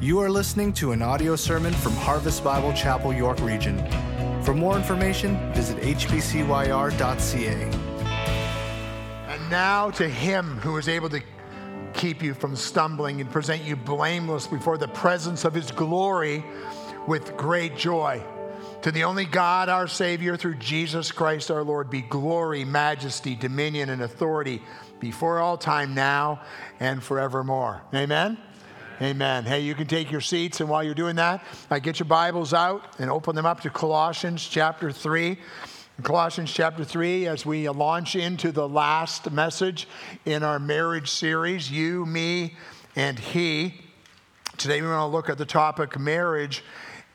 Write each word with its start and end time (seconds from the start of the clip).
You 0.00 0.20
are 0.20 0.30
listening 0.30 0.72
to 0.74 0.92
an 0.92 1.02
audio 1.02 1.34
sermon 1.34 1.72
from 1.72 1.90
Harvest 1.94 2.44
Bible 2.44 2.72
Chapel, 2.72 3.12
York 3.12 3.40
Region. 3.40 3.76
For 4.44 4.54
more 4.54 4.76
information, 4.76 5.52
visit 5.54 5.76
hbcyr.ca. 5.78 7.52
And 9.28 9.50
now 9.50 9.90
to 9.90 10.08
him 10.08 10.58
who 10.58 10.76
is 10.76 10.88
able 10.88 11.08
to 11.08 11.20
keep 11.94 12.22
you 12.22 12.32
from 12.32 12.54
stumbling 12.54 13.20
and 13.20 13.28
present 13.28 13.64
you 13.64 13.74
blameless 13.74 14.46
before 14.46 14.78
the 14.78 14.86
presence 14.86 15.44
of 15.44 15.52
his 15.52 15.72
glory 15.72 16.44
with 17.08 17.36
great 17.36 17.76
joy. 17.76 18.22
To 18.82 18.92
the 18.92 19.02
only 19.02 19.24
God, 19.24 19.68
our 19.68 19.88
Savior, 19.88 20.36
through 20.36 20.58
Jesus 20.58 21.10
Christ 21.10 21.50
our 21.50 21.64
Lord, 21.64 21.90
be 21.90 22.02
glory, 22.02 22.64
majesty, 22.64 23.34
dominion, 23.34 23.90
and 23.90 24.02
authority 24.02 24.62
before 25.00 25.40
all 25.40 25.58
time, 25.58 25.92
now 25.92 26.40
and 26.78 27.02
forevermore. 27.02 27.82
Amen? 27.92 28.38
Amen. 29.00 29.44
Hey, 29.44 29.60
you 29.60 29.76
can 29.76 29.86
take 29.86 30.10
your 30.10 30.20
seats, 30.20 30.58
and 30.58 30.68
while 30.68 30.82
you're 30.82 30.92
doing 30.92 31.14
that, 31.16 31.44
I 31.70 31.78
get 31.78 32.00
your 32.00 32.08
Bibles 32.08 32.52
out 32.52 32.82
and 32.98 33.12
open 33.12 33.36
them 33.36 33.46
up 33.46 33.60
to 33.60 33.70
Colossians 33.70 34.44
chapter 34.44 34.90
3. 34.90 35.38
In 35.98 36.02
Colossians 36.02 36.52
chapter 36.52 36.82
3, 36.82 37.28
as 37.28 37.46
we 37.46 37.68
launch 37.68 38.16
into 38.16 38.50
the 38.50 38.68
last 38.68 39.30
message 39.30 39.86
in 40.24 40.42
our 40.42 40.58
marriage 40.58 41.12
series, 41.12 41.70
You, 41.70 42.06
Me, 42.06 42.56
and 42.96 43.20
He. 43.20 43.80
Today, 44.56 44.82
we 44.82 44.88
want 44.88 44.98
to 44.98 45.16
look 45.16 45.28
at 45.28 45.38
the 45.38 45.46
topic 45.46 45.96
marriage 45.96 46.64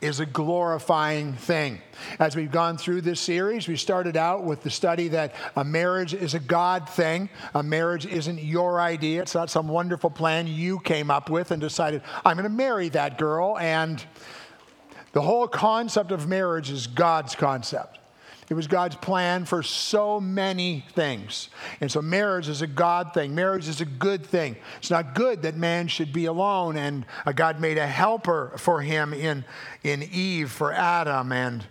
is 0.00 0.20
a 0.20 0.26
glorifying 0.26 1.32
thing. 1.32 1.80
As 2.18 2.36
we've 2.36 2.50
gone 2.50 2.76
through 2.76 3.00
this 3.00 3.20
series, 3.20 3.66
we 3.66 3.76
started 3.76 4.16
out 4.16 4.44
with 4.44 4.62
the 4.62 4.70
study 4.70 5.08
that 5.08 5.34
a 5.56 5.64
marriage 5.64 6.12
is 6.12 6.34
a 6.34 6.40
God 6.40 6.88
thing. 6.88 7.30
A 7.54 7.62
marriage 7.62 8.04
isn't 8.04 8.42
your 8.42 8.80
idea, 8.80 9.22
it's 9.22 9.34
not 9.34 9.50
some 9.50 9.68
wonderful 9.68 10.10
plan 10.10 10.46
you 10.46 10.78
came 10.80 11.10
up 11.10 11.30
with 11.30 11.50
and 11.50 11.60
decided, 11.60 12.02
I'm 12.24 12.36
going 12.36 12.44
to 12.44 12.50
marry 12.50 12.90
that 12.90 13.16
girl. 13.16 13.56
And 13.58 14.04
the 15.12 15.22
whole 15.22 15.48
concept 15.48 16.10
of 16.12 16.28
marriage 16.28 16.70
is 16.70 16.86
God's 16.86 17.34
concept. 17.34 17.98
It 18.48 18.54
was 18.54 18.66
God's 18.66 18.96
plan 18.96 19.44
for 19.44 19.62
so 19.62 20.20
many 20.20 20.84
things. 20.94 21.48
And 21.80 21.90
so 21.90 22.02
marriage 22.02 22.48
is 22.48 22.62
a 22.62 22.66
God 22.66 23.14
thing. 23.14 23.34
Marriage 23.34 23.68
is 23.68 23.80
a 23.80 23.86
good 23.86 24.24
thing. 24.24 24.56
It's 24.78 24.90
not 24.90 25.14
good 25.14 25.42
that 25.42 25.56
man 25.56 25.88
should 25.88 26.12
be 26.12 26.26
alone, 26.26 26.76
and 26.76 27.06
God 27.34 27.60
made 27.60 27.78
a 27.78 27.86
helper 27.86 28.52
for 28.56 28.82
him 28.82 29.14
in, 29.14 29.44
in 29.82 30.02
Eve, 30.02 30.50
for 30.50 30.72
Adam. 30.72 31.32
And 31.32 31.64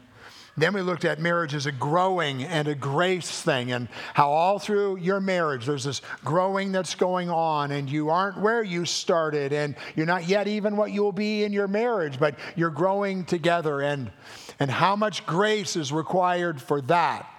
then 0.55 0.73
we 0.73 0.81
looked 0.81 1.05
at 1.05 1.19
marriage 1.19 1.55
as 1.55 1.65
a 1.65 1.71
growing 1.71 2.43
and 2.43 2.67
a 2.67 2.75
grace 2.75 3.41
thing, 3.41 3.71
and 3.71 3.87
how 4.13 4.29
all 4.29 4.59
through 4.59 4.97
your 4.97 5.19
marriage 5.19 5.65
there's 5.65 5.85
this 5.85 6.01
growing 6.23 6.71
that's 6.71 6.95
going 6.95 7.29
on, 7.29 7.71
and 7.71 7.89
you 7.89 8.09
aren't 8.09 8.39
where 8.39 8.63
you 8.63 8.85
started, 8.85 9.53
and 9.53 9.75
you're 9.95 10.05
not 10.05 10.27
yet 10.27 10.47
even 10.47 10.77
what 10.77 10.91
you 10.91 11.03
will 11.03 11.11
be 11.11 11.43
in 11.43 11.53
your 11.53 11.67
marriage, 11.67 12.19
but 12.19 12.35
you're 12.55 12.69
growing 12.69 13.25
together. 13.25 13.81
And 13.81 14.11
and 14.59 14.69
how 14.69 14.95
much 14.95 15.25
grace 15.25 15.75
is 15.75 15.91
required 15.91 16.61
for 16.61 16.81
that. 16.81 17.29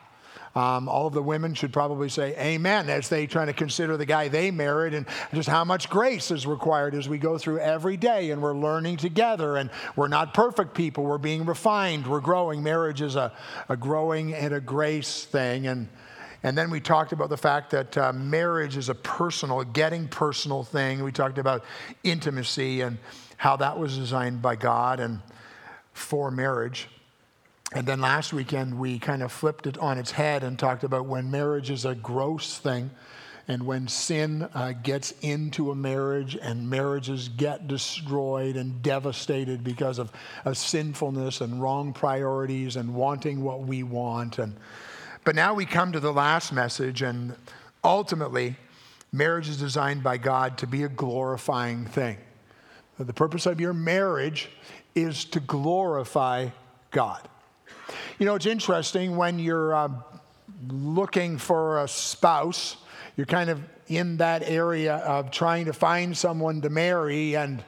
Um, 0.54 0.88
all 0.88 1.08
of 1.08 1.14
the 1.14 1.22
women 1.22 1.54
should 1.54 1.72
probably 1.72 2.08
say 2.08 2.36
amen 2.38 2.88
as 2.88 3.08
they 3.08 3.26
try 3.26 3.44
to 3.44 3.52
consider 3.52 3.96
the 3.96 4.06
guy 4.06 4.28
they 4.28 4.52
married 4.52 4.94
and 4.94 5.04
just 5.32 5.48
how 5.48 5.64
much 5.64 5.90
grace 5.90 6.30
is 6.30 6.46
required 6.46 6.94
as 6.94 7.08
we 7.08 7.18
go 7.18 7.38
through 7.38 7.58
every 7.58 7.96
day 7.96 8.30
and 8.30 8.40
we're 8.40 8.56
learning 8.56 8.96
together 8.96 9.56
and 9.56 9.68
we're 9.96 10.06
not 10.06 10.32
perfect 10.32 10.74
people. 10.74 11.02
We're 11.02 11.18
being 11.18 11.44
refined. 11.44 12.06
We're 12.06 12.20
growing. 12.20 12.62
Marriage 12.62 13.02
is 13.02 13.16
a, 13.16 13.32
a 13.68 13.76
growing 13.76 14.32
and 14.32 14.54
a 14.54 14.60
grace 14.60 15.24
thing. 15.24 15.66
And 15.66 15.88
and 16.44 16.58
then 16.58 16.70
we 16.70 16.78
talked 16.78 17.12
about 17.12 17.30
the 17.30 17.38
fact 17.38 17.70
that 17.70 17.96
uh, 17.96 18.12
marriage 18.12 18.76
is 18.76 18.90
a 18.90 18.94
personal 18.94 19.64
getting 19.64 20.06
personal 20.06 20.62
thing. 20.62 21.02
We 21.02 21.10
talked 21.10 21.38
about 21.38 21.64
intimacy 22.04 22.82
and 22.82 22.98
how 23.38 23.56
that 23.56 23.78
was 23.78 23.96
designed 23.96 24.42
by 24.42 24.54
god 24.56 25.00
and 25.00 25.20
for 25.94 26.30
marriage 26.30 26.88
and 27.74 27.84
then 27.86 28.00
last 28.00 28.32
weekend, 28.32 28.78
we 28.78 29.00
kind 29.00 29.20
of 29.20 29.32
flipped 29.32 29.66
it 29.66 29.76
on 29.78 29.98
its 29.98 30.12
head 30.12 30.44
and 30.44 30.56
talked 30.56 30.84
about 30.84 31.06
when 31.06 31.28
marriage 31.28 31.70
is 31.70 31.84
a 31.84 31.96
gross 31.96 32.56
thing 32.56 32.90
and 33.48 33.66
when 33.66 33.88
sin 33.88 34.48
uh, 34.54 34.72
gets 34.84 35.12
into 35.20 35.72
a 35.72 35.74
marriage 35.74 36.36
and 36.40 36.70
marriages 36.70 37.28
get 37.28 37.66
destroyed 37.66 38.54
and 38.56 38.80
devastated 38.80 39.64
because 39.64 39.98
of, 39.98 40.12
of 40.44 40.56
sinfulness 40.56 41.40
and 41.40 41.60
wrong 41.60 41.92
priorities 41.92 42.76
and 42.76 42.94
wanting 42.94 43.42
what 43.42 43.62
we 43.62 43.82
want. 43.82 44.38
And, 44.38 44.54
but 45.24 45.34
now 45.34 45.52
we 45.52 45.66
come 45.66 45.90
to 45.92 46.00
the 46.00 46.12
last 46.12 46.52
message, 46.52 47.02
and 47.02 47.34
ultimately, 47.82 48.56
marriage 49.12 49.48
is 49.48 49.58
designed 49.58 50.04
by 50.04 50.16
God 50.16 50.56
to 50.58 50.68
be 50.68 50.84
a 50.84 50.88
glorifying 50.88 51.86
thing. 51.86 52.18
The 53.00 53.12
purpose 53.12 53.46
of 53.46 53.60
your 53.60 53.74
marriage 53.74 54.48
is 54.94 55.24
to 55.26 55.40
glorify 55.40 56.50
God. 56.92 57.28
You 58.18 58.26
know, 58.26 58.34
it's 58.34 58.46
interesting 58.46 59.16
when 59.16 59.38
you're 59.38 59.74
uh, 59.74 59.88
looking 60.68 61.38
for 61.38 61.82
a 61.82 61.88
spouse, 61.88 62.76
you're 63.16 63.26
kind 63.26 63.50
of 63.50 63.60
in 63.88 64.16
that 64.18 64.42
area 64.42 64.96
of 64.96 65.30
trying 65.30 65.66
to 65.66 65.72
find 65.72 66.16
someone 66.16 66.60
to 66.62 66.70
marry, 66.70 67.36
and 67.36 67.62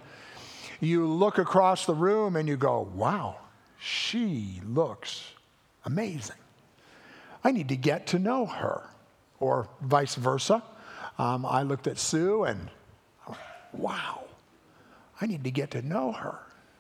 you 0.81 1.07
look 1.07 1.39
across 1.39 1.87
the 1.87 1.95
room 1.95 2.37
and 2.37 2.49
you 2.49 2.57
go, 2.57 2.89
wow, 2.95 3.37
she 3.79 4.61
looks 4.67 5.33
amazing. 5.85 6.37
I 7.45 7.53
need 7.53 7.69
to 7.69 7.77
get 7.77 8.09
to 8.09 8.19
know 8.19 8.47
her, 8.47 8.83
or 9.41 9.69
vice 9.81 10.15
versa. 10.17 10.63
Um, 11.19 11.47
I 11.47 11.63
looked 11.63 11.87
at 11.87 11.99
Sue 11.99 12.45
and, 12.45 12.71
wow, 13.73 14.25
I 15.21 15.27
need 15.27 15.45
to 15.45 15.51
get 15.51 15.71
to 15.73 15.83
know 15.83 16.13
her. 16.13 16.39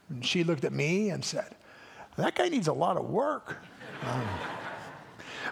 And 0.08 0.24
she 0.24 0.44
looked 0.44 0.64
at 0.64 0.72
me 0.72 1.10
and 1.10 1.24
said, 1.24 1.54
that 2.16 2.34
guy 2.34 2.48
needs 2.48 2.68
a 2.68 2.72
lot 2.72 2.96
of 2.96 3.08
work. 3.08 3.56
Um, 4.02 4.26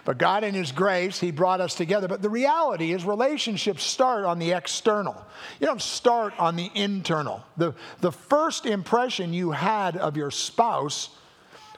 but 0.03 0.19
God, 0.19 0.43
in 0.43 0.53
His 0.53 0.71
grace, 0.71 1.19
He 1.19 1.31
brought 1.31 1.61
us 1.61 1.75
together. 1.75 2.07
But 2.07 2.21
the 2.21 2.29
reality 2.29 2.91
is, 2.93 3.05
relationships 3.05 3.83
start 3.83 4.23
on 4.25 4.39
the 4.39 4.51
external. 4.51 5.25
You 5.59 5.67
don't 5.67 5.81
start 5.81 6.33
on 6.39 6.55
the 6.55 6.69
internal. 6.75 7.43
The, 7.57 7.73
the 8.01 8.11
first 8.11 8.65
impression 8.65 9.33
you 9.33 9.51
had 9.51 9.97
of 9.97 10.15
your 10.15 10.31
spouse 10.31 11.09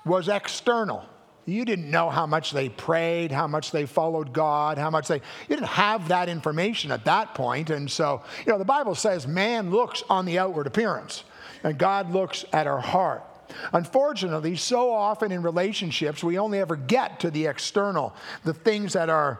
was 0.05 0.27
external. 0.27 1.05
You 1.45 1.63
didn't 1.63 1.89
know 1.89 2.09
how 2.09 2.25
much 2.25 2.51
they 2.51 2.67
prayed, 2.67 3.31
how 3.31 3.47
much 3.47 3.71
they 3.71 3.85
followed 3.85 4.33
God, 4.33 4.77
how 4.77 4.89
much 4.89 5.07
they, 5.07 5.15
you 5.15 5.55
didn't 5.55 5.67
have 5.67 6.09
that 6.09 6.27
information 6.27 6.91
at 6.91 7.05
that 7.05 7.35
point. 7.35 7.69
And 7.69 7.89
so, 7.89 8.21
you 8.45 8.51
know, 8.51 8.57
the 8.57 8.65
Bible 8.65 8.95
says 8.95 9.25
man 9.25 9.71
looks 9.71 10.03
on 10.09 10.25
the 10.25 10.39
outward 10.39 10.67
appearance, 10.67 11.23
and 11.63 11.77
God 11.77 12.11
looks 12.11 12.43
at 12.51 12.67
our 12.67 12.81
heart. 12.81 13.23
Unfortunately, 13.73 14.55
so 14.55 14.91
often 14.91 15.31
in 15.31 15.41
relationships, 15.41 16.23
we 16.23 16.37
only 16.37 16.59
ever 16.59 16.75
get 16.75 17.19
to 17.21 17.31
the 17.31 17.45
external, 17.45 18.15
the 18.43 18.53
things 18.53 18.93
that 18.93 19.09
are 19.09 19.39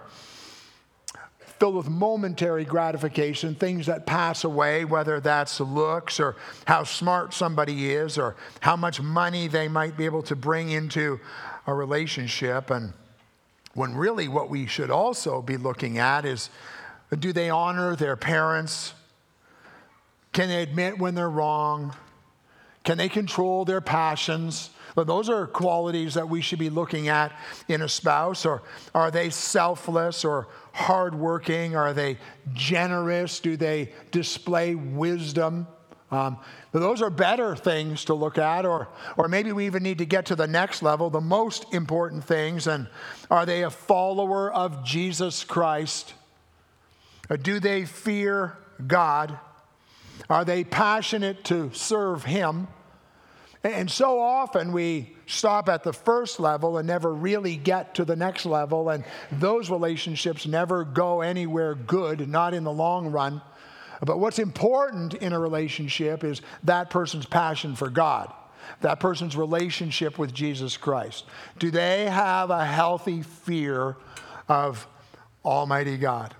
filled 1.60 1.76
with 1.76 1.90
momentary 1.90 2.66
gratification, 2.66 3.56
things 3.56 3.88
that 3.88 4.06
pass 4.06 4.44
away, 4.44 4.86
whether 4.86 5.20
that's 5.20 5.60
looks 5.60 6.20
or 6.20 6.36
how 6.66 6.84
smart 6.84 7.34
somebody 7.34 7.92
is 7.92 8.18
or 8.18 8.36
how 8.60 8.76
much 8.76 9.02
money 9.02 9.48
they 9.48 9.68
might 9.68 9.98
be 9.98 10.06
able 10.06 10.22
to 10.22 10.36
bring 10.36 10.70
into 10.70 11.20
a 11.66 11.74
relationship. 11.74 12.70
And 12.70 12.94
when 13.74 13.96
really 13.96 14.28
what 14.28 14.50
we 14.50 14.68
should 14.68 14.92
also 14.92 15.42
be 15.42 15.58
looking 15.58 15.98
at 15.98 16.26
is 16.26 16.50
do 17.18 17.34
they 17.34 17.50
honor 17.50 17.96
their 17.96 18.16
parents? 18.16 18.94
Can 20.34 20.50
they 20.50 20.62
admit 20.62 21.00
when 21.00 21.16
they're 21.16 21.30
wrong? 21.30 21.96
Can 22.88 22.98
they 22.98 23.10
control 23.10 23.66
their 23.66 23.82
passions? 23.82 24.70
Well, 24.96 25.04
those 25.04 25.30
are 25.30 25.46
qualities 25.46 26.14
that 26.14 26.30
we 26.30 26.40
should 26.40 26.58
be 26.58 26.70
looking 26.70 27.10
at 27.10 27.38
in 27.68 27.82
a 27.82 27.90
spouse. 27.90 28.46
Or 28.46 28.64
are 28.96 29.12
they 29.12 29.30
selfless 29.30 30.24
or 30.24 30.48
hardworking? 30.72 31.76
Are 31.76 31.92
they 31.92 32.18
generous? 32.54 33.42
Do 33.42 33.58
they 33.58 33.92
display 34.12 34.74
wisdom? 34.74 35.68
Um, 36.12 36.38
those 36.72 37.02
are 37.02 37.10
better 37.10 37.58
things 37.58 38.06
to 38.06 38.14
look 38.14 38.38
at, 38.38 38.66
or, 38.66 38.88
or 39.18 39.28
maybe 39.28 39.52
we 39.52 39.66
even 39.66 39.84
need 39.84 39.98
to 39.98 40.06
get 40.06 40.28
to 40.28 40.38
the 40.38 40.48
next 40.48 40.82
level, 40.82 41.10
the 41.10 41.20
most 41.20 41.66
important 41.74 42.24
things. 42.24 42.68
And 42.68 42.88
are 43.30 43.46
they 43.46 43.64
a 43.64 43.70
follower 43.70 44.50
of 44.50 44.86
Jesus 44.86 45.44
Christ? 45.44 46.14
Or 47.30 47.36
do 47.36 47.60
they 47.60 47.84
fear 47.84 48.58
God? 48.88 49.38
Are 50.30 50.46
they 50.46 50.64
passionate 50.64 51.44
to 51.46 51.70
serve 51.74 52.24
Him? 52.24 52.70
And 53.64 53.90
so 53.90 54.20
often 54.20 54.72
we 54.72 55.16
stop 55.26 55.68
at 55.68 55.84
the 55.84 55.94
first 55.94 56.40
level 56.40 56.78
and 56.78 56.88
never 56.88 57.14
really 57.14 57.58
get 57.58 57.96
to 57.96 58.06
the 58.06 58.16
next 58.16 58.46
level, 58.46 58.90
and 58.90 59.04
those 59.32 59.70
relationships 59.70 60.46
never 60.46 60.84
go 60.84 61.22
anywhere 61.22 61.76
good, 61.76 62.30
not 62.30 62.54
in 62.54 62.64
the 62.64 62.72
long 62.72 63.12
run. 63.12 63.42
But 64.02 64.20
what's 64.20 64.40
important 64.40 65.16
in 65.16 65.34
a 65.34 65.40
relationship 65.40 66.24
is 66.24 66.42
that 66.64 66.90
person's 66.90 67.26
passion 67.26 67.76
for 67.76 67.90
God, 67.90 68.32
that 68.82 69.00
person's 69.00 69.36
relationship 69.36 70.20
with 70.20 70.34
Jesus 70.34 70.78
Christ. 70.78 71.26
Do 71.58 71.72
they 71.72 72.06
have 72.06 72.52
a 72.52 72.64
healthy 72.64 73.24
fear 73.24 73.98
of 74.48 74.88
Almighty 75.44 75.98
God? 75.98 76.36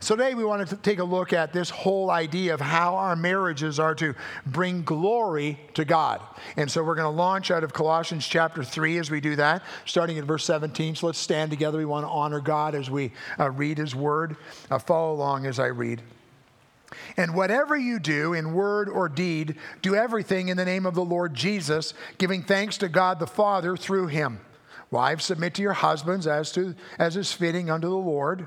So 0.00 0.16
today 0.16 0.34
we 0.34 0.44
want 0.44 0.68
to 0.68 0.76
take 0.76 0.98
a 0.98 1.04
look 1.04 1.32
at 1.32 1.52
this 1.52 1.70
whole 1.70 2.10
idea 2.10 2.54
of 2.54 2.60
how 2.60 2.96
our 2.96 3.16
marriages 3.16 3.78
are 3.78 3.94
to 3.96 4.14
bring 4.46 4.82
glory 4.82 5.58
to 5.74 5.84
God. 5.84 6.20
And 6.56 6.70
so 6.70 6.82
we're 6.82 6.94
going 6.94 7.10
to 7.10 7.16
launch 7.16 7.50
out 7.50 7.64
of 7.64 7.72
Colossians 7.72 8.26
chapter 8.26 8.62
3 8.62 8.98
as 8.98 9.10
we 9.10 9.20
do 9.20 9.36
that, 9.36 9.62
starting 9.86 10.16
in 10.16 10.24
verse 10.24 10.44
17. 10.44 10.96
So 10.96 11.06
let's 11.06 11.18
stand 11.18 11.50
together. 11.50 11.78
We 11.78 11.84
want 11.84 12.04
to 12.04 12.10
honor 12.10 12.40
God 12.40 12.74
as 12.74 12.90
we 12.90 13.12
uh, 13.38 13.50
read 13.50 13.78
his 13.78 13.94
word. 13.94 14.36
Uh, 14.70 14.78
follow 14.78 15.14
along 15.14 15.46
as 15.46 15.58
I 15.58 15.66
read. 15.66 16.02
And 17.16 17.34
whatever 17.34 17.76
you 17.76 17.98
do 17.98 18.34
in 18.34 18.54
word 18.54 18.88
or 18.88 19.08
deed, 19.08 19.56
do 19.82 19.94
everything 19.94 20.48
in 20.48 20.56
the 20.56 20.64
name 20.64 20.86
of 20.86 20.94
the 20.94 21.04
Lord 21.04 21.34
Jesus, 21.34 21.94
giving 22.18 22.42
thanks 22.42 22.78
to 22.78 22.88
God 22.88 23.18
the 23.18 23.26
Father 23.26 23.76
through 23.76 24.08
him. 24.08 24.40
Wives, 24.90 25.24
submit 25.24 25.54
to 25.54 25.62
your 25.62 25.72
husbands 25.72 26.26
as, 26.26 26.52
to, 26.52 26.74
as 26.98 27.16
is 27.16 27.32
fitting 27.32 27.70
unto 27.70 27.88
the 27.88 27.96
Lord. 27.96 28.46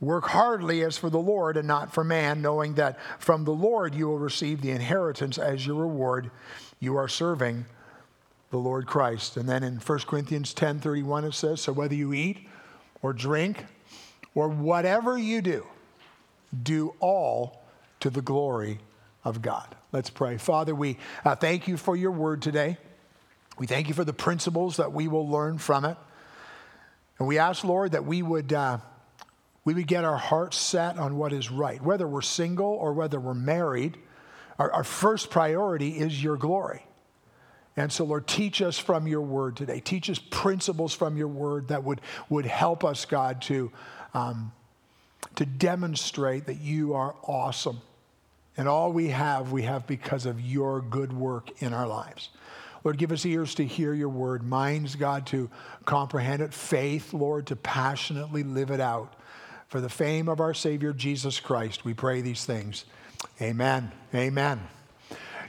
Work 0.00 0.26
heartily 0.26 0.82
as 0.82 0.98
for 0.98 1.08
the 1.08 1.18
Lord 1.18 1.56
and 1.56 1.68
not 1.68 1.92
for 1.92 2.04
man, 2.04 2.42
knowing 2.42 2.74
that 2.74 2.98
from 3.18 3.44
the 3.44 3.52
Lord 3.52 3.94
you 3.94 4.08
will 4.08 4.18
receive 4.18 4.60
the 4.60 4.70
inheritance 4.70 5.38
as 5.38 5.66
your 5.66 5.76
reward. 5.76 6.30
You 6.80 6.96
are 6.96 7.08
serving 7.08 7.66
the 8.50 8.58
Lord 8.58 8.86
Christ. 8.86 9.36
And 9.36 9.48
then 9.48 9.62
in 9.62 9.76
1 9.76 9.98
Corinthians 10.00 10.52
10 10.52 10.80
31, 10.80 11.24
it 11.24 11.32
says, 11.32 11.60
So 11.60 11.72
whether 11.72 11.94
you 11.94 12.12
eat 12.12 12.46
or 13.02 13.12
drink 13.12 13.64
or 14.34 14.48
whatever 14.48 15.16
you 15.16 15.40
do, 15.40 15.66
do 16.62 16.94
all 17.00 17.62
to 18.00 18.10
the 18.10 18.22
glory 18.22 18.80
of 19.24 19.42
God. 19.42 19.74
Let's 19.92 20.10
pray. 20.10 20.36
Father, 20.36 20.74
we 20.74 20.98
uh, 21.24 21.36
thank 21.36 21.68
you 21.68 21.76
for 21.76 21.96
your 21.96 22.10
word 22.10 22.42
today. 22.42 22.78
We 23.58 23.66
thank 23.66 23.88
you 23.88 23.94
for 23.94 24.04
the 24.04 24.12
principles 24.12 24.76
that 24.76 24.92
we 24.92 25.06
will 25.06 25.28
learn 25.28 25.58
from 25.58 25.84
it. 25.84 25.96
And 27.18 27.28
we 27.28 27.38
ask, 27.38 27.62
Lord, 27.62 27.92
that 27.92 28.04
we 28.04 28.22
would. 28.22 28.52
Uh, 28.52 28.78
we 29.64 29.74
would 29.74 29.86
get 29.86 30.04
our 30.04 30.16
hearts 30.16 30.56
set 30.56 30.98
on 30.98 31.16
what 31.16 31.32
is 31.32 31.50
right. 31.50 31.82
Whether 31.82 32.06
we're 32.06 32.22
single 32.22 32.66
or 32.66 32.92
whether 32.92 33.18
we're 33.18 33.34
married, 33.34 33.96
our, 34.58 34.70
our 34.72 34.84
first 34.84 35.30
priority 35.30 35.98
is 35.98 36.22
your 36.22 36.36
glory. 36.36 36.84
And 37.76 37.90
so, 37.90 38.04
Lord, 38.04 38.26
teach 38.26 38.62
us 38.62 38.78
from 38.78 39.08
your 39.08 39.22
word 39.22 39.56
today. 39.56 39.80
Teach 39.80 40.08
us 40.08 40.18
principles 40.18 40.94
from 40.94 41.16
your 41.16 41.28
word 41.28 41.68
that 41.68 41.82
would, 41.82 42.00
would 42.28 42.46
help 42.46 42.84
us, 42.84 43.04
God, 43.04 43.42
to, 43.42 43.72
um, 44.12 44.52
to 45.36 45.44
demonstrate 45.44 46.46
that 46.46 46.60
you 46.60 46.94
are 46.94 47.16
awesome. 47.24 47.80
And 48.56 48.68
all 48.68 48.92
we 48.92 49.08
have, 49.08 49.50
we 49.50 49.62
have 49.62 49.86
because 49.86 50.26
of 50.26 50.40
your 50.40 50.80
good 50.80 51.12
work 51.12 51.50
in 51.60 51.72
our 51.72 51.88
lives. 51.88 52.28
Lord, 52.84 52.98
give 52.98 53.10
us 53.10 53.26
ears 53.26 53.54
to 53.56 53.64
hear 53.64 53.94
your 53.94 54.10
word, 54.10 54.44
minds, 54.44 54.94
God, 54.94 55.26
to 55.28 55.50
comprehend 55.84 56.42
it, 56.42 56.52
faith, 56.52 57.12
Lord, 57.12 57.46
to 57.46 57.56
passionately 57.56 58.44
live 58.44 58.70
it 58.70 58.78
out. 58.78 59.14
For 59.74 59.80
the 59.80 59.88
fame 59.88 60.28
of 60.28 60.40
our 60.40 60.54
Savior 60.54 60.92
Jesus 60.92 61.40
Christ, 61.40 61.84
we 61.84 61.94
pray 61.94 62.20
these 62.20 62.44
things. 62.44 62.84
Amen. 63.42 63.90
Amen. 64.14 64.60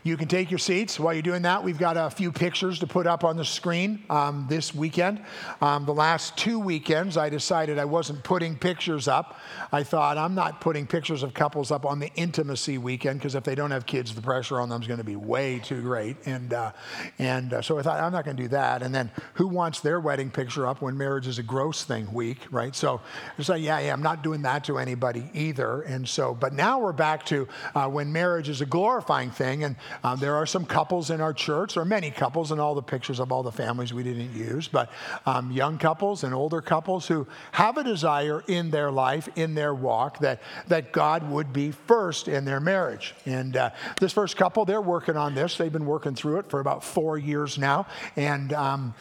You 0.06 0.18
can 0.18 0.28
take 0.28 0.52
your 0.52 0.60
seats. 0.60 1.00
While 1.00 1.16
you're 1.16 1.24
doing 1.24 1.42
that, 1.42 1.63
we've 1.63 1.80
got 1.80 1.98
a 1.98 2.12
few 2.12 2.31
pictures 2.31 2.78
to 2.78 2.86
put 2.86 3.07
up 3.07 3.24
on 3.24 3.38
the 3.38 3.44
screen 3.44 4.04
um, 4.12 4.46
this 4.48 4.72
weekend. 4.72 5.19
Um, 5.62 5.84
the 5.88 5.96
last 5.96 6.38
two 6.38 6.60
weekends, 6.60 7.18
I 7.18 7.28
decided 7.28 7.80
I 7.80 7.86
wasn't 7.86 8.24
putting 8.24 8.56
pictures 8.56 9.07
up. 9.07 9.40
I 9.72 9.81
thought 9.81 10.19
I'm 10.19 10.36
not 10.36 10.62
putting 10.62 10.86
pictures 10.86 11.24
of 11.24 11.34
couples 11.34 11.72
up 11.72 11.88
on 11.88 11.98
the 11.98 12.12
intimacy 12.13 12.78
weekend 12.78 13.18
because 13.18 13.34
if 13.34 13.44
they 13.44 13.56
don't 13.56 13.72
have 13.72 13.88
kids, 13.88 14.13
the 14.13 14.22
pressure 14.22 14.60
on 14.62 14.69
them 14.69 14.80
is 14.80 14.88
going 14.88 15.00
to 15.00 15.04
be 15.04 15.16
way 15.16 15.57
too 15.57 15.81
great. 15.81 16.18
And, 16.28 16.54
uh, 16.54 16.74
and 17.18 17.54
uh, 17.54 17.63
so 17.63 17.80
I 17.80 17.81
thought 17.81 18.00
I'm 18.00 18.12
not 18.12 18.25
going 18.25 18.38
to 18.38 18.44
do 18.44 18.50
that. 18.50 18.84
And 18.84 18.94
then 18.94 19.10
who 19.34 19.48
wants 19.48 19.80
their 19.80 20.00
wedding 20.00 20.30
picture 20.30 20.68
up 20.68 20.84
when 20.84 20.96
marriage 20.96 21.25
is 21.25 21.40
a 21.40 21.44
gross 21.44 21.84
thing 21.84 22.13
week, 22.13 22.46
right? 22.51 22.75
So 22.75 23.01
I 23.40 23.42
said, 23.42 23.62
yeah, 23.62 23.80
yeah, 23.80 23.94
I'm 23.94 24.04
not 24.04 24.22
doing 24.22 24.44
that 24.44 24.66
to 24.66 24.78
anybody 24.78 25.31
either. 25.34 25.81
And 25.81 26.08
so, 26.08 26.36
but 26.36 26.54
now 26.54 26.78
we're 26.78 26.94
back 26.94 27.25
to 27.25 27.48
uh, 27.74 27.90
when 27.90 28.13
marriage 28.13 28.50
is 28.50 28.62
a 28.62 28.68
glorifying 28.68 29.31
thing. 29.31 29.63
And 29.63 29.75
um, 30.04 30.20
there 30.20 30.36
are 30.36 30.46
some 30.46 30.66
couples 30.66 31.10
in 31.10 31.22
our 31.22 31.34
church, 31.34 31.78
or 31.78 31.86
many 31.86 32.12
couples, 32.12 32.52
and 32.52 32.60
all 32.60 32.76
the 32.76 32.82
pictures 32.82 33.20
of 33.20 33.32
all 33.32 33.44
the 33.44 33.52
families 33.52 33.94
we 33.94 34.04
didn't 34.04 34.34
use, 34.34 34.68
but 34.68 34.90
um, 35.26 35.52
young 35.52 35.78
couples 35.78 36.24
and 36.24 36.34
older 36.34 36.62
couples 36.62 37.08
who 37.08 37.28
have 37.52 37.78
a 37.78 37.84
desire 37.84 38.44
in 38.48 38.72
their 38.72 38.92
life, 38.92 39.30
in 39.36 39.56
their 39.56 39.74
walk, 39.74 40.20
that, 40.20 40.42
that 40.68 40.92
God 40.92 41.30
would 41.30 41.54
be 41.54 41.72
first 41.72 42.28
in 42.28 42.46
their 42.46 42.60
marriage. 42.60 43.16
And 43.26 43.56
uh, 43.58 43.72
this 44.00 44.14
first 44.14 44.38
couple, 44.38 44.66
they're 44.66 44.82
working 44.82 45.18
on 45.18 45.36
this. 45.36 45.58
They've 45.58 45.72
been 45.72 45.86
working 45.86 46.16
through 46.16 46.40
it 46.40 46.50
for 46.50 46.60
about 46.60 46.84
four 46.84 47.18
years 47.18 47.58
now. 47.58 47.88
And 48.16 48.54
um, 48.54 48.94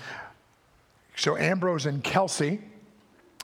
so 1.16 1.36
Ambrose 1.36 1.86
and 1.86 2.02
Kelsey, 2.02 2.60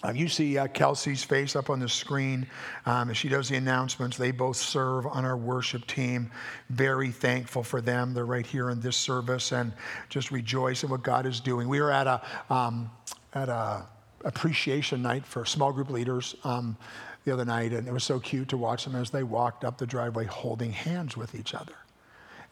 um, 0.03 0.17
you 0.17 0.29
see 0.29 0.57
uh, 0.57 0.67
Kelsey's 0.69 1.23
face 1.23 1.55
up 1.55 1.69
on 1.69 1.79
the 1.79 1.89
screen 1.89 2.47
um, 2.87 3.11
as 3.11 3.17
she 3.17 3.29
does 3.29 3.49
the 3.49 3.57
announcements. 3.57 4.17
They 4.17 4.31
both 4.31 4.57
serve 4.57 5.07
on 5.07 5.25
our 5.25 5.37
worship 5.37 5.87
team. 5.87 6.31
Very 6.71 7.11
thankful 7.11 7.63
for 7.63 7.81
them. 7.83 8.15
They're 8.15 8.25
right 8.25 8.47
here 8.47 8.71
in 8.71 8.81
this 8.81 8.97
service 8.97 9.53
and 9.53 9.73
just 10.09 10.31
rejoice 10.31 10.85
in 10.85 10.91
what 10.91 11.03
God 11.03 11.27
is 11.27 11.41
doing. 11.41 11.69
We 11.69 11.81
were 11.81 11.93
at 11.93 12.07
a 12.07 12.23
um, 12.49 12.91
at 13.35 13.49
a 13.49 13.87
appreciation 14.25 15.03
night 15.03 15.25
for 15.25 15.45
small 15.45 15.73
group 15.73 15.91
leaders 15.91 16.35
um, 16.45 16.77
the 17.25 17.33
other 17.33 17.45
night, 17.45 17.73
and 17.73 17.87
it 17.87 17.93
was 17.93 18.05
so 18.05 18.19
cute 18.19 18.49
to 18.49 18.57
watch 18.57 18.85
them 18.85 18.95
as 18.95 19.11
they 19.11 19.23
walked 19.23 19.65
up 19.65 19.79
the 19.79 19.87
driveway 19.87 20.25
holding 20.25 20.73
hands 20.73 21.17
with 21.17 21.35
each 21.35 21.55
other. 21.55 21.75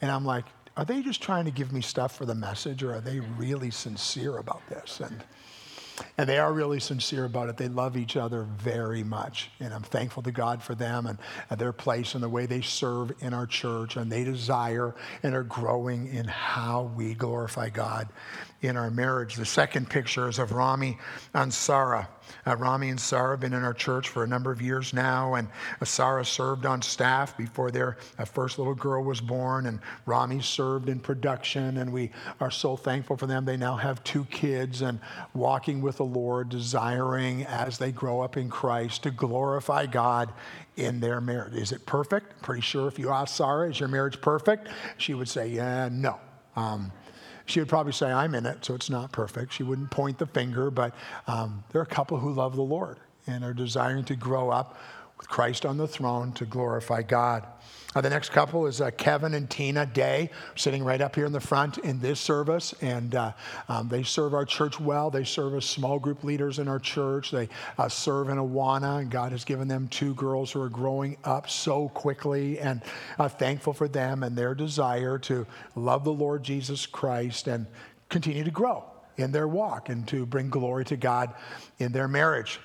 And 0.01 0.11
I'm 0.11 0.25
like, 0.25 0.45
are 0.77 0.85
they 0.85 1.03
just 1.03 1.23
trying 1.23 1.45
to 1.47 1.51
give 1.51 1.73
me 1.73 1.81
stuff 1.81 2.17
for 2.17 2.27
the 2.27 2.35
message, 2.35 2.83
or 2.83 2.95
are 2.95 3.01
they 3.01 3.21
really 3.21 3.71
sincere 3.71 4.37
about 4.37 4.67
this? 4.69 5.01
And 5.01 5.25
and 6.17 6.29
they 6.29 6.39
are 6.39 6.53
really 6.53 6.81
sincere 6.81 7.25
about 7.25 7.49
it. 7.49 7.57
They 7.57 7.69
love 7.69 7.97
each 7.97 8.17
other 8.17 8.43
very 8.43 9.03
much. 9.03 9.51
And 9.61 9.73
I'm 9.73 9.83
thankful 9.83 10.23
to 10.25 10.33
God 10.33 10.63
for 10.63 10.75
them 10.75 11.07
and, 11.07 11.19
and 11.51 11.59
their 11.59 11.73
place 11.73 12.15
and 12.15 12.23
the 12.23 12.29
way 12.29 12.47
they 12.47 12.61
serve 12.61 13.13
in 13.21 13.35
our 13.35 13.47
church. 13.47 13.97
And 13.97 14.11
they 14.11 14.25
desire 14.25 14.95
and 15.23 15.35
are 15.35 15.43
growing 15.43 16.09
in 16.09 16.27
how 16.27 16.93
we 16.97 17.15
glorify 17.15 17.69
God 17.71 18.09
in 18.61 18.77
our 18.77 18.91
marriage. 18.91 19.37
The 19.37 19.45
second 19.45 19.89
picture 19.89 20.29
is 20.29 20.39
of 20.39 20.53
Rami 20.53 20.99
and 21.35 21.53
Sarah. 21.53 22.09
Uh, 22.47 22.57
Rami 22.57 22.91
and 22.91 23.01
Sarah 23.01 23.33
have 23.33 23.41
been 23.41 23.55
in 23.55 23.63
our 23.63 23.73
church 23.73 24.09
for 24.09 24.25
a 24.25 24.27
number 24.27 24.51
of 24.51 24.61
years 24.61 24.93
now, 24.93 25.35
and 25.35 25.49
uh, 25.81 25.85
Sarah 25.85 26.25
served 26.25 26.67
on 26.67 26.83
staff 26.83 27.37
before 27.37 27.71
their 27.71 27.97
uh, 28.19 28.25
first 28.25 28.59
little 28.59 28.75
girl 28.75 29.05
was 29.05 29.21
born, 29.21 29.67
and 29.67 29.79
Rami 30.07 30.41
served 30.41 30.89
in 30.89 30.99
production, 30.99 31.79
and 31.79 31.93
we 31.93 32.11
are 32.41 32.51
so 32.51 32.77
thankful 32.77 33.17
for 33.17 33.27
them. 33.27 33.45
They 33.45 33.57
now 33.57 33.77
have 33.77 34.03
two 34.05 34.25
kids 34.27 34.83
and 34.83 35.01
walking 35.35 35.81
with 35.81 35.99
the 35.99 36.05
Lord, 36.05 36.49
desiring 36.49 37.45
as 37.47 37.79
they 37.79 37.93
grow 37.93 38.21
up 38.21 38.37
in 38.37 38.51
Christ 38.51 39.05
to 39.05 39.11
glorify 39.11 39.87
God 39.87 40.33
in 40.77 41.01
their 41.01 41.21
marriage. 41.21 41.55
Is 41.55 41.73
it 41.73 41.87
perfect? 41.87 42.43
Pretty 42.43 42.63
sure 42.63 42.89
if 42.89 42.99
you 42.99 43.11
ask 43.11 43.37
Sarah, 43.37 43.71
is 43.71 43.81
your 43.81 43.89
marriage 43.89 44.21
perfect? 44.21 44.69
She 44.97 45.15
would 45.15 45.29
say, 45.29 45.49
yeah, 45.49 45.89
no. 45.91 46.19
Um, 46.57 46.93
she 47.49 47.61
would 47.61 47.69
probably 47.69 47.93
say, 47.93 48.11
I'm 48.13 48.35
in 48.35 48.47
it, 48.47 48.65
so 48.65 48.75
it's 48.75 48.91
not 48.91 49.13
perfect. 49.13 49.53
She 49.53 49.63
wouldn't 49.63 49.91
point 49.91 50.19
the 50.19 50.27
finger, 50.27 50.71
but 50.71 50.95
um, 51.27 51.65
there 51.73 51.81
are 51.81 51.85
a 51.85 51.87
couple 51.87 52.19
who 52.19 52.33
love 52.33 52.57
the 52.57 52.63
Lord 52.63 52.99
and 53.27 53.45
are 53.45 53.55
desiring 53.55 54.05
to 54.05 54.17
grow 54.17 54.51
up 54.51 54.79
with 55.19 55.29
Christ 55.29 55.67
on 55.67 55.77
the 55.77 55.89
throne 55.89 56.33
to 56.33 56.47
glorify 56.47 57.03
God. 57.03 57.47
Uh, 57.95 58.01
the 58.01 58.11
next 58.11 58.31
couple 58.31 58.67
is 58.67 58.81
uh, 58.81 58.91
Kevin 58.93 59.35
and 59.35 59.49
Tina 59.51 59.85
Day, 59.85 60.31
sitting 60.55 60.85
right 60.85 61.01
up 61.01 61.17
here 61.17 61.27
in 61.27 61.33
the 61.33 61.41
front 61.41 61.79
in 61.79 61.99
this 61.99 62.21
service. 62.21 62.75
And 62.81 63.15
uh, 63.15 63.33
um, 63.69 63.89
they 63.89 64.03
serve 64.03 64.35
our 64.35 64.45
church 64.45 64.79
well. 64.79 65.11
They 65.11 65.25
serve 65.25 65.55
as 65.55 65.65
small 65.65 65.99
group 65.99 66.23
leaders 66.23 66.59
in 66.59 66.69
our 66.69 66.79
church. 66.79 67.31
They 67.31 67.49
uh, 67.77 67.89
serve 67.89 68.29
in 68.29 68.37
Awana, 68.37 69.01
and 69.01 69.11
God 69.11 69.33
has 69.33 69.45
given 69.45 69.69
them 69.69 69.89
two 69.89 70.15
girls 70.15 70.53
who 70.53 70.63
are 70.63 70.69
growing 70.69 71.17
up 71.25 71.49
so 71.51 71.89
quickly. 71.89 72.59
And 72.59 72.83
thankful 73.29 73.73
for 73.73 73.89
them 73.89 74.23
and 74.23 74.37
their 74.37 74.55
desire 74.55 75.19
to 75.19 75.47
love 75.75 76.05
the 76.05 76.13
Lord 76.13 76.43
Jesus 76.43 76.87
Christ 76.87 77.49
and 77.49 77.67
continue 78.09 78.45
to 78.45 78.51
grow 78.51 78.85
in 79.17 79.33
their 79.33 79.49
walk 79.49 79.89
and 79.89 80.07
to 80.09 80.25
bring 80.25 80.51
glory 80.51 80.85
to 80.85 80.97
God 80.97 81.35
in 81.79 81.93
their 81.93 82.07
marriage. 82.07 82.61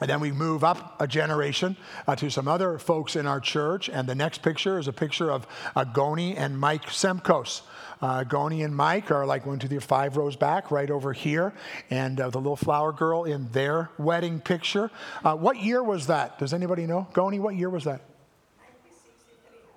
And 0.00 0.08
then 0.08 0.20
we 0.20 0.32
move 0.32 0.64
up 0.64 1.00
a 1.00 1.06
generation 1.06 1.76
uh, 2.06 2.16
to 2.16 2.30
some 2.30 2.48
other 2.48 2.78
folks 2.78 3.16
in 3.16 3.26
our 3.26 3.40
church. 3.40 3.88
And 3.88 4.08
the 4.08 4.14
next 4.14 4.42
picture 4.42 4.78
is 4.78 4.88
a 4.88 4.92
picture 4.92 5.30
of 5.30 5.46
uh, 5.76 5.84
Goni 5.84 6.36
and 6.36 6.58
Mike 6.58 6.86
Semkos. 6.86 7.62
Uh, 8.02 8.24
Goni 8.24 8.62
and 8.62 8.74
Mike 8.74 9.10
are 9.10 9.26
like 9.26 9.44
one, 9.44 9.58
two, 9.58 9.68
three, 9.68 9.78
five 9.78 10.16
rows 10.16 10.36
back, 10.36 10.70
right 10.70 10.90
over 10.90 11.12
here. 11.12 11.52
And 11.90 12.18
uh, 12.18 12.30
the 12.30 12.38
little 12.38 12.56
flower 12.56 12.92
girl 12.92 13.24
in 13.24 13.50
their 13.52 13.90
wedding 13.98 14.40
picture. 14.40 14.90
Uh, 15.22 15.36
what 15.36 15.58
year 15.58 15.82
was 15.82 16.06
that? 16.06 16.38
Does 16.38 16.54
anybody 16.54 16.86
know? 16.86 17.06
Goni, 17.12 17.38
what 17.38 17.54
year 17.56 17.68
was 17.68 17.84
that? 17.84 18.00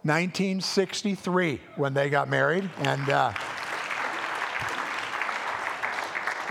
1963 0.03 1.61
when 1.75 1.93
they 1.93 2.09
got 2.09 2.29
married. 2.29 2.69
And 2.79 3.09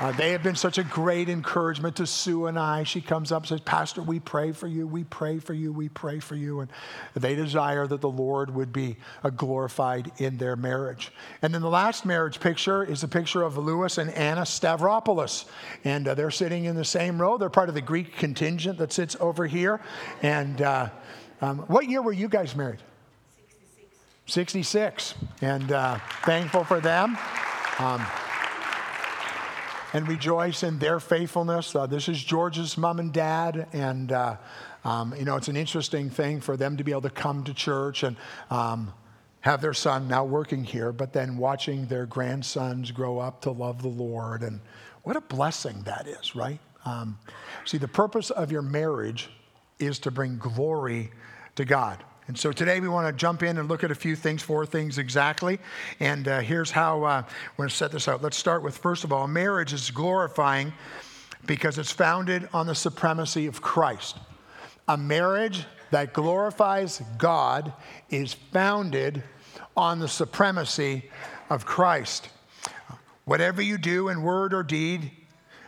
uh, 0.02 0.10
they 0.10 0.32
have 0.32 0.42
been 0.42 0.56
such 0.56 0.78
a 0.78 0.82
great 0.82 1.28
encouragement 1.28 1.94
to 1.94 2.08
Sue 2.08 2.46
and 2.46 2.58
I. 2.58 2.82
She 2.82 3.00
comes 3.00 3.30
up 3.30 3.42
and 3.42 3.48
says, 3.50 3.60
Pastor, 3.60 4.02
we 4.02 4.18
pray 4.18 4.50
for 4.50 4.66
you, 4.66 4.84
we 4.84 5.04
pray 5.04 5.38
for 5.38 5.54
you, 5.54 5.72
we 5.72 5.88
pray 5.88 6.18
for 6.18 6.34
you. 6.34 6.58
And 6.58 6.68
they 7.14 7.36
desire 7.36 7.86
that 7.86 8.00
the 8.00 8.10
Lord 8.10 8.52
would 8.52 8.72
be 8.72 8.96
uh, 9.22 9.30
glorified 9.30 10.10
in 10.18 10.38
their 10.38 10.56
marriage. 10.56 11.12
And 11.40 11.54
then 11.54 11.62
the 11.62 11.70
last 11.70 12.04
marriage 12.04 12.40
picture 12.40 12.82
is 12.82 13.04
a 13.04 13.08
picture 13.08 13.44
of 13.44 13.56
Lewis 13.56 13.96
and 13.96 14.10
Anna 14.10 14.40
Stavropoulos. 14.40 15.44
And 15.84 16.08
uh, 16.08 16.14
they're 16.16 16.32
sitting 16.32 16.64
in 16.64 16.74
the 16.74 16.84
same 16.84 17.22
row. 17.22 17.38
They're 17.38 17.48
part 17.48 17.68
of 17.68 17.76
the 17.76 17.80
Greek 17.80 18.16
contingent 18.16 18.78
that 18.78 18.92
sits 18.92 19.16
over 19.20 19.46
here. 19.46 19.80
And 20.20 20.62
uh, 20.62 20.88
um, 21.40 21.58
what 21.68 21.88
year 21.88 22.02
were 22.02 22.12
you 22.12 22.26
guys 22.26 22.56
married? 22.56 22.80
66. 24.26 25.14
66. 25.14 25.14
And 25.42 25.70
uh, 25.70 26.00
thankful 26.24 26.64
for 26.64 26.80
them. 26.80 27.16
Um, 27.78 28.04
and 29.92 30.08
rejoice 30.08 30.62
in 30.62 30.78
their 30.78 30.98
faithfulness. 31.00 31.74
Uh, 31.74 31.86
this 31.86 32.08
is 32.08 32.22
George's 32.22 32.78
mom 32.78 32.98
and 32.98 33.12
dad, 33.12 33.66
and 33.72 34.12
uh, 34.12 34.36
um, 34.84 35.14
you 35.16 35.24
know 35.24 35.36
it's 35.36 35.48
an 35.48 35.56
interesting 35.56 36.10
thing 36.10 36.40
for 36.40 36.56
them 36.56 36.76
to 36.76 36.84
be 36.84 36.90
able 36.90 37.02
to 37.02 37.10
come 37.10 37.44
to 37.44 37.54
church 37.54 38.02
and 38.02 38.16
um, 38.50 38.92
have 39.40 39.60
their 39.60 39.74
son 39.74 40.08
now 40.08 40.24
working 40.24 40.64
here, 40.64 40.92
but 40.92 41.12
then 41.12 41.36
watching 41.36 41.86
their 41.86 42.06
grandsons 42.06 42.90
grow 42.90 43.18
up 43.18 43.42
to 43.42 43.50
love 43.50 43.82
the 43.82 43.88
Lord, 43.88 44.42
and 44.42 44.60
what 45.02 45.16
a 45.16 45.20
blessing 45.20 45.82
that 45.84 46.06
is, 46.06 46.34
right? 46.34 46.60
Um, 46.84 47.18
see, 47.64 47.78
the 47.78 47.88
purpose 47.88 48.30
of 48.30 48.50
your 48.50 48.62
marriage 48.62 49.30
is 49.78 49.98
to 50.00 50.10
bring 50.10 50.38
glory 50.38 51.10
to 51.56 51.64
God. 51.64 52.02
And 52.28 52.38
so 52.38 52.52
today 52.52 52.78
we 52.78 52.88
want 52.88 53.06
to 53.06 53.12
jump 53.12 53.42
in 53.42 53.58
and 53.58 53.68
look 53.68 53.82
at 53.82 53.90
a 53.90 53.96
few 53.96 54.14
things, 54.14 54.42
four 54.42 54.64
things 54.64 54.98
exactly. 54.98 55.58
And 55.98 56.28
uh, 56.28 56.40
here's 56.40 56.70
how 56.70 57.02
uh, 57.02 57.22
we're 57.56 57.64
going 57.64 57.68
to 57.68 57.74
set 57.74 57.90
this 57.90 58.06
out. 58.06 58.22
Let's 58.22 58.36
start 58.36 58.62
with 58.62 58.78
first 58.78 59.02
of 59.02 59.12
all, 59.12 59.26
marriage 59.26 59.72
is 59.72 59.90
glorifying 59.90 60.72
because 61.46 61.78
it's 61.78 61.90
founded 61.90 62.48
on 62.52 62.66
the 62.66 62.74
supremacy 62.74 63.46
of 63.46 63.60
Christ. 63.60 64.18
A 64.86 64.96
marriage 64.96 65.64
that 65.90 66.12
glorifies 66.12 67.02
God 67.18 67.72
is 68.08 68.34
founded 68.34 69.22
on 69.76 69.98
the 69.98 70.08
supremacy 70.08 71.10
of 71.50 71.66
Christ. 71.66 72.28
Whatever 73.24 73.62
you 73.62 73.78
do 73.78 74.08
in 74.08 74.22
word 74.22 74.54
or 74.54 74.62
deed, 74.62 75.10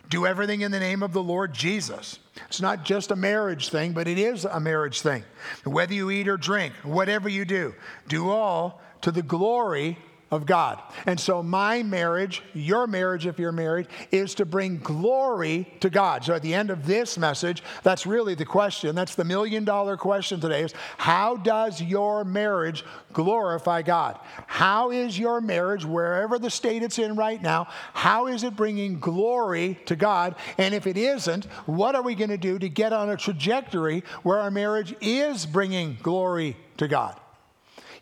do 0.09 0.27
everything 0.27 0.61
in 0.61 0.71
the 0.71 0.81
name 0.81 1.03
of 1.03 1.13
the 1.13 1.23
Lord 1.23 1.55
Jesus 1.55 2.19
it's 2.49 2.61
not 2.61 2.85
just 2.85 3.11
a 3.11 3.17
marriage 3.17 3.69
thing, 3.69 3.93
but 3.93 4.09
it 4.09 4.19
is 4.19 4.45
a 4.45 4.61
marriage 4.61 5.01
thing. 5.01 5.25
Whether 5.65 5.95
you 5.95 6.11
eat 6.11 6.29
or 6.29 6.37
drink, 6.37 6.73
whatever 6.83 7.29
you 7.29 7.45
do, 7.45 7.75
do 8.09 8.31
all 8.31 8.81
to 9.03 9.11
the 9.11 9.23
glory 9.23 9.99
of 10.35 10.47
God. 10.47 10.83
And 11.07 11.19
so, 11.19 11.43
my 11.43 11.83
marriage, 11.83 12.43
your 12.55 12.87
marriage, 12.87 13.27
if 13.27 13.39
you're 13.39 13.53
married, 13.53 13.87
is 14.11 14.35
to 14.35 14.45
bring 14.45 14.79
glory 14.79 15.73
to 15.81 15.89
God. 15.89 16.25
So, 16.25 16.35
at 16.35 16.43
the 16.43 16.53
end 16.53 16.71
of 16.71 16.87
this 16.87 17.17
message, 17.17 17.63
that's 17.83 18.05
really 18.05 18.35
the 18.35 18.45
question. 18.45 18.95
That's 18.97 19.15
the 19.15 19.25
million 19.25 19.65
dollar 19.65 19.97
question 19.97 20.41
today 20.41 20.63
is 20.63 20.75
how 20.99 21.37
does 21.37 21.81
your 21.81 22.25
marriage 22.25 22.85
glorify 23.13 23.83
God? 23.83 24.19
How 24.47 24.91
is 24.91 25.19
your 25.19 25.41
marriage, 25.41 25.85
wherever 25.85 26.39
the 26.39 26.51
state 26.51 26.83
it's 26.83 26.99
in 26.99 27.15
right 27.15 27.41
now, 27.41 27.69
how 27.93 28.27
is 28.27 28.43
it 28.43 28.57
bringing 28.57 28.99
glory 28.99 29.79
to 29.87 29.95
God? 29.95 30.35
And 30.59 30.75
if 30.75 30.87
it 30.87 30.97
isn't, 30.97 31.45
what 31.67 31.95
are 31.95 32.03
we 32.03 32.17
going 32.17 32.31
to 32.31 32.37
do 32.37 32.59
to 32.59 32.69
get 32.69 32.93
on 32.93 33.09
a 33.11 33.17
trajectory 33.17 34.03
where 34.25 34.41
our 34.41 34.51
marriage 34.51 34.95
is 35.01 35.47
bringing 35.47 35.97
glory 36.03 36.57
to 36.79 36.89
God? 36.89 37.21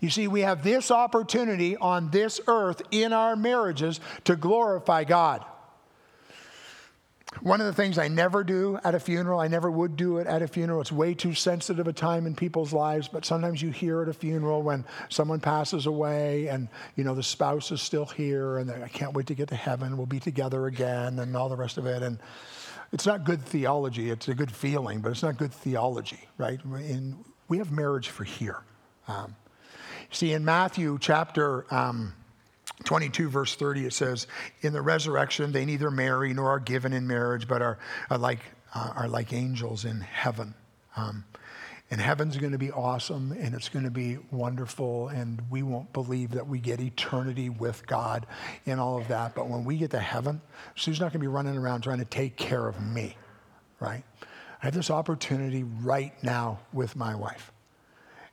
You 0.03 0.11
see, 0.11 0.27
we 0.27 0.41
have 0.41 0.65
this 0.65 0.91
opportunity 0.91 1.77
on 1.77 2.11
this 2.11 2.41
earth 2.49 2.83
in 2.91 3.13
our 3.13 3.37
marriages 3.37 4.01
to 4.25 4.35
glorify 4.35 5.05
God. 5.05 5.45
One 7.41 7.61
of 7.61 7.67
the 7.67 7.73
things 7.73 7.99
I 7.99 8.09
never 8.09 8.43
do 8.43 8.81
at 8.83 8.97
a 8.97 9.01
funeral, 9.01 9.39
I 9.39 9.47
never 9.47 9.71
would 9.71 9.97
do 9.97 10.19
it 10.19 10.27
at 10.27 10.43
a 10.43 10.49
funeral. 10.49 10.81
It's 10.81 10.91
way 10.91 11.15
too 11.15 11.35
sensitive 11.35 11.87
a 11.87 11.93
time 11.93 12.27
in 12.27 12.35
people's 12.35 12.73
lives, 12.73 13.07
but 13.07 13.25
sometimes 13.25 13.63
you 13.63 13.71
hear 13.71 14.03
at 14.03 14.09
a 14.09 14.13
funeral 14.13 14.63
when 14.63 14.85
someone 15.09 15.39
passes 15.39 15.87
away 15.87 16.49
and, 16.49 16.69
you 16.97 17.05
know, 17.05 17.15
the 17.15 17.23
spouse 17.23 17.71
is 17.71 17.81
still 17.81 18.05
here 18.05 18.59
and 18.59 18.73
I 18.73 18.89
can't 18.89 19.15
wait 19.15 19.29
to 19.29 19.35
get 19.35 19.51
to 19.51 19.57
heaven, 19.57 19.97
we'll 19.97 20.07
be 20.07 20.21
together 20.21 20.67
again 20.67 21.21
and 21.21 21.37
all 21.37 21.49
the 21.49 21.57
rest 21.57 21.79
of 21.79 21.87
it. 21.87 22.03
And 22.03 22.19
it's 22.93 23.07
not 23.07 23.23
good 23.23 23.41
theology, 23.41 24.11
it's 24.11 24.27
a 24.27 24.35
good 24.35 24.51
feeling, 24.51 25.01
but 25.01 25.13
it's 25.13 25.23
not 25.23 25.39
good 25.39 25.53
theology, 25.53 26.29
right? 26.39 26.63
And 26.65 27.25
we 27.47 27.59
have 27.59 27.71
marriage 27.71 28.09
for 28.09 28.25
here. 28.25 28.59
Um, 29.07 29.37
See, 30.13 30.35
in 30.35 30.45
Matthew 30.45 30.99
chapter 31.01 31.65
um, 31.73 32.13
22, 32.85 33.31
verse 33.31 33.57
30, 33.57 33.87
it 33.87 33.95
says, 33.95 34.27
In 34.61 34.75
the 34.75 34.83
resurrection, 34.83 35.53
they 35.53 35.65
neither 35.65 35.91
marry 35.91 36.35
nor 36.35 36.51
are 36.51 36.61
given 36.61 36.93
in 36.93 37.07
marriage, 37.07 37.49
but 37.49 37.63
are, 37.63 37.79
are, 38.11 38.19
like, 38.19 38.41
uh, 38.75 38.93
are 38.95 39.09
like 39.09 39.33
angels 39.33 39.87
in 39.87 40.03
heaven. 40.03 40.55
Um, 40.97 41.25
and 41.91 41.99
heaven's 41.99 42.37
going 42.37 42.53
to 42.53 42.59
be 42.59 42.71
awesome 42.71 43.33
and 43.33 43.55
it's 43.55 43.69
going 43.69 43.85
to 43.85 43.91
be 43.91 44.19
wonderful, 44.31 45.09
and 45.09 45.43
we 45.51 45.63
won't 45.63 45.93
believe 45.95 46.33
that 46.33 46.47
we 46.47 46.59
get 46.59 46.81
eternity 46.81 47.49
with 47.49 47.87
God 47.87 48.27
and 48.67 48.81
all 48.81 48.99
of 48.99 49.09
that. 49.09 49.35
But 49.35 49.49
when 49.49 49.65
we 49.65 49.79
get 49.79 49.91
to 49.93 49.99
heaven, 49.99 50.43
she's 50.75 51.01
not 51.01 51.07
going 51.13 51.21
to 51.21 51.27
be 51.27 51.27
running 51.27 51.57
around 51.57 51.83
trying 51.83 51.99
to 51.99 52.05
take 52.05 52.37
care 52.37 52.67
of 52.67 52.81
me, 52.83 53.17
right? 53.81 54.05
I 54.63 54.67
have 54.67 54.75
this 54.75 54.91
opportunity 54.91 55.65
right 55.65 56.13
now 56.23 56.61
with 56.73 56.97
my 56.97 57.15
wife. 57.15 57.51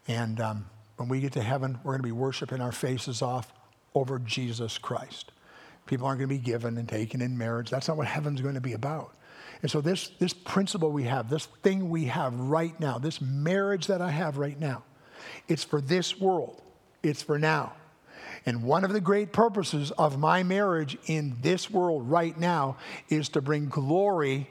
And 0.07 0.39
um, 0.39 0.65
when 0.99 1.07
we 1.07 1.21
get 1.21 1.31
to 1.33 1.41
heaven, 1.41 1.79
we're 1.83 1.93
going 1.93 2.01
to 2.01 2.07
be 2.07 2.11
worshiping 2.11 2.59
our 2.59 2.73
faces 2.73 3.21
off 3.21 3.53
over 3.95 4.19
Jesus 4.19 4.77
Christ. 4.77 5.31
People 5.85 6.05
aren't 6.05 6.19
going 6.19 6.29
to 6.29 6.35
be 6.35 6.41
given 6.41 6.77
and 6.77 6.89
taken 6.89 7.21
in 7.21 7.37
marriage. 7.37 7.69
That's 7.69 7.87
not 7.87 7.95
what 7.95 8.07
heaven's 8.07 8.41
going 8.41 8.55
to 8.55 8.61
be 8.61 8.73
about. 8.73 9.15
And 9.61 9.71
so, 9.71 9.79
this, 9.79 10.09
this 10.19 10.33
principle 10.33 10.91
we 10.91 11.05
have, 11.05 11.29
this 11.29 11.45
thing 11.63 11.89
we 11.89 12.05
have 12.05 12.33
right 12.33 12.77
now, 12.79 12.97
this 12.97 13.21
marriage 13.21 13.87
that 13.87 14.01
I 14.01 14.11
have 14.11 14.37
right 14.37 14.59
now, 14.59 14.83
it's 15.47 15.63
for 15.63 15.79
this 15.79 16.19
world, 16.19 16.61
it's 17.01 17.23
for 17.23 17.39
now. 17.39 17.73
And 18.45 18.63
one 18.63 18.83
of 18.83 18.91
the 18.91 19.01
great 19.01 19.31
purposes 19.31 19.91
of 19.91 20.19
my 20.19 20.43
marriage 20.43 20.97
in 21.07 21.37
this 21.41 21.69
world 21.71 22.09
right 22.09 22.37
now 22.37 22.77
is 23.09 23.29
to 23.29 23.41
bring 23.41 23.67
glory 23.67 24.49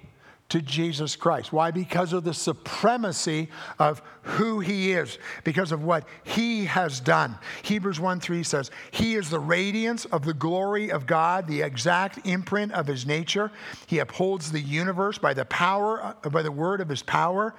to 0.49 0.63
Jesus 0.63 1.15
Christ. 1.15 1.53
Why? 1.53 1.71
Because 1.71 2.13
of 2.13 2.25
the 2.25 2.33
supremacy 2.33 3.49
of 3.79 4.01
who 4.23 4.61
he 4.61 4.93
is, 4.93 5.19
because 5.45 5.73
of 5.73 5.85
what 5.85 6.05
he 6.25 6.65
has 6.65 7.01
done. 7.01 7.39
Hebrews 7.63 8.01
1 8.01 8.21
3 8.21 8.43
says, 8.43 8.71
He 8.91 9.15
is 9.15 9.29
the 9.29 9.39
radiance 9.39 10.07
of 10.07 10.25
the 10.25 10.33
glory 10.33 10.91
of 10.91 11.07
God, 11.07 11.47
the 11.47 11.63
exact 11.63 12.27
imprint 12.27 12.73
of 12.73 12.87
his 12.87 13.05
nature. 13.05 13.51
He 13.87 13.99
upholds 13.99 14.51
the 14.51 14.61
universe 14.61 15.19
by 15.19 15.35
the 15.35 15.45
power, 15.45 16.17
by 16.31 16.43
the 16.43 16.53
word 16.53 16.81
of 16.81 16.89
his 16.89 17.03
power. 17.03 17.55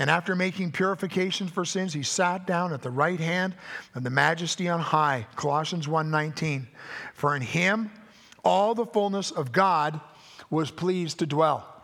And 0.00 0.08
after 0.08 0.36
making 0.36 0.70
purification 0.70 1.48
for 1.48 1.64
sins, 1.64 1.92
he 1.92 2.04
sat 2.04 2.46
down 2.46 2.72
at 2.72 2.82
the 2.82 2.90
right 2.90 3.18
hand 3.18 3.56
of 3.96 4.04
the 4.04 4.10
majesty 4.10 4.68
on 4.68 4.78
high. 4.78 5.26
Colossians 5.34 5.88
1:19. 5.88 6.68
For 7.14 7.34
in 7.34 7.42
him 7.42 7.90
all 8.44 8.76
the 8.76 8.86
fullness 8.86 9.32
of 9.32 9.50
God 9.50 10.00
was 10.50 10.70
pleased 10.70 11.18
to 11.18 11.26
dwell. 11.26 11.77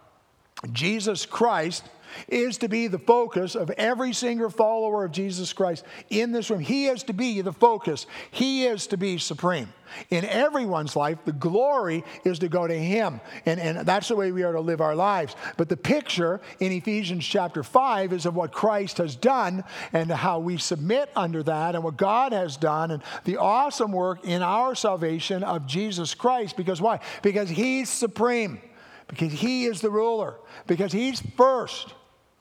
Jesus 0.73 1.27
Christ 1.27 1.85
is 2.29 2.59
to 2.59 2.69
be 2.69 2.87
the 2.87 2.99
focus 2.99 3.55
of 3.55 3.71
every 3.71 4.13
single 4.13 4.51
follower 4.51 5.05
of 5.05 5.13
Jesus 5.13 5.53
Christ 5.53 5.85
in 6.11 6.33
this 6.33 6.51
room. 6.51 6.61
He 6.61 6.87
is 6.87 7.03
to 7.05 7.13
be 7.13 7.41
the 7.41 7.53
focus, 7.53 8.07
He 8.31 8.67
is 8.67 8.87
to 8.89 8.97
be 8.97 9.19
supreme. 9.19 9.73
In 10.11 10.25
everyone's 10.25 10.97
life, 10.97 11.19
the 11.25 11.33
glory 11.33 12.03
is 12.25 12.41
to 12.41 12.49
go 12.49 12.67
to 12.67 12.77
Him. 12.77 13.21
And, 13.47 13.61
and 13.61 13.87
that's 13.87 14.09
the 14.09 14.17
way 14.17 14.33
we 14.33 14.43
are 14.43 14.53
to 14.53 14.61
live 14.61 14.81
our 14.81 14.97
lives. 14.97 15.37
But 15.57 15.69
the 15.69 15.77
picture 15.77 16.41
in 16.59 16.73
Ephesians 16.73 17.25
chapter 17.25 17.63
5 17.63 18.13
is 18.13 18.27
of 18.27 18.35
what 18.35 18.51
Christ 18.51 18.99
has 18.99 19.15
done 19.15 19.63
and 19.93 20.11
how 20.11 20.41
we 20.41 20.57
submit 20.57 21.11
under 21.15 21.45
that 21.45 21.77
and 21.77 21.85
what 21.85 21.97
God 21.97 22.33
has 22.33 22.57
done 22.57 22.91
and 22.91 23.03
the 23.25 23.37
awesome 23.37 23.93
work 23.93 24.25
in 24.25 24.43
our 24.43 24.75
salvation 24.75 25.45
of 25.45 25.67
Jesus 25.67 26.15
Christ. 26.15 26.57
Because 26.57 26.81
why? 26.81 26.99
Because 27.23 27.49
He's 27.49 27.89
supreme 27.89 28.61
because 29.09 29.33
He 29.33 29.65
is 29.65 29.81
the 29.81 29.91
ruler, 29.91 30.37
because 30.67 30.93
He's 30.93 31.21
first. 31.37 31.95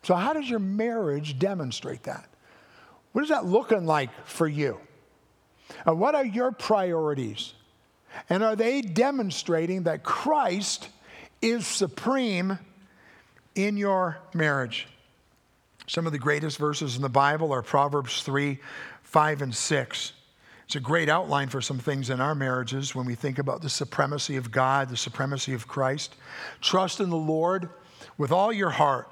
So, 0.04 0.16
how 0.16 0.34
does 0.34 0.50
your 0.50 0.60
marriage 0.60 1.40
demonstrate 1.40 2.04
that? 2.04 2.28
What 3.14 3.24
is 3.24 3.30
that 3.30 3.46
looking 3.46 3.86
like 3.86 4.10
for 4.26 4.48
you? 4.48 4.80
And 5.86 6.00
what 6.00 6.16
are 6.16 6.26
your 6.26 6.52
priorities? 6.52 7.54
And 8.30 8.44
are 8.44 8.56
they 8.56 8.82
demonstrating 8.82 9.84
that 9.84 10.04
Christ 10.04 10.90
is 11.42 11.66
supreme 11.66 12.60
in 13.56 13.78
your 13.78 14.18
marriage? 14.34 14.88
Some 15.88 16.06
of 16.06 16.12
the 16.12 16.20
greatest 16.20 16.58
verses 16.58 16.96
in 16.96 17.02
the 17.02 17.10
Bible 17.10 17.52
are 17.52 17.62
Proverbs 17.62 18.24
3, 18.24 18.60
5, 19.04 19.42
and 19.42 19.56
6. 19.56 20.14
It's 20.66 20.76
a 20.76 20.80
great 20.80 21.10
outline 21.10 21.50
for 21.50 21.62
some 21.62 21.80
things 21.80 22.10
in 22.10 22.22
our 22.22 22.36
marriages 22.36 22.96
when 22.96 23.06
we 23.06 23.16
think 23.16 23.40
about 23.40 23.62
the 23.62 23.70
supremacy 23.70 24.38
of 24.38 24.52
God, 24.52 24.90
the 24.90 24.98
supremacy 24.98 25.54
of 25.54 25.68
Christ. 25.68 26.16
Trust 26.62 27.00
in 27.00 27.10
the 27.10 27.16
Lord 27.16 27.70
with 28.18 28.32
all 28.32 28.52
your 28.52 28.70
heart. 28.70 29.12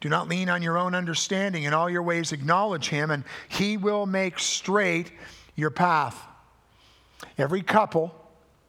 Do 0.00 0.08
not 0.08 0.28
lean 0.28 0.48
on 0.48 0.62
your 0.62 0.78
own 0.78 0.94
understanding. 0.94 1.64
In 1.64 1.74
all 1.74 1.88
your 1.88 2.02
ways, 2.02 2.32
acknowledge 2.32 2.88
him, 2.88 3.10
and 3.10 3.24
he 3.48 3.76
will 3.76 4.06
make 4.06 4.38
straight 4.38 5.12
your 5.54 5.70
path. 5.70 6.20
Every 7.38 7.62
couple 7.62 8.14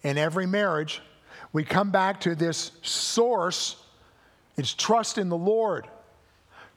and 0.03 0.17
every 0.17 0.45
marriage, 0.45 1.01
we 1.53 1.63
come 1.63 1.91
back 1.91 2.21
to 2.21 2.35
this 2.35 2.71
source 2.81 3.77
it's 4.57 4.73
trust 4.73 5.17
in 5.17 5.29
the 5.29 5.37
Lord. 5.37 5.87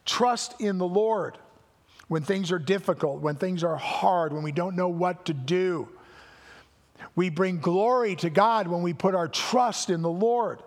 Trust 0.04 0.60
in 0.60 0.78
the 0.78 0.86
Lord 0.86 1.38
when 2.10 2.22
things 2.24 2.50
are 2.50 2.58
difficult, 2.58 3.20
when 3.20 3.36
things 3.36 3.62
are 3.62 3.76
hard, 3.76 4.32
when 4.32 4.42
we 4.42 4.50
don't 4.50 4.74
know 4.74 4.88
what 4.88 5.26
to 5.26 5.32
do. 5.32 5.88
We 7.14 7.30
bring 7.30 7.60
glory 7.60 8.16
to 8.16 8.28
God 8.30 8.66
when 8.66 8.82
we 8.82 8.92
put 8.92 9.14
our 9.14 9.28
trust 9.28 9.90
in 9.90 10.02
the 10.02 10.10
Lord. 10.10 10.60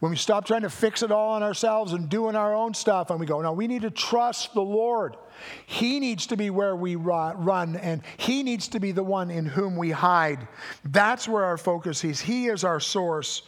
When 0.00 0.10
we 0.10 0.18
stop 0.18 0.44
trying 0.44 0.60
to 0.62 0.70
fix 0.70 1.02
it 1.02 1.10
all 1.10 1.30
on 1.30 1.42
ourselves 1.42 1.94
and 1.94 2.10
doing 2.10 2.36
our 2.36 2.54
own 2.54 2.74
stuff, 2.74 3.08
and 3.08 3.18
we 3.18 3.24
go, 3.24 3.40
no, 3.40 3.54
we 3.54 3.66
need 3.66 3.80
to 3.80 3.90
trust 3.90 4.52
the 4.52 4.60
Lord. 4.60 5.16
He 5.64 6.00
needs 6.00 6.26
to 6.26 6.36
be 6.36 6.50
where 6.50 6.76
we 6.76 6.96
run, 6.96 7.76
and 7.76 8.02
He 8.18 8.42
needs 8.42 8.68
to 8.68 8.78
be 8.78 8.92
the 8.92 9.02
one 9.02 9.30
in 9.30 9.46
whom 9.46 9.74
we 9.74 9.90
hide. 9.90 10.46
That's 10.84 11.26
where 11.26 11.46
our 11.46 11.56
focus 11.56 12.04
is. 12.04 12.20
He 12.20 12.48
is 12.48 12.62
our 12.62 12.78
source. 12.78 13.40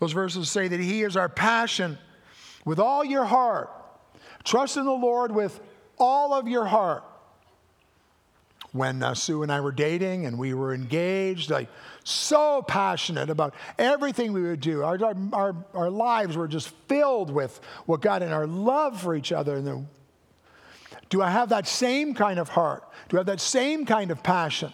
Those 0.00 0.12
verses 0.12 0.48
say 0.48 0.66
that 0.66 0.80
He 0.80 1.02
is 1.02 1.14
our 1.14 1.28
passion 1.28 1.98
with 2.64 2.78
all 2.78 3.04
your 3.04 3.26
heart. 3.26 3.70
Trust 4.44 4.78
in 4.78 4.86
the 4.86 4.90
Lord 4.92 5.30
with 5.30 5.60
all 5.98 6.34
of 6.34 6.48
your 6.48 6.66
heart. 6.66 7.04
When 8.72 9.02
uh, 9.02 9.14
Sue 9.14 9.42
and 9.42 9.50
I 9.50 9.60
were 9.60 9.72
dating 9.72 10.26
and 10.26 10.38
we 10.38 10.52
were 10.52 10.74
engaged, 10.74 11.50
like 11.50 11.68
so 12.04 12.62
passionate 12.62 13.30
about 13.30 13.54
everything 13.78 14.32
we 14.32 14.42
would 14.42 14.60
do. 14.60 14.84
Our, 14.84 14.98
our, 15.32 15.56
our 15.72 15.90
lives 15.90 16.36
were 16.36 16.48
just 16.48 16.68
filled 16.86 17.30
with 17.30 17.58
what 17.86 18.02
God 18.02 18.22
and 18.22 18.32
our 18.32 18.46
love 18.46 19.00
for 19.00 19.14
each 19.14 19.32
other. 19.32 19.56
And 19.56 19.88
do 21.08 21.22
I 21.22 21.30
have 21.30 21.48
that 21.48 21.66
same 21.66 22.14
kind 22.14 22.38
of 22.38 22.50
heart? 22.50 22.84
Do 23.08 23.16
I 23.16 23.20
have 23.20 23.26
that 23.26 23.40
same 23.40 23.86
kind 23.86 24.10
of 24.10 24.22
passion 24.22 24.72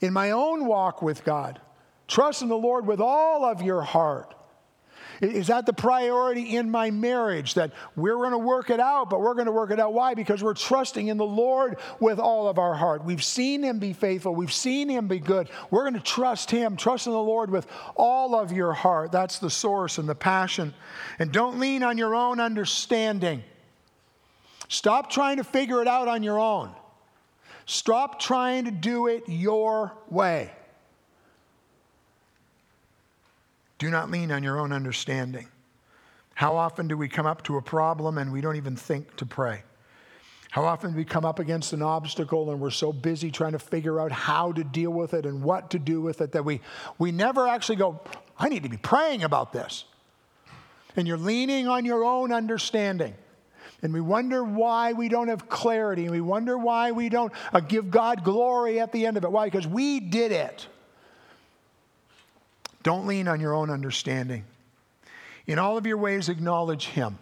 in 0.00 0.12
my 0.12 0.30
own 0.30 0.66
walk 0.66 1.02
with 1.02 1.24
God? 1.24 1.60
Trust 2.06 2.42
in 2.42 2.48
the 2.48 2.56
Lord 2.56 2.86
with 2.86 3.00
all 3.00 3.44
of 3.44 3.60
your 3.60 3.82
heart. 3.82 4.35
Is 5.20 5.46
that 5.48 5.66
the 5.66 5.72
priority 5.72 6.56
in 6.56 6.70
my 6.70 6.90
marriage? 6.90 7.54
That 7.54 7.72
we're 7.94 8.16
going 8.16 8.32
to 8.32 8.38
work 8.38 8.70
it 8.70 8.80
out, 8.80 9.10
but 9.10 9.20
we're 9.20 9.34
going 9.34 9.46
to 9.46 9.52
work 9.52 9.70
it 9.70 9.80
out. 9.80 9.92
Why? 9.92 10.14
Because 10.14 10.42
we're 10.42 10.54
trusting 10.54 11.08
in 11.08 11.16
the 11.16 11.26
Lord 11.26 11.78
with 12.00 12.18
all 12.18 12.48
of 12.48 12.58
our 12.58 12.74
heart. 12.74 13.04
We've 13.04 13.22
seen 13.24 13.62
Him 13.62 13.78
be 13.78 13.92
faithful, 13.92 14.34
we've 14.34 14.52
seen 14.52 14.88
Him 14.88 15.08
be 15.08 15.18
good. 15.18 15.48
We're 15.70 15.82
going 15.82 15.94
to 15.94 16.00
trust 16.00 16.50
Him. 16.50 16.76
Trust 16.76 17.06
in 17.06 17.12
the 17.12 17.18
Lord 17.18 17.50
with 17.50 17.66
all 17.96 18.34
of 18.34 18.52
your 18.52 18.72
heart. 18.72 19.12
That's 19.12 19.38
the 19.38 19.50
source 19.50 19.98
and 19.98 20.08
the 20.08 20.14
passion. 20.14 20.74
And 21.18 21.32
don't 21.32 21.58
lean 21.58 21.82
on 21.82 21.98
your 21.98 22.14
own 22.14 22.40
understanding. 22.40 23.42
Stop 24.68 25.10
trying 25.10 25.36
to 25.36 25.44
figure 25.44 25.80
it 25.80 25.88
out 25.88 26.08
on 26.08 26.22
your 26.22 26.38
own. 26.38 26.70
Stop 27.66 28.20
trying 28.20 28.64
to 28.64 28.70
do 28.70 29.08
it 29.08 29.24
your 29.28 29.92
way. 30.08 30.52
Do 33.78 33.90
not 33.90 34.10
lean 34.10 34.32
on 34.32 34.42
your 34.42 34.58
own 34.58 34.72
understanding. 34.72 35.48
How 36.34 36.56
often 36.56 36.88
do 36.88 36.96
we 36.96 37.08
come 37.08 37.26
up 37.26 37.42
to 37.44 37.56
a 37.56 37.62
problem 37.62 38.18
and 38.18 38.32
we 38.32 38.40
don't 38.40 38.56
even 38.56 38.76
think 38.76 39.16
to 39.16 39.26
pray? 39.26 39.62
How 40.50 40.64
often 40.64 40.92
do 40.92 40.96
we 40.96 41.04
come 41.04 41.24
up 41.24 41.38
against 41.38 41.72
an 41.72 41.82
obstacle 41.82 42.50
and 42.50 42.60
we're 42.60 42.70
so 42.70 42.92
busy 42.92 43.30
trying 43.30 43.52
to 43.52 43.58
figure 43.58 44.00
out 44.00 44.12
how 44.12 44.52
to 44.52 44.64
deal 44.64 44.90
with 44.90 45.12
it 45.12 45.26
and 45.26 45.42
what 45.42 45.70
to 45.70 45.78
do 45.78 46.00
with 46.00 46.20
it 46.20 46.32
that 46.32 46.44
we, 46.44 46.60
we 46.98 47.12
never 47.12 47.46
actually 47.46 47.76
go, 47.76 48.00
I 48.38 48.48
need 48.48 48.62
to 48.62 48.68
be 48.68 48.76
praying 48.76 49.22
about 49.22 49.52
this. 49.52 49.84
And 50.96 51.06
you're 51.06 51.18
leaning 51.18 51.68
on 51.68 51.84
your 51.84 52.04
own 52.04 52.32
understanding. 52.32 53.14
And 53.82 53.92
we 53.92 54.00
wonder 54.00 54.42
why 54.42 54.94
we 54.94 55.08
don't 55.08 55.28
have 55.28 55.48
clarity. 55.48 56.04
And 56.04 56.10
we 56.10 56.22
wonder 56.22 56.56
why 56.56 56.92
we 56.92 57.10
don't 57.10 57.32
uh, 57.52 57.60
give 57.60 57.90
God 57.90 58.24
glory 58.24 58.80
at 58.80 58.92
the 58.92 59.04
end 59.04 59.18
of 59.18 59.24
it. 59.24 59.30
Why? 59.30 59.46
Because 59.46 59.66
we 59.66 60.00
did 60.00 60.32
it. 60.32 60.66
Don't 62.86 63.08
lean 63.08 63.26
on 63.26 63.40
your 63.40 63.52
own 63.52 63.68
understanding. 63.68 64.44
In 65.48 65.58
all 65.58 65.76
of 65.76 65.88
your 65.88 65.96
ways, 65.96 66.28
acknowledge 66.28 66.86
Him. 66.86 67.18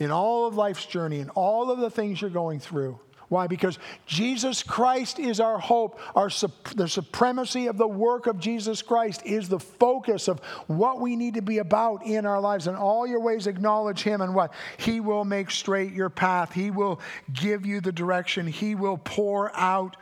In 0.00 0.10
all 0.10 0.48
of 0.48 0.56
life's 0.56 0.84
journey, 0.84 1.20
in 1.20 1.30
all 1.30 1.70
of 1.70 1.78
the 1.78 1.88
things 1.88 2.20
you're 2.20 2.28
going 2.28 2.58
through. 2.58 2.98
Why? 3.28 3.46
Because 3.46 3.78
Jesus 4.04 4.64
Christ 4.64 5.20
is 5.20 5.38
our 5.38 5.60
hope. 5.60 6.00
Our, 6.16 6.28
the 6.74 6.88
supremacy 6.88 7.68
of 7.68 7.78
the 7.78 7.86
work 7.86 8.26
of 8.26 8.40
Jesus 8.40 8.82
Christ 8.82 9.24
is 9.24 9.48
the 9.48 9.60
focus 9.60 10.26
of 10.26 10.40
what 10.66 11.00
we 11.00 11.14
need 11.14 11.34
to 11.34 11.40
be 11.40 11.58
about 11.58 12.04
in 12.04 12.26
our 12.26 12.40
lives. 12.40 12.66
In 12.66 12.74
all 12.74 13.06
your 13.06 13.20
ways, 13.20 13.46
acknowledge 13.46 14.02
Him, 14.02 14.22
and 14.22 14.34
what? 14.34 14.52
He 14.76 14.98
will 14.98 15.24
make 15.24 15.52
straight 15.52 15.92
your 15.92 16.10
path. 16.10 16.52
He 16.52 16.72
will 16.72 16.98
give 17.32 17.64
you 17.64 17.80
the 17.80 17.92
direction. 17.92 18.48
He 18.48 18.74
will 18.74 18.98
pour 18.98 19.56
out 19.56 19.96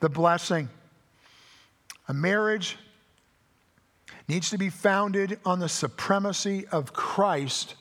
the 0.00 0.08
blessing. 0.08 0.68
A 2.08 2.12
marriage 2.12 2.76
needs 4.28 4.50
to 4.50 4.58
be 4.58 4.70
founded 4.70 5.38
on 5.44 5.58
the 5.58 5.68
supremacy 5.68 6.66
of 6.68 6.92
Christ 6.92 7.74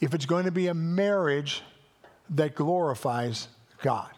if 0.00 0.14
it's 0.14 0.26
going 0.26 0.44
to 0.44 0.50
be 0.50 0.68
a 0.68 0.74
marriage 0.74 1.62
that 2.30 2.54
glorifies 2.54 3.48
God. 3.82 4.10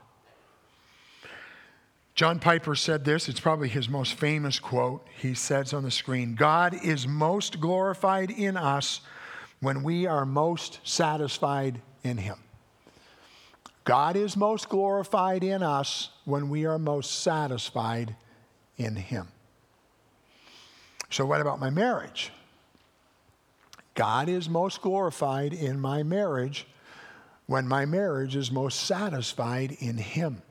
John 2.14 2.38
Piper 2.38 2.74
said 2.74 3.04
this, 3.04 3.28
it's 3.28 3.40
probably 3.40 3.68
his 3.68 3.88
most 3.88 4.14
famous 4.14 4.58
quote. 4.58 5.06
He 5.16 5.32
says 5.32 5.72
on 5.72 5.84
the 5.84 5.90
screen 5.90 6.34
God 6.34 6.74
is 6.84 7.06
most 7.06 7.60
glorified 7.60 8.30
in 8.30 8.56
us 8.56 9.00
when 9.60 9.82
we 9.82 10.06
are 10.06 10.26
most 10.26 10.80
satisfied 10.84 11.80
in 12.02 12.16
Him. 12.16 12.38
God 13.84 14.16
is 14.16 14.36
most 14.36 14.68
glorified 14.68 15.44
in 15.44 15.62
us 15.62 16.10
when 16.24 16.48
we 16.48 16.66
are 16.66 16.78
most 16.78 17.22
satisfied 17.22 18.16
in 18.76 18.96
Him. 18.96 19.28
So, 21.10 21.26
what 21.26 21.40
about 21.40 21.58
my 21.58 21.70
marriage? 21.70 22.32
God 23.94 24.28
is 24.28 24.48
most 24.48 24.80
glorified 24.80 25.52
in 25.52 25.80
my 25.80 26.02
marriage 26.02 26.66
when 27.46 27.66
my 27.66 27.84
marriage 27.84 28.36
is 28.36 28.52
most 28.52 28.80
satisfied 28.84 29.76
in 29.80 29.98
Him. 29.98 30.42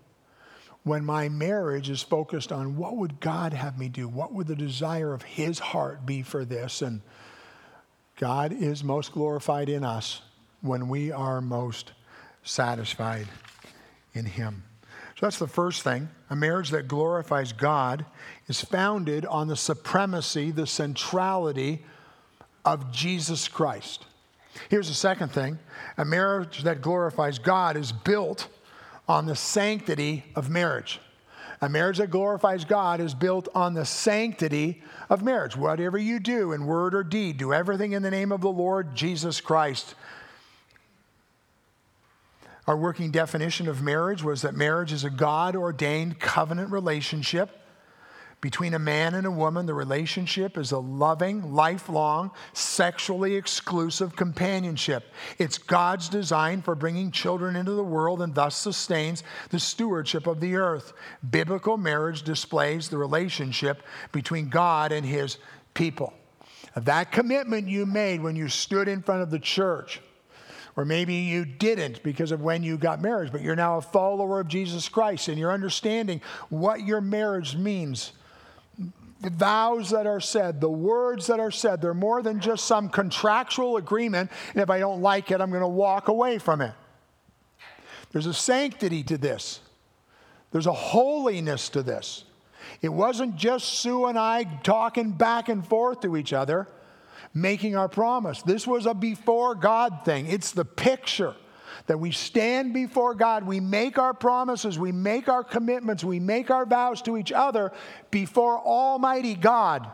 When 0.84 1.06
my 1.06 1.30
marriage 1.30 1.90
is 1.90 2.02
focused 2.02 2.52
on 2.52 2.76
what 2.76 2.98
would 2.98 3.22
God 3.22 3.54
have 3.54 3.78
me 3.78 3.88
do? 3.88 4.08
What 4.08 4.34
would 4.34 4.48
the 4.48 4.56
desire 4.56 5.14
of 5.14 5.24
His 5.24 5.60
heart 5.60 6.06
be 6.06 6.22
for 6.22 6.44
this? 6.44 6.82
And 6.82 7.02
God 8.18 8.52
is 8.52 8.84
most 8.84 9.14
glorified 9.14 9.70
in 9.70 9.86
us 9.86 10.22
when 10.62 10.90
we 10.90 11.10
are 11.12 11.40
most 11.40 11.94
satisfied 12.44 13.28
in 14.14 14.26
Him. 14.26 14.64
So 15.20 15.26
that's 15.26 15.40
the 15.40 15.50
first 15.50 15.82
thing. 15.82 16.08
A 16.30 16.36
marriage 16.36 16.70
that 16.70 16.88
glorifies 16.88 17.52
God 17.52 18.06
is 18.48 18.62
founded 18.62 19.26
on 19.26 19.50
the 19.50 19.58
supremacy, 19.58 20.50
the 20.50 20.66
centrality 20.66 21.84
of 22.64 22.90
Jesus 22.94 23.50
Christ. 23.50 24.06
Here's 24.70 24.88
the 24.88 24.94
second 24.94 25.34
thing 25.34 25.60
a 25.98 26.06
marriage 26.06 26.64
that 26.64 26.82
glorifies 26.82 27.38
God 27.38 27.76
is 27.76 27.92
built 27.92 28.48
on 29.10 29.26
the 29.26 29.36
sanctity 29.36 30.24
of 30.38 30.50
marriage. 30.50 31.02
A 31.60 31.68
marriage 31.68 31.98
that 31.98 32.12
glorifies 32.12 32.64
God 32.64 33.02
is 33.02 33.14
built 33.14 33.50
on 33.54 33.74
the 33.74 33.84
sanctity 33.84 34.82
of 35.10 35.22
marriage. 35.22 35.58
Whatever 35.58 35.98
you 35.98 36.22
do 36.22 36.54
in 36.54 36.66
word 36.66 36.96
or 36.96 37.04
deed, 37.04 37.36
do 37.36 37.52
everything 37.52 37.92
in 37.92 38.04
the 38.04 38.12
name 38.12 38.32
of 38.32 38.40
the 38.40 38.48
Lord 38.48 38.96
Jesus 38.96 39.42
Christ. 39.42 39.96
Our 42.70 42.78
working 42.78 43.10
definition 43.10 43.68
of 43.68 43.82
marriage 43.82 44.22
was 44.22 44.44
that 44.44 44.54
marriage 44.54 44.94
is 44.94 45.04
a 45.04 45.10
God 45.10 45.56
ordained 45.56 46.20
covenant 46.20 46.72
relationship 46.72 47.50
between 48.42 48.76
a 48.76 48.80
man 48.80 49.16
and 49.16 49.26
a 49.26 49.32
woman. 49.32 49.66
The 49.66 49.74
relationship 49.74 50.56
is 50.56 50.72
a 50.72 50.78
loving, 50.78 51.52
lifelong, 51.52 52.30
sexually 52.54 53.36
exclusive 53.36 54.16
companionship. 54.16 55.04
It's 55.40 55.58
God's 55.58 56.10
design 56.10 56.62
for 56.62 56.76
bringing 56.76 57.10
children 57.10 57.56
into 57.56 57.72
the 57.72 57.84
world 57.84 58.22
and 58.22 58.36
thus 58.36 58.56
sustains 58.56 59.24
the 59.50 59.60
stewardship 59.60 60.28
of 60.28 60.40
the 60.40 60.56
earth. 60.56 60.94
Biblical 61.28 61.76
marriage 61.76 62.22
displays 62.22 62.88
the 62.88 63.00
relationship 63.00 63.82
between 64.12 64.48
God 64.48 64.92
and 64.92 65.04
his 65.04 65.40
people. 65.74 66.14
That 66.76 67.12
commitment 67.12 67.68
you 67.68 67.88
made 67.88 68.22
when 68.22 68.36
you 68.36 68.48
stood 68.48 68.88
in 68.88 69.02
front 69.02 69.24
of 69.24 69.32
the 69.32 69.40
church 69.40 70.02
or 70.80 70.86
maybe 70.86 71.16
you 71.16 71.44
didn't 71.44 72.02
because 72.04 72.32
of 72.32 72.40
when 72.40 72.64
you 72.64 72.78
got 72.78 73.02
married, 73.02 73.34
but 73.34 73.42
you're 73.42 73.54
now 73.54 73.76
a 73.76 73.82
follower 73.82 74.40
of 74.40 74.48
Jesus 74.48 74.88
Christ 74.88 75.28
and 75.28 75.38
you're 75.38 75.52
understanding 75.52 76.22
what 76.48 76.86
your 76.86 77.02
marriage 77.02 77.58
means. 77.58 78.14
The 79.20 79.30
vows 79.30 79.90
that 79.90 80.08
are 80.08 80.22
said, 80.22 80.62
the 80.62 80.70
words 80.70 81.28
that 81.28 81.38
are 81.38 81.52
said, 81.52 81.82
they're 81.82 81.94
more 81.94 82.22
than 82.22 82.40
just 82.40 82.66
some 82.66 82.88
contractual 82.88 83.76
agreement. 83.76 84.32
And 84.54 84.64
if 84.64 84.70
I 84.70 84.80
don't 84.80 85.02
like 85.02 85.32
it, 85.32 85.42
I'm 85.42 85.50
going 85.50 85.64
to 85.64 85.68
walk 85.68 86.08
away 86.08 86.38
from 86.38 86.62
it. 86.62 86.72
There's 88.14 88.28
a 88.28 88.34
sanctity 88.34 89.04
to 89.04 89.18
this, 89.18 89.60
there's 90.52 90.66
a 90.66 90.72
holiness 90.72 91.68
to 91.72 91.84
this. 91.84 92.24
It 92.82 92.88
wasn't 92.88 93.36
just 93.36 93.68
Sue 93.68 94.06
and 94.06 94.18
I 94.18 94.46
talking 94.64 95.12
back 95.12 95.50
and 95.50 95.68
forth 95.68 96.00
to 96.02 96.16
each 96.16 96.32
other. 96.32 96.70
Making 97.34 97.76
our 97.76 97.88
promise. 97.88 98.42
This 98.42 98.66
was 98.66 98.86
a 98.86 98.94
before 98.94 99.56
God 99.56 100.06
thing, 100.06 100.28
it's 100.28 100.52
the 100.52 100.66
picture 100.66 101.36
that 101.88 102.00
we 102.00 102.12
stand 102.12 102.72
before 102.72 103.16
God, 103.16 103.48
we 103.48 103.60
make 103.60 103.98
our 103.98 104.14
promises, 104.14 104.78
we 104.78 104.92
make 104.92 105.28
our 105.28 105.44
commitments, 105.44 106.04
we 106.04 106.20
make 106.20 106.52
our 106.52 106.66
vows 106.66 107.02
to 107.04 107.18
each 107.18 107.32
other 107.32 107.72
before 108.12 108.60
Almighty 108.60 109.34
God. 109.34 109.90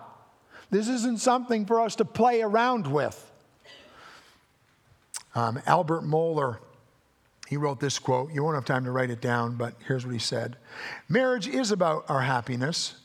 This 0.69 0.89
isn't 0.89 1.21
something 1.21 1.65
for 1.65 1.79
us 1.79 1.95
to 1.97 2.05
play 2.05 2.41
around 2.41 2.85
with. 2.85 3.31
Um, 5.35 5.61
Albert 5.65 6.03
Mohler, 6.03 6.57
he 7.47 7.57
wrote 7.57 7.79
this 7.79 7.99
quote. 7.99 8.31
You 8.33 8.43
won't 8.43 8.55
have 8.55 8.65
time 8.65 8.85
to 8.85 8.91
write 8.91 9.09
it 9.09 9.21
down, 9.21 9.55
but 9.55 9.73
here's 9.87 10.05
what 10.05 10.13
he 10.13 10.19
said 10.19 10.57
Marriage 11.07 11.47
is 11.47 11.71
about 11.71 12.09
our 12.09 12.21
happiness, 12.21 12.95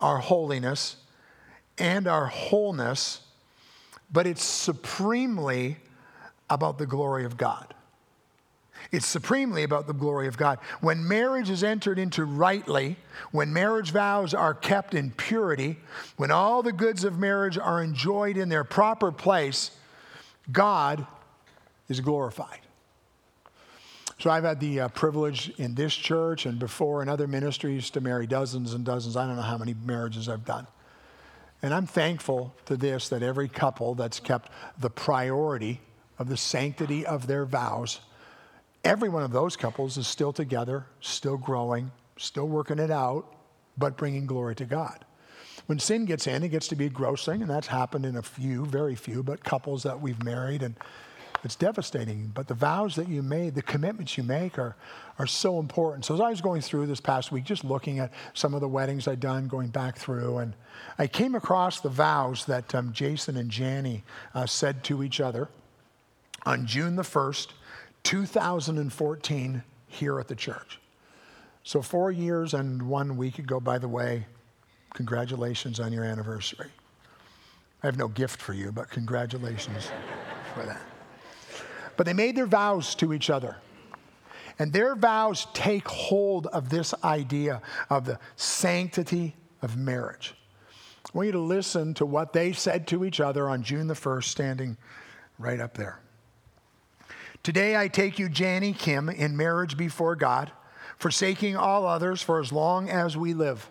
our 0.00 0.18
holiness, 0.18 0.96
and 1.78 2.06
our 2.06 2.26
wholeness, 2.26 3.20
but 4.12 4.26
it's 4.26 4.44
supremely 4.44 5.76
about 6.48 6.78
the 6.78 6.86
glory 6.86 7.24
of 7.24 7.36
God. 7.36 7.74
It's 8.92 9.06
supremely 9.06 9.62
about 9.62 9.86
the 9.86 9.92
glory 9.92 10.26
of 10.26 10.36
God. 10.36 10.58
When 10.80 11.06
marriage 11.06 11.50
is 11.50 11.62
entered 11.62 11.98
into 11.98 12.24
rightly, 12.24 12.96
when 13.30 13.52
marriage 13.52 13.92
vows 13.92 14.34
are 14.34 14.54
kept 14.54 14.94
in 14.94 15.10
purity, 15.12 15.76
when 16.16 16.30
all 16.30 16.62
the 16.62 16.72
goods 16.72 17.04
of 17.04 17.18
marriage 17.18 17.56
are 17.56 17.82
enjoyed 17.82 18.36
in 18.36 18.48
their 18.48 18.64
proper 18.64 19.12
place, 19.12 19.70
God 20.50 21.06
is 21.88 22.00
glorified. 22.00 22.60
So 24.18 24.28
I've 24.28 24.44
had 24.44 24.60
the 24.60 24.80
uh, 24.80 24.88
privilege 24.88 25.50
in 25.58 25.74
this 25.74 25.94
church 25.94 26.44
and 26.44 26.58
before 26.58 27.02
in 27.02 27.08
other 27.08 27.26
ministries 27.26 27.90
to 27.90 28.00
marry 28.00 28.26
dozens 28.26 28.74
and 28.74 28.84
dozens. 28.84 29.16
I 29.16 29.26
don't 29.26 29.36
know 29.36 29.42
how 29.42 29.56
many 29.56 29.74
marriages 29.84 30.28
I've 30.28 30.44
done. 30.44 30.66
And 31.62 31.74
I'm 31.74 31.86
thankful 31.86 32.54
to 32.66 32.76
this 32.76 33.08
that 33.10 33.22
every 33.22 33.48
couple 33.48 33.94
that's 33.94 34.20
kept 34.20 34.50
the 34.78 34.90
priority 34.90 35.80
of 36.18 36.28
the 36.28 36.36
sanctity 36.36 37.04
of 37.04 37.26
their 37.26 37.44
vows 37.44 38.00
every 38.84 39.08
one 39.08 39.22
of 39.22 39.32
those 39.32 39.56
couples 39.56 39.96
is 39.96 40.06
still 40.06 40.32
together, 40.32 40.86
still 41.00 41.36
growing, 41.36 41.90
still 42.16 42.48
working 42.48 42.78
it 42.78 42.90
out, 42.90 43.34
but 43.76 43.96
bringing 43.96 44.26
glory 44.26 44.54
to 44.56 44.64
God. 44.64 45.04
When 45.66 45.78
sin 45.78 46.04
gets 46.04 46.26
in, 46.26 46.42
it 46.42 46.48
gets 46.48 46.68
to 46.68 46.76
be 46.76 46.86
a 46.86 46.90
gross 46.90 47.24
thing, 47.24 47.42
and 47.42 47.50
that's 47.50 47.66
happened 47.66 48.04
in 48.04 48.16
a 48.16 48.22
few, 48.22 48.66
very 48.66 48.94
few, 48.94 49.22
but 49.22 49.44
couples 49.44 49.82
that 49.84 50.00
we've 50.00 50.22
married, 50.24 50.62
and 50.62 50.74
it's 51.44 51.56
devastating. 51.56 52.30
But 52.34 52.48
the 52.48 52.54
vows 52.54 52.96
that 52.96 53.08
you 53.08 53.22
made, 53.22 53.54
the 53.54 53.62
commitments 53.62 54.16
you 54.18 54.24
make 54.24 54.58
are, 54.58 54.76
are 55.18 55.26
so 55.26 55.58
important. 55.58 56.04
So 56.04 56.14
as 56.14 56.20
I 56.20 56.30
was 56.30 56.40
going 56.40 56.60
through 56.60 56.86
this 56.86 57.00
past 57.00 57.32
week, 57.32 57.44
just 57.44 57.64
looking 57.64 57.98
at 57.98 58.12
some 58.34 58.54
of 58.54 58.60
the 58.60 58.68
weddings 58.68 59.08
I'd 59.08 59.20
done, 59.20 59.48
going 59.48 59.68
back 59.68 59.96
through, 59.96 60.38
and 60.38 60.54
I 60.98 61.06
came 61.06 61.34
across 61.34 61.80
the 61.80 61.88
vows 61.88 62.44
that 62.46 62.74
um, 62.74 62.92
Jason 62.92 63.36
and 63.36 63.50
Janie 63.50 64.04
uh, 64.34 64.46
said 64.46 64.84
to 64.84 65.02
each 65.02 65.20
other 65.20 65.48
on 66.44 66.66
June 66.66 66.96
the 66.96 67.02
1st, 67.02 67.48
2014 68.02 69.62
here 69.86 70.20
at 70.20 70.28
the 70.28 70.34
church. 70.34 70.78
So, 71.62 71.82
four 71.82 72.10
years 72.10 72.54
and 72.54 72.82
one 72.88 73.16
week 73.16 73.38
ago, 73.38 73.60
by 73.60 73.78
the 73.78 73.88
way, 73.88 74.26
congratulations 74.94 75.78
on 75.78 75.92
your 75.92 76.04
anniversary. 76.04 76.70
I 77.82 77.86
have 77.86 77.98
no 77.98 78.08
gift 78.08 78.40
for 78.40 78.54
you, 78.54 78.72
but 78.72 78.90
congratulations 78.90 79.90
for 80.54 80.64
that. 80.64 80.89
But 82.00 82.06
they 82.06 82.14
made 82.14 82.34
their 82.34 82.46
vows 82.46 82.94
to 82.94 83.12
each 83.12 83.28
other. 83.28 83.58
And 84.58 84.72
their 84.72 84.96
vows 84.96 85.46
take 85.52 85.86
hold 85.86 86.46
of 86.46 86.70
this 86.70 86.94
idea 87.04 87.60
of 87.90 88.06
the 88.06 88.18
sanctity 88.36 89.36
of 89.60 89.76
marriage. 89.76 90.34
I 91.04 91.10
want 91.12 91.26
you 91.26 91.32
to 91.32 91.40
listen 91.40 91.92
to 91.92 92.06
what 92.06 92.32
they 92.32 92.54
said 92.54 92.86
to 92.86 93.04
each 93.04 93.20
other 93.20 93.50
on 93.50 93.62
June 93.62 93.86
the 93.86 93.92
1st, 93.92 94.24
standing 94.24 94.78
right 95.38 95.60
up 95.60 95.74
there. 95.74 96.00
Today 97.42 97.76
I 97.76 97.86
take 97.88 98.18
you, 98.18 98.30
Janie 98.30 98.72
Kim, 98.72 99.10
in 99.10 99.36
marriage 99.36 99.76
before 99.76 100.16
God, 100.16 100.50
forsaking 100.96 101.54
all 101.54 101.86
others 101.86 102.22
for 102.22 102.40
as 102.40 102.50
long 102.50 102.88
as 102.88 103.14
we 103.14 103.34
live. 103.34 103.68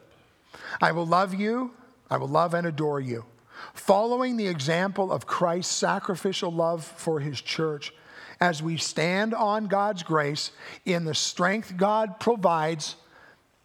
I 0.79 0.91
will 0.91 1.07
love 1.07 1.33
you, 1.33 1.71
I 2.11 2.17
will 2.17 2.27
love 2.27 2.53
and 2.53 2.67
adore 2.67 2.99
you. 2.99 3.25
Following 3.73 4.37
the 4.37 4.47
example 4.47 5.11
of 5.11 5.25
Christ's 5.25 5.73
sacrificial 5.73 6.51
love 6.51 6.85
for 6.85 7.21
his 7.21 7.41
church, 7.41 7.91
as 8.39 8.63
we 8.63 8.77
stand 8.77 9.33
on 9.33 9.67
God's 9.67 10.03
grace 10.03 10.51
in 10.85 11.05
the 11.05 11.15
strength 11.15 11.75
God 11.75 12.19
provides 12.19 12.95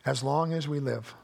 as 0.04 0.22
long 0.22 0.52
as 0.52 0.68
we 0.68 0.80
live. 0.80 1.14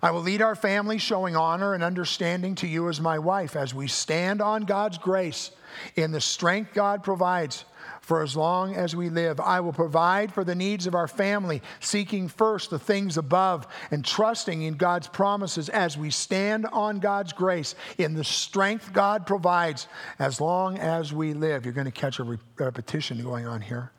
I 0.00 0.12
will 0.12 0.20
lead 0.20 0.42
our 0.42 0.54
family 0.54 0.98
showing 0.98 1.34
honor 1.36 1.74
and 1.74 1.82
understanding 1.82 2.54
to 2.56 2.68
you 2.68 2.88
as 2.88 3.00
my 3.00 3.18
wife 3.18 3.56
as 3.56 3.74
we 3.74 3.88
stand 3.88 4.40
on 4.40 4.62
God's 4.62 4.98
grace 4.98 5.50
in 5.96 6.12
the 6.12 6.20
strength 6.20 6.72
God 6.72 7.02
provides 7.02 7.64
for 8.08 8.22
as 8.22 8.34
long 8.34 8.74
as 8.74 8.96
we 8.96 9.10
live. 9.10 9.38
I 9.38 9.60
will 9.60 9.74
provide 9.74 10.32
for 10.32 10.42
the 10.42 10.54
needs 10.54 10.86
of 10.86 10.94
our 10.94 11.06
family, 11.06 11.60
seeking 11.78 12.26
first 12.26 12.70
the 12.70 12.78
things 12.78 13.18
above 13.18 13.66
and 13.90 14.02
trusting 14.02 14.62
in 14.62 14.78
God's 14.78 15.08
promises 15.08 15.68
as 15.68 15.98
we 15.98 16.08
stand 16.08 16.64
on 16.72 17.00
God's 17.00 17.34
grace 17.34 17.74
in 17.98 18.14
the 18.14 18.24
strength 18.24 18.94
God 18.94 19.26
provides 19.26 19.88
as 20.18 20.40
long 20.40 20.78
as 20.78 21.12
we 21.12 21.34
live. 21.34 21.66
You're 21.66 21.74
going 21.74 21.84
to 21.84 21.90
catch 21.90 22.18
a 22.18 22.38
repetition 22.56 23.22
going 23.22 23.46
on 23.46 23.60
here. 23.60 23.92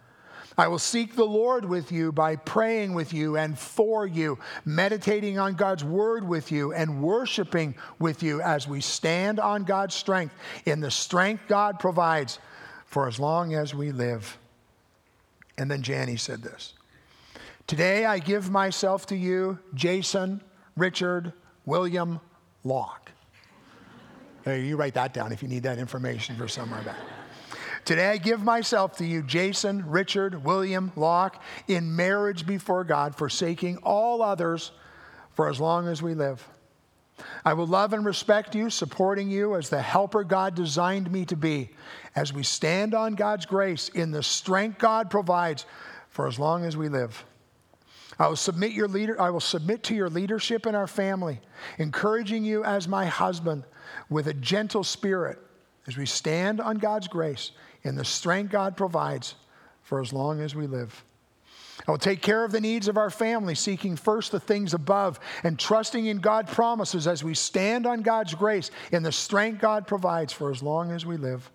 I 0.57 0.69
will 0.69 0.79
seek 0.79 1.15
the 1.15 1.23
Lord 1.23 1.63
with 1.63 1.91
you 1.91 2.11
by 2.11 2.35
praying 2.35 2.95
with 2.95 3.13
you 3.13 3.37
and 3.37 3.59
for 3.59 4.07
you, 4.07 4.39
meditating 4.65 5.37
on 5.37 5.53
God's 5.53 5.83
word 5.83 6.27
with 6.27 6.51
you, 6.51 6.73
and 6.73 7.03
worshiping 7.03 7.75
with 7.99 8.23
you 8.23 8.41
as 8.41 8.67
we 8.67 8.81
stand 8.81 9.39
on 9.39 9.65
God's 9.65 9.93
strength 9.93 10.33
in 10.65 10.79
the 10.79 10.89
strength 10.89 11.43
God 11.47 11.79
provides 11.79 12.39
for 12.89 13.07
as 13.07 13.19
long 13.19 13.53
as 13.53 13.73
we 13.73 13.91
live. 13.91 14.39
And 15.57 15.69
then 15.69 15.83
Janie 15.83 16.17
said 16.17 16.41
this 16.41 16.73
Today 17.67 18.03
I 18.03 18.19
give 18.19 18.49
myself 18.49 19.05
to 19.07 19.15
you, 19.15 19.59
Jason, 19.75 20.41
Richard, 20.75 21.31
William, 21.65 22.19
Locke. 22.63 23.11
Hey, 24.43 24.65
you 24.65 24.75
write 24.75 24.95
that 24.95 25.13
down 25.13 25.31
if 25.31 25.43
you 25.43 25.47
need 25.47 25.63
that 25.63 25.77
information 25.77 26.35
for 26.35 26.47
somewhere 26.47 26.81
back. 26.81 26.97
Today 27.85 28.09
I 28.09 28.17
give 28.17 28.43
myself 28.43 28.97
to 28.97 29.05
you, 29.05 29.21
Jason, 29.21 29.87
Richard, 29.89 30.43
William, 30.43 30.91
Locke, 30.95 31.41
in 31.67 31.95
marriage 31.95 32.47
before 32.47 32.83
God, 32.83 33.15
forsaking 33.15 33.77
all 33.77 34.23
others 34.23 34.71
for 35.33 35.47
as 35.47 35.59
long 35.59 35.87
as 35.87 36.01
we 36.01 36.15
live. 36.15 36.47
I 37.45 37.53
will 37.53 37.67
love 37.67 37.93
and 37.93 38.05
respect 38.05 38.55
you, 38.55 38.69
supporting 38.69 39.29
you 39.29 39.55
as 39.55 39.69
the 39.69 39.81
helper 39.81 40.23
God 40.23 40.55
designed 40.55 41.11
me 41.11 41.25
to 41.25 41.35
be, 41.35 41.69
as 42.19 42.33
we 42.33 42.43
stand 42.43 42.93
on 42.93 43.15
God's 43.15 43.45
grace 43.45 43.87
in 43.87 44.11
the 44.11 44.21
strength 44.21 44.77
God 44.77 45.09
provides 45.09 45.65
for 46.09 46.27
as 46.27 46.37
long 46.37 46.65
as 46.65 46.75
we 46.75 46.89
live. 46.89 47.23
I 48.19 48.27
will 48.27 48.35
submit 48.35 48.73
your 48.73 48.89
leader, 48.89 49.19
I 49.21 49.29
will 49.29 49.39
submit 49.39 49.83
to 49.83 49.95
your 49.95 50.09
leadership 50.09 50.65
in 50.67 50.75
our 50.75 50.85
family, 50.85 51.39
encouraging 51.77 52.43
you 52.43 52.65
as 52.65 52.89
my 52.89 53.05
husband 53.05 53.63
with 54.09 54.27
a 54.27 54.33
gentle 54.33 54.83
spirit 54.83 55.39
as 55.87 55.95
we 55.95 56.05
stand 56.05 56.59
on 56.59 56.77
God's 56.77 57.07
grace 57.07 57.51
in 57.83 57.95
the 57.95 58.03
strength 58.03 58.51
God 58.51 58.75
provides 58.75 59.35
for 59.81 60.01
as 60.01 60.11
long 60.11 60.41
as 60.41 60.53
we 60.53 60.67
live. 60.67 61.05
I 61.87 61.91
will 61.91 61.97
take 61.97 62.21
care 62.21 62.43
of 62.43 62.51
the 62.51 62.59
needs 62.59 62.89
of 62.89 62.97
our 62.97 63.09
family, 63.09 63.55
seeking 63.55 63.95
first 63.95 64.33
the 64.33 64.41
things 64.41 64.73
above 64.73 65.21
and 65.45 65.57
trusting 65.57 66.05
in 66.05 66.17
God's 66.17 66.53
promises 66.53 67.07
as 67.07 67.23
we 67.23 67.33
stand 67.33 67.87
on 67.87 68.01
God's 68.01 68.35
grace 68.35 68.71
in 68.91 69.03
the 69.03 69.11
strength 69.13 69.61
God 69.61 69.87
provides 69.87 70.33
for 70.33 70.51
as 70.51 70.61
long 70.61 70.91
as 70.91 71.05
we 71.05 71.15
live. 71.15 71.49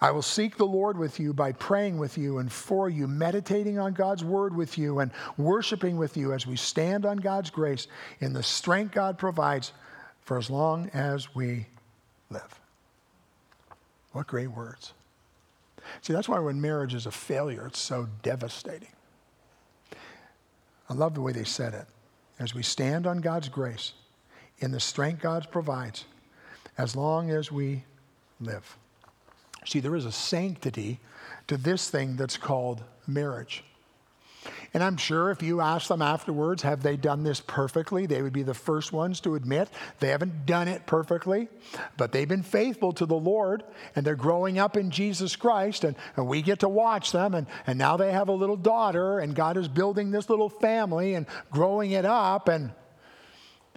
I 0.00 0.12
will 0.12 0.22
seek 0.22 0.56
the 0.56 0.64
Lord 0.64 0.96
with 0.96 1.18
you 1.18 1.32
by 1.32 1.52
praying 1.52 1.98
with 1.98 2.16
you 2.16 2.38
and 2.38 2.50
for 2.52 2.88
you, 2.88 3.08
meditating 3.08 3.78
on 3.78 3.94
God's 3.94 4.22
word 4.22 4.54
with 4.54 4.78
you, 4.78 5.00
and 5.00 5.10
worshiping 5.36 5.96
with 5.96 6.16
you 6.16 6.32
as 6.32 6.46
we 6.46 6.56
stand 6.56 7.04
on 7.04 7.16
God's 7.16 7.50
grace 7.50 7.88
in 8.20 8.32
the 8.32 8.42
strength 8.42 8.94
God 8.94 9.18
provides 9.18 9.72
for 10.20 10.38
as 10.38 10.50
long 10.50 10.88
as 10.90 11.34
we 11.34 11.66
live. 12.30 12.60
What 14.12 14.28
great 14.28 14.50
words. 14.50 14.92
See, 16.02 16.12
that's 16.12 16.28
why 16.28 16.38
when 16.38 16.60
marriage 16.60 16.94
is 16.94 17.06
a 17.06 17.10
failure, 17.10 17.66
it's 17.66 17.80
so 17.80 18.08
devastating. 18.22 18.92
I 20.88 20.94
love 20.94 21.14
the 21.14 21.20
way 21.20 21.32
they 21.32 21.44
said 21.44 21.74
it. 21.74 21.86
As 22.38 22.54
we 22.54 22.62
stand 22.62 23.06
on 23.06 23.18
God's 23.18 23.48
grace, 23.48 23.94
in 24.58 24.70
the 24.70 24.80
strength 24.80 25.22
God 25.22 25.48
provides, 25.50 26.04
as 26.76 26.94
long 26.94 27.30
as 27.30 27.50
we 27.50 27.84
live. 28.40 28.78
See, 29.68 29.80
there 29.80 29.96
is 29.96 30.06
a 30.06 30.12
sanctity 30.12 30.98
to 31.46 31.58
this 31.58 31.90
thing 31.90 32.16
that's 32.16 32.38
called 32.38 32.82
marriage. 33.06 33.62
And 34.72 34.82
I'm 34.82 34.96
sure 34.96 35.30
if 35.30 35.42
you 35.42 35.60
ask 35.60 35.88
them 35.88 36.00
afterwards, 36.00 36.62
have 36.62 36.82
they 36.82 36.96
done 36.96 37.22
this 37.22 37.40
perfectly? 37.40 38.06
They 38.06 38.22
would 38.22 38.32
be 38.32 38.42
the 38.42 38.54
first 38.54 38.94
ones 38.94 39.20
to 39.20 39.34
admit 39.34 39.68
they 40.00 40.08
haven't 40.08 40.46
done 40.46 40.68
it 40.68 40.86
perfectly, 40.86 41.48
but 41.98 42.12
they've 42.12 42.28
been 42.28 42.42
faithful 42.42 42.94
to 42.94 43.04
the 43.04 43.14
Lord 43.14 43.62
and 43.94 44.06
they're 44.06 44.16
growing 44.16 44.58
up 44.58 44.74
in 44.78 44.90
Jesus 44.90 45.36
Christ. 45.36 45.84
And, 45.84 45.96
and 46.16 46.26
we 46.26 46.40
get 46.40 46.60
to 46.60 46.68
watch 46.68 47.12
them. 47.12 47.34
And, 47.34 47.46
and 47.66 47.78
now 47.78 47.98
they 47.98 48.10
have 48.10 48.28
a 48.28 48.32
little 48.32 48.56
daughter, 48.56 49.18
and 49.18 49.34
God 49.34 49.58
is 49.58 49.68
building 49.68 50.10
this 50.10 50.30
little 50.30 50.48
family 50.48 51.12
and 51.12 51.26
growing 51.50 51.90
it 51.90 52.06
up. 52.06 52.48
And 52.48 52.70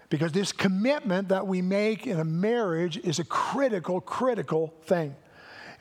Because 0.10 0.32
this 0.32 0.54
commitment 0.54 1.30
that 1.30 1.48
we 1.48 1.62
make 1.62 2.08
in 2.08 2.18
a 2.18 2.26
marriage 2.26 2.98
is 2.98 3.20
a 3.20 3.26
critical, 3.26 4.00
critical 4.00 4.74
thing. 4.84 5.16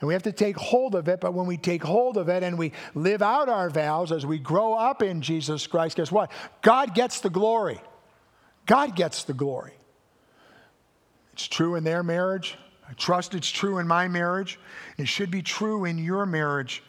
And 0.01 0.07
we 0.07 0.13
have 0.13 0.23
to 0.23 0.31
take 0.31 0.57
hold 0.57 0.95
of 0.95 1.07
it. 1.07 1.21
But 1.21 1.33
when 1.33 1.45
we 1.45 1.57
take 1.57 1.83
hold 1.83 2.17
of 2.17 2.27
it 2.27 2.43
and 2.43 2.57
we 2.57 2.73
live 2.95 3.21
out 3.21 3.47
our 3.47 3.69
vows 3.69 4.11
as 4.11 4.25
we 4.25 4.39
grow 4.39 4.73
up 4.73 5.01
in 5.01 5.21
Jesus 5.21 5.67
Christ, 5.67 5.95
guess 5.95 6.11
what? 6.11 6.31
God 6.61 6.93
gets 6.95 7.21
the 7.21 7.29
glory. 7.29 7.79
God 8.65 8.95
gets 8.95 9.23
the 9.23 9.33
glory. 9.33 9.73
It's 11.33 11.47
true 11.47 11.75
in 11.75 11.83
their 11.83 12.03
marriage. 12.03 12.57
I 12.89 12.93
trust 12.93 13.35
it's 13.35 13.49
true 13.49 13.77
in 13.77 13.87
my 13.87 14.07
marriage. 14.07 14.59
It 14.97 15.07
should 15.07 15.31
be 15.31 15.41
true 15.41 15.85
in 15.85 15.97
your 15.97 16.25
marriage. 16.25 16.83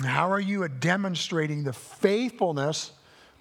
How 0.00 0.30
are 0.30 0.40
you 0.40 0.66
demonstrating 0.68 1.64
the 1.64 1.72
faithfulness 1.72 2.92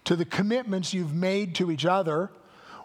to 0.05 0.15
the 0.15 0.25
commitments 0.25 0.93
you've 0.93 1.13
made 1.13 1.55
to 1.55 1.71
each 1.71 1.85
other? 1.85 2.31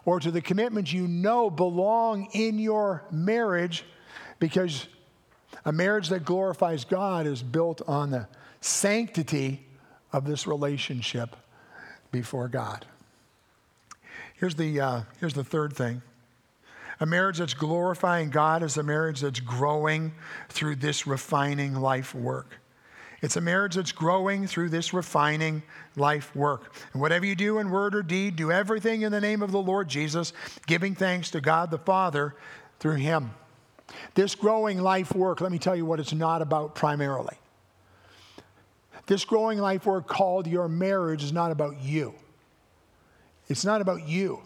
or 0.05 0.19
to 0.19 0.31
the 0.31 0.41
commitments 0.41 0.91
you 0.91 1.07
know 1.07 1.49
belong 1.49 2.27
in 2.33 2.57
your 2.57 3.03
marriage 3.11 3.83
because 4.39 4.87
a 5.65 5.71
marriage 5.71 6.09
that 6.09 6.25
glorifies 6.25 6.85
God 6.85 7.27
is 7.27 7.43
built 7.43 7.81
on 7.87 8.11
the 8.11 8.27
sanctity 8.61 9.65
of 10.13 10.25
this 10.25 10.47
relationship 10.47 11.35
before 12.11 12.47
God. 12.47 12.85
Here's 14.35 14.55
the, 14.55 14.79
uh, 14.79 15.01
here's 15.19 15.33
the 15.33 15.43
third 15.43 15.73
thing. 15.73 16.01
A 16.99 17.05
marriage 17.05 17.39
that's 17.39 17.53
glorifying 17.53 18.29
God 18.29 18.63
is 18.63 18.77
a 18.77 18.83
marriage 18.83 19.21
that's 19.21 19.39
growing 19.39 20.13
through 20.49 20.75
this 20.75 21.07
refining 21.07 21.73
life 21.73 22.13
work. 22.13 22.59
It's 23.21 23.35
a 23.35 23.41
marriage 23.41 23.75
that's 23.75 23.91
growing 23.91 24.47
through 24.47 24.69
this 24.69 24.93
refining 24.93 25.61
life 25.95 26.35
work. 26.35 26.73
And 26.93 27.01
whatever 27.01 27.25
you 27.25 27.35
do 27.35 27.59
in 27.59 27.69
word 27.69 27.93
or 27.93 28.01
deed, 28.01 28.35
do 28.35 28.51
everything 28.51 29.03
in 29.03 29.11
the 29.11 29.21
name 29.21 29.43
of 29.43 29.51
the 29.51 29.61
Lord 29.61 29.89
Jesus, 29.89 30.33
giving 30.65 30.95
thanks 30.95 31.29
to 31.31 31.41
God 31.41 31.69
the 31.69 31.77
Father 31.77 32.35
through 32.79 32.95
Him. 32.95 33.31
This 34.13 34.35
growing 34.35 34.81
life 34.81 35.15
work, 35.15 35.41
let 35.41 35.51
me 35.51 35.59
tell 35.59 35.75
you 35.75 35.85
what 35.85 35.99
it's 35.99 36.13
not 36.13 36.41
about 36.41 36.75
primarily. 36.75 37.37
This 39.07 39.25
growing 39.25 39.59
life 39.59 39.85
work 39.85 40.07
called 40.07 40.47
your 40.47 40.67
marriage 40.67 41.23
is 41.23 41.33
not 41.33 41.51
about 41.51 41.81
you. 41.81 42.13
It's 43.49 43.65
not 43.65 43.81
about 43.81 44.07
you. 44.07 44.41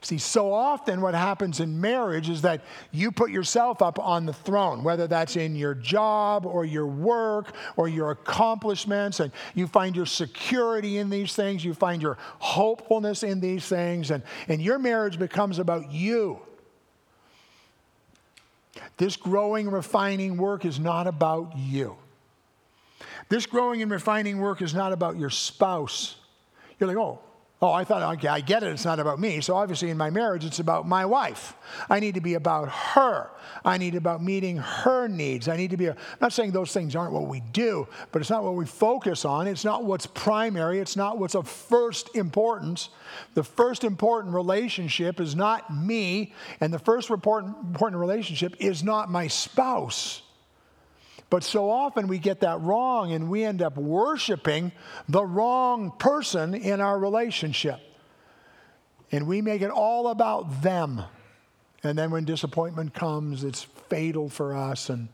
See, 0.00 0.18
so 0.18 0.52
often 0.52 1.00
what 1.00 1.14
happens 1.14 1.60
in 1.60 1.80
marriage 1.80 2.28
is 2.28 2.42
that 2.42 2.62
you 2.92 3.10
put 3.10 3.30
yourself 3.30 3.82
up 3.82 3.98
on 3.98 4.26
the 4.26 4.32
throne, 4.32 4.82
whether 4.82 5.06
that's 5.06 5.36
in 5.36 5.56
your 5.56 5.74
job 5.74 6.44
or 6.46 6.64
your 6.64 6.86
work 6.86 7.52
or 7.76 7.88
your 7.88 8.10
accomplishments, 8.10 9.20
and 9.20 9.32
you 9.54 9.66
find 9.66 9.96
your 9.96 10.06
security 10.06 10.98
in 10.98 11.10
these 11.10 11.34
things, 11.34 11.64
you 11.64 11.74
find 11.74 12.02
your 12.02 12.18
hopefulness 12.38 13.22
in 13.22 13.40
these 13.40 13.66
things, 13.66 14.10
and, 14.10 14.22
and 14.48 14.60
your 14.60 14.78
marriage 14.78 15.18
becomes 15.18 15.58
about 15.58 15.90
you. 15.90 16.40
This 18.96 19.16
growing, 19.16 19.70
refining 19.70 20.36
work 20.36 20.64
is 20.64 20.78
not 20.78 21.06
about 21.06 21.56
you. 21.56 21.96
This 23.28 23.46
growing 23.46 23.82
and 23.82 23.90
refining 23.90 24.38
work 24.38 24.62
is 24.62 24.74
not 24.74 24.92
about 24.92 25.16
your 25.16 25.30
spouse. 25.30 26.16
You're 26.78 26.88
like, 26.88 26.96
oh, 26.96 27.20
Oh, 27.62 27.72
I 27.72 27.84
thought, 27.84 28.16
okay, 28.18 28.28
I 28.28 28.40
get 28.40 28.62
it. 28.62 28.70
It's 28.70 28.84
not 28.84 29.00
about 29.00 29.18
me. 29.18 29.40
So 29.40 29.56
obviously, 29.56 29.88
in 29.88 29.96
my 29.96 30.10
marriage, 30.10 30.44
it's 30.44 30.58
about 30.58 30.86
my 30.86 31.06
wife. 31.06 31.54
I 31.88 32.00
need 32.00 32.14
to 32.16 32.20
be 32.20 32.34
about 32.34 32.68
her. 32.68 33.30
I 33.64 33.78
need 33.78 33.94
about 33.94 34.22
meeting 34.22 34.58
her 34.58 35.08
needs. 35.08 35.48
I 35.48 35.56
need 35.56 35.70
to 35.70 35.78
be. 35.78 35.86
A, 35.86 35.92
I'm 35.92 36.18
not 36.20 36.34
saying 36.34 36.50
those 36.50 36.74
things 36.74 36.94
aren't 36.94 37.14
what 37.14 37.28
we 37.28 37.40
do, 37.40 37.88
but 38.12 38.20
it's 38.20 38.28
not 38.28 38.44
what 38.44 38.56
we 38.56 38.66
focus 38.66 39.24
on. 39.24 39.46
It's 39.46 39.64
not 39.64 39.84
what's 39.84 40.04
primary. 40.04 40.80
It's 40.80 40.96
not 40.96 41.18
what's 41.18 41.34
of 41.34 41.48
first 41.48 42.14
importance. 42.14 42.90
The 43.32 43.42
first 43.42 43.84
important 43.84 44.34
relationship 44.34 45.18
is 45.18 45.34
not 45.34 45.74
me, 45.74 46.34
and 46.60 46.74
the 46.74 46.78
first 46.78 47.08
important, 47.08 47.56
important 47.62 47.98
relationship 47.98 48.54
is 48.58 48.84
not 48.84 49.10
my 49.10 49.28
spouse. 49.28 50.20
But 51.28 51.42
so 51.42 51.70
often 51.70 52.06
we 52.06 52.18
get 52.18 52.40
that 52.40 52.60
wrong 52.60 53.12
and 53.12 53.28
we 53.28 53.44
end 53.44 53.60
up 53.60 53.76
worshiping 53.76 54.72
the 55.08 55.24
wrong 55.24 55.90
person 55.98 56.54
in 56.54 56.80
our 56.80 56.98
relationship. 56.98 57.80
And 59.10 59.26
we 59.26 59.42
make 59.42 59.62
it 59.62 59.70
all 59.70 60.08
about 60.08 60.62
them. 60.62 61.02
And 61.82 61.98
then 61.98 62.10
when 62.10 62.24
disappointment 62.24 62.94
comes, 62.94 63.44
it's 63.44 63.62
fatal 63.62 64.28
for 64.28 64.54
us. 64.54 64.88
And, 64.88 65.08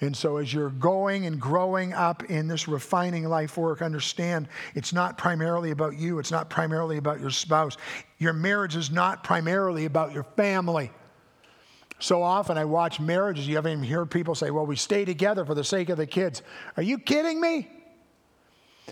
and 0.00 0.16
so, 0.16 0.36
as 0.36 0.52
you're 0.52 0.70
going 0.70 1.26
and 1.26 1.40
growing 1.40 1.92
up 1.92 2.24
in 2.24 2.48
this 2.48 2.68
refining 2.68 3.24
life 3.24 3.56
work, 3.56 3.82
understand 3.82 4.48
it's 4.74 4.92
not 4.92 5.18
primarily 5.18 5.70
about 5.70 5.98
you, 5.98 6.18
it's 6.18 6.30
not 6.30 6.48
primarily 6.48 6.96
about 6.96 7.20
your 7.20 7.30
spouse. 7.30 7.76
Your 8.18 8.32
marriage 8.32 8.76
is 8.76 8.90
not 8.90 9.24
primarily 9.24 9.84
about 9.84 10.12
your 10.12 10.24
family. 10.24 10.90
So 12.00 12.22
often 12.22 12.56
I 12.56 12.64
watch 12.64 13.00
marriages, 13.00 13.48
you 13.48 13.56
haven't 13.56 13.72
even 13.72 13.84
heard 13.84 14.10
people 14.10 14.34
say, 14.34 14.50
well, 14.50 14.66
we 14.66 14.76
stay 14.76 15.04
together 15.04 15.44
for 15.44 15.54
the 15.54 15.64
sake 15.64 15.88
of 15.88 15.96
the 15.96 16.06
kids. 16.06 16.42
Are 16.76 16.82
you 16.82 16.98
kidding 16.98 17.40
me? 17.40 17.68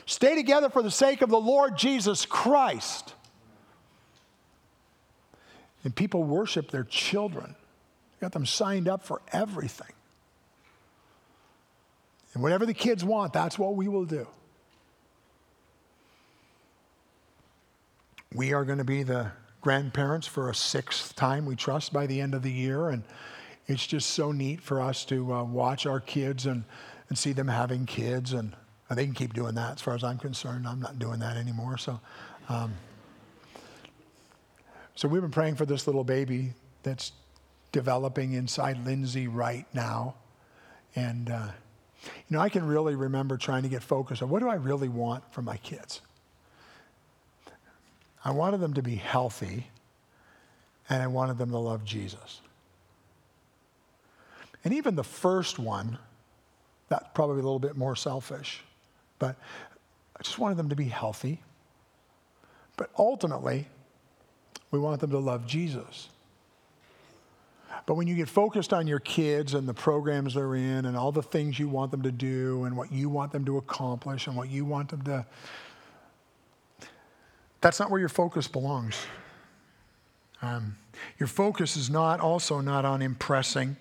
Stay 0.07 0.35
together 0.35 0.69
for 0.69 0.83
the 0.83 0.91
sake 0.91 1.23
of 1.23 1.31
the 1.31 1.41
Lord 1.41 1.79
Jesus 1.79 2.27
Christ. 2.27 3.15
And 5.85 5.95
people 5.95 6.25
worship 6.25 6.71
their 6.71 6.85
children. 6.85 7.55
Got 8.21 8.33
them 8.33 8.45
signed 8.45 8.89
up 8.89 9.05
for 9.05 9.23
everything. 9.33 9.93
And 12.35 12.43
whatever 12.43 12.67
the 12.67 12.75
kids 12.75 13.05
want, 13.05 13.33
that's 13.33 13.59
what 13.59 13.77
we 13.77 13.87
will 13.89 14.05
do. 14.05 14.27
We 18.35 18.53
are 18.53 18.65
going 18.65 18.79
to 18.79 18.85
be 18.85 19.05
the 19.05 19.31
grandparents 19.67 20.29
for 20.29 20.49
a 20.49 20.55
sixth 20.55 21.17
time, 21.17 21.45
we 21.45 21.57
trust, 21.57 21.93
by 21.93 22.07
the 22.07 22.21
end 22.21 22.37
of 22.37 22.43
the 22.45 22.53
year. 22.53 22.91
And 22.91 23.03
it's 23.67 23.85
just 23.85 24.11
so 24.11 24.31
neat 24.31 24.61
for 24.61 24.81
us 24.81 25.05
to 25.07 25.35
uh, 25.35 25.43
watch 25.43 25.87
our 25.87 25.99
kids 25.99 26.47
and, 26.47 26.63
and 27.09 27.19
see 27.19 27.33
them 27.33 27.49
having 27.49 27.85
kids. 27.85 28.33
And 28.33 28.55
they 28.89 29.05
can 29.05 29.13
keep 29.13 29.35
doing 29.35 29.57
that 29.57 29.73
as 29.73 29.81
far 29.81 29.97
as 29.97 30.05
I'm 30.05 30.19
concerned. 30.19 30.69
I'm 30.69 30.79
not 30.79 31.01
doing 31.01 31.19
that 31.19 31.37
anymore. 31.37 31.79
So, 31.79 31.99
um, 32.49 32.75
so 34.95 35.09
we've 35.09 35.21
been 35.21 35.33
praying 35.33 35.57
for 35.57 35.67
this 35.67 35.89
little 35.89 36.05
baby 36.05 36.53
that's 36.85 37.11
developing 37.73 38.35
inside 38.35 38.87
Lindsay 38.87 39.27
right 39.27 39.67
now. 39.75 40.15
And, 40.95 41.29
uh, 41.29 41.49
you 42.05 42.37
know, 42.37 42.39
I 42.39 42.51
can 42.51 42.65
really 42.65 42.95
remember 42.95 43.37
trying 43.37 43.65
to 43.65 43.69
get 43.69 43.83
focused 43.83 44.23
on 44.23 44.29
what 44.29 44.39
do 44.39 44.49
I 44.49 44.55
really 44.55 44.89
want 44.89 45.25
for 45.35 45.43
my 45.43 45.57
kids? 45.57 46.03
I 48.27 48.33
wanted 48.33 48.59
them 48.59 48.75
to 48.75 48.83
be 48.83 48.97
healthy, 48.97 49.69
and 50.91 51.01
I 51.01 51.07
wanted 51.07 51.39
them 51.39 51.51
to 51.51 51.59
love 51.59 51.85
Jesus. 51.85 52.41
And 54.65 54.75
even 54.75 54.97
the 54.97 55.05
first 55.05 55.61
one, 55.61 55.97
that's 56.89 57.07
probably 57.15 57.35
a 57.35 57.45
little 57.45 57.61
bit 57.61 57.77
more 57.77 57.95
selfish, 57.95 58.65
but 59.21 59.37
I 60.19 60.25
just 60.25 60.41
wanted 60.41 60.57
them 60.57 60.71
to 60.71 60.75
be 60.75 60.87
healthy. 60.87 61.41
But 62.77 62.91
ultimately, 62.99 63.69
we 64.73 64.81
want 64.81 65.01
them 65.01 65.11
to 65.11 65.21
love 65.21 65.47
Jesus. 65.47 66.09
But 67.87 67.95
when 67.95 68.09
you 68.09 68.17
get 68.17 68.29
focused 68.29 68.73
on 68.73 68.89
your 68.89 68.99
kids 68.99 69.55
and 69.55 69.69
the 69.69 69.75
programs 69.75 70.35
they're 70.35 70.57
in 70.57 70.87
and 70.87 70.97
all 70.97 71.13
the 71.13 71.23
things 71.23 71.61
you 71.61 71.69
want 71.69 71.93
them 71.93 72.03
to 72.03 72.11
do 72.11 72.65
and 72.65 72.77
what 72.77 72.91
you 72.91 73.09
want 73.09 73.31
them 73.31 73.45
to 73.45 73.59
accomplish 73.59 74.27
and 74.27 74.37
what 74.37 74.51
you 74.51 74.65
want 74.65 74.89
them 74.89 75.03
to 75.03 75.25
that's 77.67 77.81
not 77.81 77.91
where 77.91 77.99
your 77.99 78.09
focus 78.09 78.47
belongs. 78.47 78.95
Um, 80.41 80.77
your 81.19 81.27
focus 81.27 81.77
is 81.77 81.91
not 81.91 82.21
also 82.21 82.61
not 82.61 82.85
on 82.85 83.03
impressing, 83.03 83.77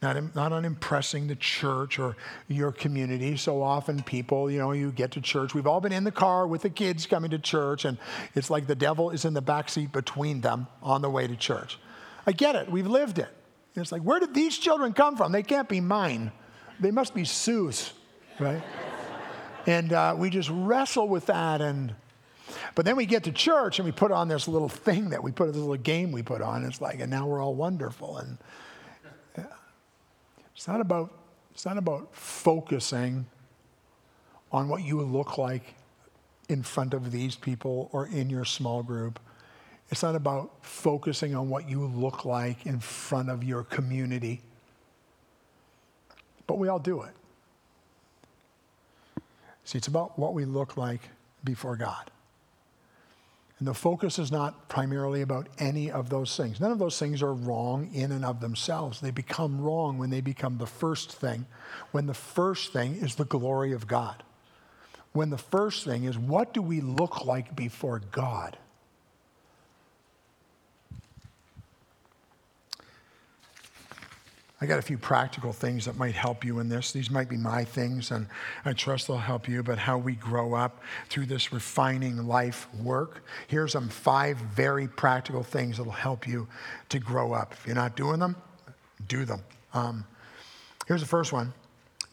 not, 0.00 0.34
not 0.34 0.54
on 0.54 0.64
impressing 0.64 1.26
the 1.26 1.36
church 1.36 1.98
or 1.98 2.16
your 2.48 2.72
community. 2.72 3.36
So 3.36 3.62
often 3.62 4.02
people, 4.02 4.50
you 4.50 4.58
know, 4.58 4.72
you 4.72 4.90
get 4.90 5.10
to 5.10 5.20
church. 5.20 5.52
We've 5.52 5.66
all 5.66 5.82
been 5.82 5.92
in 5.92 6.02
the 6.02 6.10
car 6.10 6.46
with 6.46 6.62
the 6.62 6.70
kids 6.70 7.04
coming 7.04 7.30
to 7.32 7.38
church, 7.38 7.84
and 7.84 7.98
it's 8.34 8.48
like 8.48 8.66
the 8.66 8.74
devil 8.74 9.10
is 9.10 9.26
in 9.26 9.34
the 9.34 9.42
back 9.42 9.68
seat 9.68 9.92
between 9.92 10.40
them 10.40 10.66
on 10.82 11.02
the 11.02 11.10
way 11.10 11.26
to 11.26 11.36
church. 11.36 11.78
I 12.26 12.32
get 12.32 12.56
it. 12.56 12.70
We've 12.70 12.86
lived 12.86 13.18
it. 13.18 13.28
And 13.74 13.82
it's 13.82 13.92
like, 13.92 14.00
where 14.00 14.18
did 14.18 14.32
these 14.32 14.56
children 14.56 14.94
come 14.94 15.14
from? 15.14 15.30
They 15.32 15.42
can't 15.42 15.68
be 15.68 15.82
mine. 15.82 16.32
They 16.80 16.90
must 16.90 17.12
be 17.12 17.26
Sue's, 17.26 17.92
right? 18.38 18.62
and 19.66 19.92
uh, 19.92 20.14
we 20.16 20.30
just 20.30 20.48
wrestle 20.50 21.06
with 21.06 21.26
that 21.26 21.60
and 21.60 21.94
but 22.74 22.84
then 22.84 22.96
we 22.96 23.06
get 23.06 23.24
to 23.24 23.32
church 23.32 23.78
and 23.78 23.86
we 23.86 23.92
put 23.92 24.12
on 24.12 24.28
this 24.28 24.48
little 24.48 24.68
thing 24.68 25.10
that 25.10 25.22
we 25.22 25.32
put, 25.32 25.46
this 25.48 25.56
little 25.56 25.76
game 25.76 26.12
we 26.12 26.22
put 26.22 26.42
on. 26.42 26.64
It's 26.64 26.80
like, 26.80 27.00
and 27.00 27.10
now 27.10 27.26
we're 27.26 27.42
all 27.42 27.54
wonderful. 27.54 28.18
And 28.18 28.38
yeah. 29.36 29.44
it's 30.54 30.68
not 30.68 30.80
about, 30.80 31.12
it's 31.52 31.64
not 31.64 31.78
about 31.78 32.14
focusing 32.14 33.26
on 34.52 34.68
what 34.68 34.82
you 34.82 35.00
look 35.02 35.38
like 35.38 35.74
in 36.48 36.62
front 36.62 36.94
of 36.94 37.10
these 37.10 37.36
people 37.36 37.88
or 37.92 38.06
in 38.06 38.30
your 38.30 38.44
small 38.44 38.82
group. 38.82 39.18
It's 39.90 40.02
not 40.02 40.14
about 40.16 40.50
focusing 40.62 41.34
on 41.34 41.48
what 41.48 41.68
you 41.68 41.84
look 41.84 42.24
like 42.24 42.66
in 42.66 42.80
front 42.80 43.30
of 43.30 43.44
your 43.44 43.62
community. 43.62 44.40
But 46.46 46.58
we 46.58 46.68
all 46.68 46.78
do 46.78 47.02
it. 47.02 47.12
See, 49.64 49.78
it's 49.78 49.88
about 49.88 50.18
what 50.18 50.32
we 50.32 50.44
look 50.44 50.76
like 50.76 51.00
before 51.42 51.76
God. 51.76 52.10
And 53.58 53.66
the 53.66 53.74
focus 53.74 54.18
is 54.18 54.30
not 54.30 54.68
primarily 54.68 55.22
about 55.22 55.48
any 55.58 55.90
of 55.90 56.10
those 56.10 56.36
things. 56.36 56.60
None 56.60 56.72
of 56.72 56.78
those 56.78 56.98
things 56.98 57.22
are 57.22 57.32
wrong 57.32 57.90
in 57.94 58.12
and 58.12 58.24
of 58.24 58.40
themselves. 58.40 59.00
They 59.00 59.10
become 59.10 59.60
wrong 59.60 59.96
when 59.96 60.10
they 60.10 60.20
become 60.20 60.58
the 60.58 60.66
first 60.66 61.12
thing, 61.12 61.46
when 61.90 62.06
the 62.06 62.14
first 62.14 62.72
thing 62.72 62.96
is 62.96 63.14
the 63.14 63.24
glory 63.24 63.72
of 63.72 63.86
God. 63.86 64.22
When 65.12 65.30
the 65.30 65.38
first 65.38 65.86
thing 65.86 66.04
is, 66.04 66.18
what 66.18 66.52
do 66.52 66.60
we 66.60 66.82
look 66.82 67.24
like 67.24 67.56
before 67.56 68.00
God? 68.10 68.58
I 74.58 74.64
got 74.64 74.78
a 74.78 74.82
few 74.82 74.96
practical 74.96 75.52
things 75.52 75.84
that 75.84 75.96
might 75.96 76.14
help 76.14 76.42
you 76.42 76.60
in 76.60 76.68
this. 76.70 76.90
These 76.90 77.10
might 77.10 77.28
be 77.28 77.36
my 77.36 77.62
things, 77.62 78.10
and 78.10 78.26
I 78.64 78.72
trust 78.72 79.06
they'll 79.06 79.18
help 79.18 79.48
you. 79.48 79.62
But 79.62 79.76
how 79.76 79.98
we 79.98 80.14
grow 80.14 80.54
up 80.54 80.82
through 81.10 81.26
this 81.26 81.52
refining 81.52 82.26
life 82.26 82.66
work. 82.82 83.22
Here's 83.48 83.72
some 83.72 83.90
five 83.90 84.38
very 84.38 84.88
practical 84.88 85.42
things 85.42 85.76
that'll 85.76 85.92
help 85.92 86.26
you 86.26 86.48
to 86.88 86.98
grow 86.98 87.34
up. 87.34 87.52
If 87.52 87.66
you're 87.66 87.74
not 87.74 87.96
doing 87.96 88.18
them, 88.18 88.34
do 89.08 89.26
them. 89.26 89.42
Um, 89.74 90.06
here's 90.86 91.02
the 91.02 91.06
first 91.06 91.34
one 91.34 91.52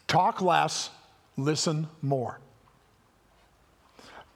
talk 0.08 0.41
less, 0.41 0.89
listen 1.38 1.88
more. 2.01 2.39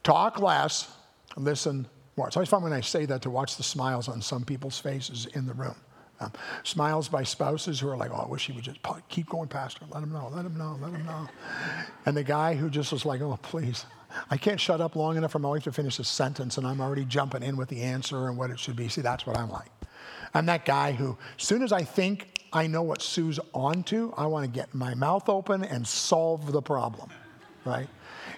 Talk 0.03 0.39
less, 0.39 0.89
listen 1.35 1.85
more. 2.15 2.27
It's 2.27 2.37
always 2.37 2.47
fun 2.47 2.63
when 2.63 2.71
I 2.71 2.79
say 2.79 3.05
that 3.05 3.21
to 3.23 3.29
watch 3.29 3.57
the 3.57 3.63
smiles 3.63 4.07
on 4.07 4.21
some 4.21 4.45
people's 4.45 4.79
faces 4.79 5.25
in 5.33 5.45
the 5.45 5.53
room. 5.53 5.75
Um, 6.19 6.32
smiles 6.63 7.10
by 7.10 7.23
spouses 7.23 7.80
who 7.80 7.88
are 7.89 7.97
like, 7.97 8.10
oh, 8.12 8.23
I 8.25 8.27
wish 8.27 8.47
he 8.47 8.53
would 8.53 8.63
just 8.63 8.80
keep 9.08 9.30
going 9.30 9.47
past 9.47 9.77
her. 9.80 9.86
Let 9.91 10.01
him 10.01 10.12
know, 10.12 10.30
let 10.34 10.45
him 10.45 10.58
know, 10.58 10.77
let 10.82 10.91
him 10.91 11.06
know. 11.06 11.27
And 12.06 12.17
the 12.17 12.23
guy 12.23 12.56
who 12.56 12.69
just 12.69 12.91
was 12.91 13.06
like, 13.06 13.21
oh, 13.21 13.38
please. 13.43 13.86
I 14.32 14.38
can't 14.38 14.60
shut 14.60 14.82
up 14.82 14.95
long 14.95 15.17
enough 15.17 15.34
for 15.34 15.39
my 15.39 15.49
wife 15.49 15.63
to 15.65 15.71
finish 15.71 15.99
a 15.99 16.03
sentence, 16.03 16.58
and 16.58 16.65
I'm 16.65 16.82
already 16.82 17.06
jumping 17.06 17.43
in 17.43 17.56
with 17.58 17.69
the 17.69 17.82
answer 17.82 18.30
and 18.30 18.38
what 18.38 18.49
it 18.49 18.60
should 18.60 18.75
be. 18.75 18.88
See, 18.88 19.01
that's 19.01 19.27
what 19.27 19.38
I'm 19.38 19.49
like. 19.49 19.69
I'm 20.34 20.45
that 20.47 20.65
guy 20.65 20.93
who, 20.93 21.17
as 21.38 21.45
soon 21.45 21.62
as 21.62 21.71
I 21.71 21.84
think 21.84 22.39
I 22.53 22.67
know 22.67 22.82
what 22.82 23.01
Sue's 23.01 23.39
onto, 23.53 24.13
I 24.17 24.25
want 24.25 24.45
to 24.45 24.51
get 24.51 24.73
my 24.73 24.93
mouth 24.93 25.30
open 25.30 25.63
and 25.63 25.86
solve 25.86 26.51
the 26.51 26.62
problem, 26.62 27.10
right? 27.65 27.88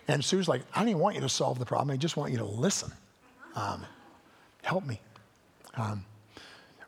And 0.08 0.24
Sue's 0.24 0.48
like, 0.48 0.64
I 0.74 0.80
don't 0.80 0.90
even 0.90 1.02
want 1.02 1.16
you 1.16 1.22
to 1.22 1.30
solve 1.30 1.60
the 1.60 1.66
problem. 1.66 1.92
I 1.92 1.98
just 1.98 2.18
want 2.18 2.32
you 2.32 2.40
to 2.40 2.46
listen. 2.46 2.92
Um, 3.56 3.86
help 4.64 4.86
me. 4.86 5.00
Um, 5.76 6.04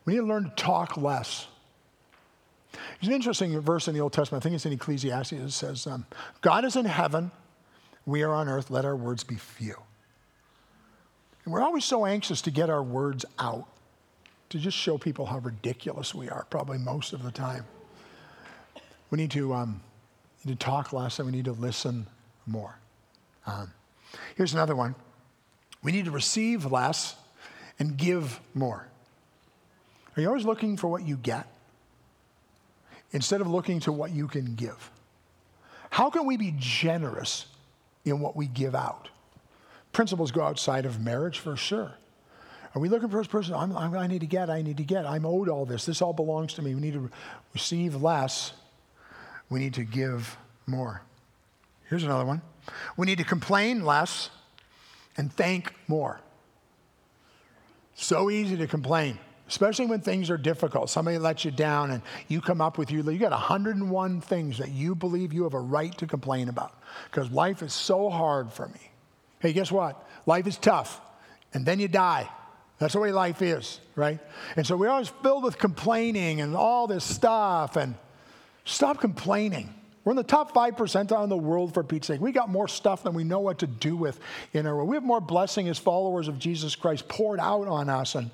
we 0.04 0.14
need 0.14 0.20
to 0.20 0.26
learn 0.26 0.44
to 0.44 0.50
talk 0.50 0.96
less. 0.96 1.46
There's 2.72 3.08
an 3.08 3.14
interesting 3.14 3.58
verse 3.60 3.88
in 3.88 3.94
the 3.94 4.00
Old 4.00 4.12
Testament. 4.12 4.42
I 4.42 4.44
think 4.44 4.54
it's 4.54 4.66
in 4.66 4.72
Ecclesiastes. 4.72 5.32
It 5.32 5.50
says, 5.50 5.86
um, 5.86 6.06
God 6.40 6.64
is 6.64 6.76
in 6.76 6.84
heaven, 6.84 7.30
we 8.06 8.22
are 8.22 8.32
on 8.32 8.48
earth, 8.48 8.70
let 8.70 8.84
our 8.84 8.96
words 8.96 9.24
be 9.24 9.36
few. 9.36 9.76
And 11.44 11.52
we're 11.52 11.62
always 11.62 11.84
so 11.84 12.06
anxious 12.06 12.40
to 12.42 12.50
get 12.50 12.70
our 12.70 12.82
words 12.82 13.24
out, 13.38 13.66
to 14.50 14.58
just 14.58 14.76
show 14.76 14.98
people 14.98 15.26
how 15.26 15.38
ridiculous 15.38 16.14
we 16.14 16.28
are, 16.28 16.46
probably 16.50 16.78
most 16.78 17.12
of 17.12 17.22
the 17.22 17.30
time. 17.30 17.64
We 19.10 19.18
need 19.18 19.30
to, 19.32 19.52
um, 19.52 19.82
need 20.44 20.58
to 20.58 20.64
talk 20.64 20.92
less 20.92 21.18
and 21.18 21.26
we 21.26 21.32
need 21.32 21.44
to 21.44 21.52
listen 21.52 22.06
more. 22.46 22.78
Um, 23.46 23.72
here's 24.36 24.52
another 24.52 24.76
one 24.76 24.94
we 25.82 25.90
need 25.90 26.04
to 26.04 26.10
receive 26.12 26.70
less 26.70 27.16
and 27.78 27.96
give 27.96 28.40
more. 28.54 28.86
Are 30.16 30.20
you 30.20 30.28
always 30.28 30.44
looking 30.44 30.76
for 30.76 30.88
what 30.88 31.06
you 31.06 31.16
get 31.16 31.46
instead 33.12 33.40
of 33.40 33.46
looking 33.46 33.80
to 33.80 33.92
what 33.92 34.10
you 34.10 34.28
can 34.28 34.54
give? 34.54 34.90
How 35.90 36.10
can 36.10 36.26
we 36.26 36.36
be 36.36 36.54
generous 36.58 37.46
in 38.04 38.20
what 38.20 38.36
we 38.36 38.46
give 38.46 38.74
out? 38.74 39.08
Principles 39.92 40.30
go 40.30 40.42
outside 40.42 40.86
of 40.86 41.00
marriage 41.00 41.38
for 41.38 41.56
sure. 41.56 41.92
Are 42.74 42.80
we 42.80 42.88
looking 42.88 43.10
for 43.10 43.18
this 43.18 43.26
person? 43.26 43.54
I'm, 43.54 43.76
I'm, 43.76 43.94
i 43.94 44.06
need 44.06 44.20
to 44.20 44.26
get, 44.26 44.48
I 44.48 44.62
need 44.62 44.78
to 44.78 44.84
get. 44.84 45.04
I'm 45.04 45.26
owed 45.26 45.48
all 45.48 45.66
this. 45.66 45.84
This 45.84 46.00
all 46.00 46.14
belongs 46.14 46.54
to 46.54 46.62
me. 46.62 46.74
We 46.74 46.80
need 46.80 46.94
to 46.94 47.10
receive 47.52 48.00
less. 48.00 48.54
We 49.50 49.60
need 49.60 49.74
to 49.74 49.84
give 49.84 50.36
more. 50.66 51.02
Here's 51.90 52.04
another 52.04 52.24
one. 52.24 52.40
We 52.96 53.06
need 53.06 53.18
to 53.18 53.24
complain 53.24 53.84
less 53.84 54.30
and 55.18 55.30
thank 55.30 55.74
more. 55.88 56.20
So 57.94 58.30
easy 58.30 58.56
to 58.56 58.66
complain 58.66 59.18
especially 59.52 59.84
when 59.84 60.00
things 60.00 60.30
are 60.30 60.38
difficult. 60.38 60.88
Somebody 60.88 61.18
lets 61.18 61.44
you 61.44 61.50
down 61.50 61.90
and 61.90 62.00
you 62.26 62.40
come 62.40 62.62
up 62.62 62.78
with 62.78 62.90
you, 62.90 63.02
you 63.02 63.18
got 63.18 63.32
101 63.32 64.20
things 64.22 64.56
that 64.56 64.70
you 64.70 64.94
believe 64.94 65.34
you 65.34 65.42
have 65.42 65.52
a 65.52 65.60
right 65.60 65.96
to 65.98 66.06
complain 66.06 66.48
about 66.48 66.74
because 67.10 67.30
life 67.30 67.62
is 67.62 67.74
so 67.74 68.08
hard 68.08 68.50
for 68.50 68.68
me. 68.68 68.80
Hey, 69.40 69.52
guess 69.52 69.70
what? 69.70 70.08
Life 70.24 70.46
is 70.46 70.56
tough 70.56 71.02
and 71.52 71.66
then 71.66 71.80
you 71.80 71.86
die. 71.86 72.30
That's 72.78 72.94
the 72.94 73.00
way 73.00 73.12
life 73.12 73.42
is, 73.42 73.78
right? 73.94 74.18
And 74.56 74.66
so 74.66 74.74
we're 74.74 74.88
always 74.88 75.10
filled 75.22 75.44
with 75.44 75.58
complaining 75.58 76.40
and 76.40 76.56
all 76.56 76.86
this 76.86 77.04
stuff 77.04 77.76
and 77.76 77.94
stop 78.64 79.02
complaining. 79.02 79.68
We're 80.02 80.12
in 80.12 80.16
the 80.16 80.22
top 80.22 80.54
5 80.54 80.76
percentile 80.76 81.24
in 81.24 81.28
the 81.28 81.36
world 81.36 81.74
for 81.74 81.84
Pete's 81.84 82.06
sake. 82.06 82.22
We 82.22 82.32
got 82.32 82.48
more 82.48 82.68
stuff 82.68 83.02
than 83.02 83.12
we 83.12 83.22
know 83.22 83.40
what 83.40 83.58
to 83.58 83.66
do 83.66 83.96
with 83.96 84.18
in 84.54 84.66
our 84.66 84.74
world. 84.74 84.88
We 84.88 84.96
have 84.96 85.04
more 85.04 85.20
blessing 85.20 85.68
as 85.68 85.78
followers 85.78 86.26
of 86.26 86.38
Jesus 86.38 86.74
Christ 86.74 87.06
poured 87.06 87.38
out 87.38 87.68
on 87.68 87.90
us 87.90 88.14
and 88.14 88.30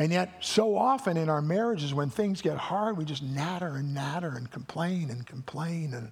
and 0.00 0.10
yet, 0.10 0.32
so 0.40 0.78
often 0.78 1.18
in 1.18 1.28
our 1.28 1.42
marriages, 1.42 1.92
when 1.92 2.08
things 2.08 2.40
get 2.40 2.56
hard, 2.56 2.96
we 2.96 3.04
just 3.04 3.22
natter 3.22 3.76
and 3.76 3.94
natter 3.94 4.34
and 4.34 4.50
complain 4.50 5.10
and 5.10 5.26
complain 5.26 5.92
and 5.92 6.10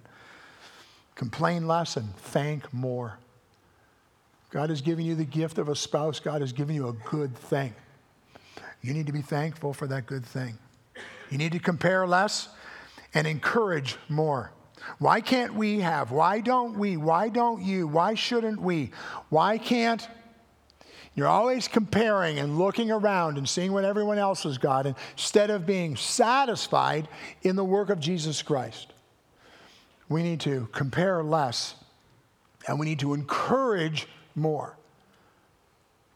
complain 1.15 1.67
less 1.67 1.97
and 1.97 2.15
thank 2.17 2.71
more. 2.71 3.17
God 4.51 4.69
has 4.69 4.81
given 4.81 5.05
you 5.05 5.15
the 5.15 5.25
gift 5.25 5.57
of 5.57 5.69
a 5.69 5.75
spouse, 5.75 6.19
God 6.19 6.41
has 6.41 6.53
given 6.53 6.75
you 6.75 6.87
a 6.87 6.93
good 7.09 7.35
thing. 7.35 7.73
You 8.83 8.93
need 8.93 9.07
to 9.07 9.11
be 9.11 9.23
thankful 9.23 9.73
for 9.73 9.87
that 9.87 10.05
good 10.05 10.23
thing. 10.23 10.59
You 11.31 11.39
need 11.39 11.53
to 11.53 11.59
compare 11.59 12.05
less 12.05 12.49
and 13.15 13.25
encourage 13.25 13.97
more. 14.07 14.51
Why 14.99 15.19
can't 15.19 15.55
we 15.55 15.79
have? 15.79 16.11
Why 16.11 16.41
don't 16.41 16.77
we? 16.77 16.95
Why 16.95 17.29
don't 17.29 17.63
you? 17.63 17.87
Why 17.87 18.13
shouldn't 18.13 18.61
we? 18.61 18.91
Why 19.29 19.57
can't 19.57 20.07
you're 21.15 21.27
always 21.27 21.67
comparing 21.67 22.39
and 22.39 22.57
looking 22.57 22.91
around 22.91 23.37
and 23.37 23.47
seeing 23.47 23.73
what 23.73 23.83
everyone 23.83 24.17
else 24.17 24.43
has 24.43 24.57
got 24.57 24.85
instead 24.85 25.49
of 25.49 25.65
being 25.65 25.95
satisfied 25.95 27.07
in 27.41 27.55
the 27.55 27.63
work 27.63 27.89
of 27.89 27.99
Jesus 27.99 28.41
Christ. 28.41 28.93
We 30.07 30.23
need 30.23 30.39
to 30.41 30.67
compare 30.71 31.21
less 31.23 31.75
and 32.67 32.79
we 32.79 32.85
need 32.85 32.99
to 32.99 33.13
encourage 33.13 34.07
more. 34.35 34.77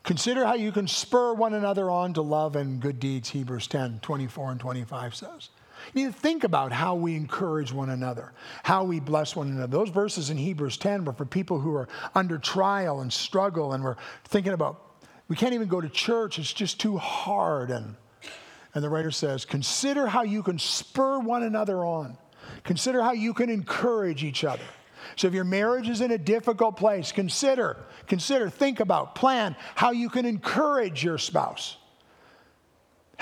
Consider 0.03 0.45
how 0.45 0.55
you 0.55 0.71
can 0.71 0.87
spur 0.87 1.33
one 1.33 1.53
another 1.53 1.89
on 1.89 2.13
to 2.13 2.21
love 2.21 2.55
and 2.55 2.81
good 2.81 2.99
deeds, 2.99 3.29
Hebrews 3.29 3.67
10 3.67 3.99
24 4.01 4.51
and 4.51 4.59
25 4.59 5.15
says. 5.15 5.49
You 5.93 6.05
need 6.05 6.13
to 6.13 6.19
think 6.19 6.43
about 6.43 6.71
how 6.71 6.95
we 6.95 7.15
encourage 7.15 7.71
one 7.71 7.89
another, 7.89 8.33
how 8.63 8.83
we 8.83 8.99
bless 8.99 9.35
one 9.35 9.49
another. 9.49 9.67
Those 9.67 9.89
verses 9.89 10.29
in 10.29 10.37
Hebrews 10.37 10.77
10 10.77 11.05
were 11.05 11.13
for 11.13 11.25
people 11.25 11.59
who 11.59 11.75
are 11.75 11.87
under 12.15 12.37
trial 12.37 13.01
and 13.01 13.11
struggle 13.11 13.73
and 13.73 13.83
we're 13.83 13.97
thinking 14.25 14.53
about 14.53 14.93
we 15.27 15.35
can't 15.35 15.53
even 15.53 15.67
go 15.67 15.81
to 15.81 15.89
church, 15.89 16.37
it's 16.37 16.53
just 16.53 16.79
too 16.79 16.97
hard. 16.97 17.71
And, 17.71 17.95
and 18.73 18.83
the 18.83 18.89
writer 18.89 19.11
says, 19.11 19.45
Consider 19.45 20.07
how 20.07 20.23
you 20.23 20.43
can 20.43 20.59
spur 20.59 21.19
one 21.19 21.43
another 21.43 21.83
on, 21.83 22.17
consider 22.63 23.01
how 23.01 23.13
you 23.13 23.33
can 23.33 23.49
encourage 23.49 24.23
each 24.23 24.43
other. 24.43 24.63
So 25.15 25.27
if 25.27 25.33
your 25.33 25.43
marriage 25.43 25.89
is 25.89 26.01
in 26.01 26.11
a 26.11 26.17
difficult 26.17 26.77
place, 26.77 27.11
consider, 27.11 27.77
consider, 28.07 28.49
think 28.49 28.79
about, 28.79 29.15
plan 29.15 29.55
how 29.75 29.91
you 29.91 30.09
can 30.09 30.25
encourage 30.25 31.03
your 31.03 31.17
spouse, 31.17 31.77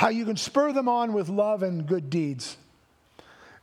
how 0.02 0.10
you 0.10 0.26
can 0.26 0.36
spur 0.36 0.74
them 0.74 0.90
on 0.90 1.14
with 1.14 1.30
love 1.30 1.62
and 1.62 1.86
good 1.86 2.10
deeds. 2.10 2.58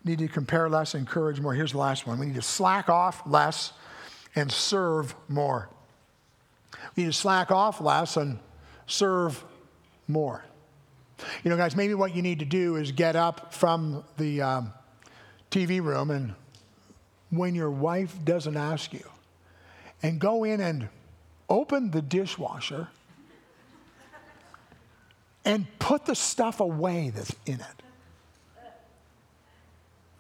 Need 0.05 0.21
to 0.21 0.29
compare 0.29 0.69
less, 0.69 0.95
encourage 0.95 1.41
more. 1.41 1.53
Here's 1.53 1.73
the 1.73 1.79
last 1.79 2.07
one. 2.07 2.17
We 2.17 2.27
need 2.27 2.37
to 2.37 2.43
slack 2.43 2.89
off 2.89 3.27
less 3.27 3.73
and 4.37 4.53
serve 4.53 5.17
more. 5.27 5.69
We 6.95 7.03
need 7.03 7.09
to 7.09 7.19
slack 7.19 7.51
off 7.51 7.81
less 7.81 8.17
and 8.17 8.39
serve 8.87 9.45
more. 10.07 10.45
You 11.43 11.51
know, 11.51 11.57
guys, 11.57 11.75
maybe 11.75 11.95
what 11.95 12.15
you 12.15 12.23
need 12.23 12.39
to 12.39 12.45
do 12.45 12.77
is 12.77 12.93
get 12.93 13.17
up 13.17 13.53
from 13.53 14.05
the 14.17 14.41
um, 14.41 14.73
TV 15.51 15.83
room 15.83 16.13
and 16.13 16.37
when 17.31 17.57
your 17.57 17.73
wife 17.73 18.15
doesn't 18.25 18.57
ask 18.57 18.93
you, 18.93 19.11
and 20.05 20.21
go 20.21 20.45
in 20.45 20.61
and 20.61 20.89
open 21.49 21.91
the 21.91 22.01
dishwasher 22.01 22.87
and 25.49 25.67
put 25.79 26.05
the 26.05 26.15
stuff 26.15 26.61
away 26.61 27.11
that's 27.13 27.35
in 27.47 27.55
it. 27.55 27.83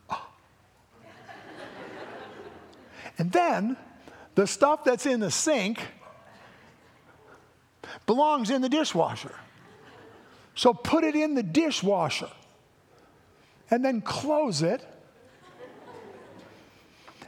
Oh. 0.09 0.26
And 3.18 3.31
then 3.31 3.76
the 4.35 4.47
stuff 4.47 4.85
that's 4.85 5.05
in 5.05 5.20
the 5.20 5.31
sink 5.31 5.83
belongs 8.07 8.49
in 8.49 8.62
the 8.62 8.70
dishwasher. 8.70 9.35
So 10.55 10.72
put 10.72 11.05
it 11.05 11.14
in 11.14 11.35
the 11.35 11.43
dishwasher 11.43 12.31
and 13.70 13.85
then 13.85 14.01
close 14.01 14.62
it. 14.62 14.83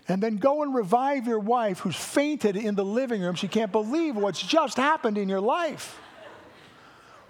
And 0.09 0.23
then 0.23 0.39
go 0.39 0.63
and 0.63 0.75
revive 0.75 1.27
your 1.27 1.39
wife 1.39 1.81
who's 1.81 1.95
fainted 1.97 2.57
in 2.57 2.75
the 2.75 2.85
living 2.85 3.21
room. 3.21 3.35
She 3.35 3.47
can't 3.47 3.71
believe 3.71 4.17
what's 4.17 4.43
just 4.43 4.79
happened 4.79 5.19
in 5.19 5.29
your 5.29 5.41
life. 5.41 6.00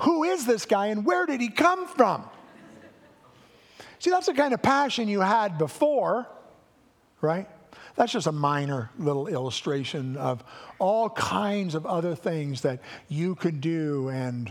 Who 0.01 0.25
is 0.25 0.47
this 0.47 0.67
guy 0.67 0.87
and 0.87 1.05
where 1.05 1.27
did 1.27 1.41
he 1.41 1.49
come 1.49 1.87
from? 1.87 2.25
See, 3.99 4.11
that's 4.11 4.27
the 4.27 4.35
kind 4.35 4.55
of 4.55 4.63
passion 4.63 5.09
you 5.09 5.21
had 5.21 5.59
before, 5.59 6.27
right? 7.21 7.49
That's 7.97 8.13
just 8.13 8.27
a 8.27 8.33
minor 8.33 8.91
little 8.99 9.27
illustration 9.27 10.17
of 10.17 10.43
all 10.79 11.11
kinds 11.11 11.75
of 11.75 11.85
other 11.85 12.15
things 12.15 12.63
that 12.63 12.81
you 13.09 13.35
could 13.35 13.61
do 13.61 14.09
and 14.09 14.51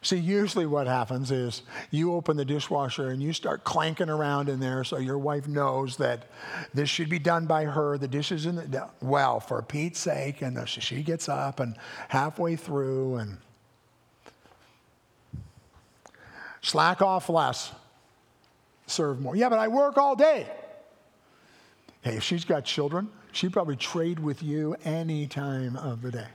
See, 0.00 0.16
usually 0.16 0.66
what 0.66 0.86
happens 0.86 1.32
is 1.32 1.62
you 1.90 2.14
open 2.14 2.36
the 2.36 2.44
dishwasher 2.44 3.08
and 3.08 3.20
you 3.20 3.32
start 3.32 3.64
clanking 3.64 4.08
around 4.08 4.48
in 4.48 4.60
there 4.60 4.84
so 4.84 4.98
your 4.98 5.18
wife 5.18 5.48
knows 5.48 5.96
that 5.96 6.26
this 6.72 6.88
should 6.88 7.08
be 7.08 7.18
done 7.18 7.46
by 7.46 7.64
her. 7.64 7.98
The 7.98 8.06
dishes 8.06 8.46
in 8.46 8.56
the, 8.56 8.88
well, 9.00 9.40
for 9.40 9.60
Pete's 9.60 9.98
sake. 9.98 10.40
And 10.40 10.68
she 10.68 11.02
gets 11.02 11.28
up 11.28 11.58
and 11.58 11.74
halfway 12.08 12.54
through 12.54 13.16
and 13.16 13.38
slack 16.62 17.02
off 17.02 17.28
less, 17.28 17.72
serve 18.86 19.20
more. 19.20 19.36
Yeah, 19.36 19.48
but 19.48 19.58
I 19.58 19.68
work 19.68 19.98
all 19.98 20.16
day. 20.16 20.46
Hey, 22.02 22.16
if 22.16 22.22
she's 22.22 22.44
got 22.44 22.64
children, 22.64 23.10
she'd 23.32 23.52
probably 23.52 23.76
trade 23.76 24.18
with 24.18 24.42
you 24.42 24.76
any 24.84 25.26
time 25.26 25.76
of 25.76 26.02
the 26.02 26.10
day. 26.10 26.28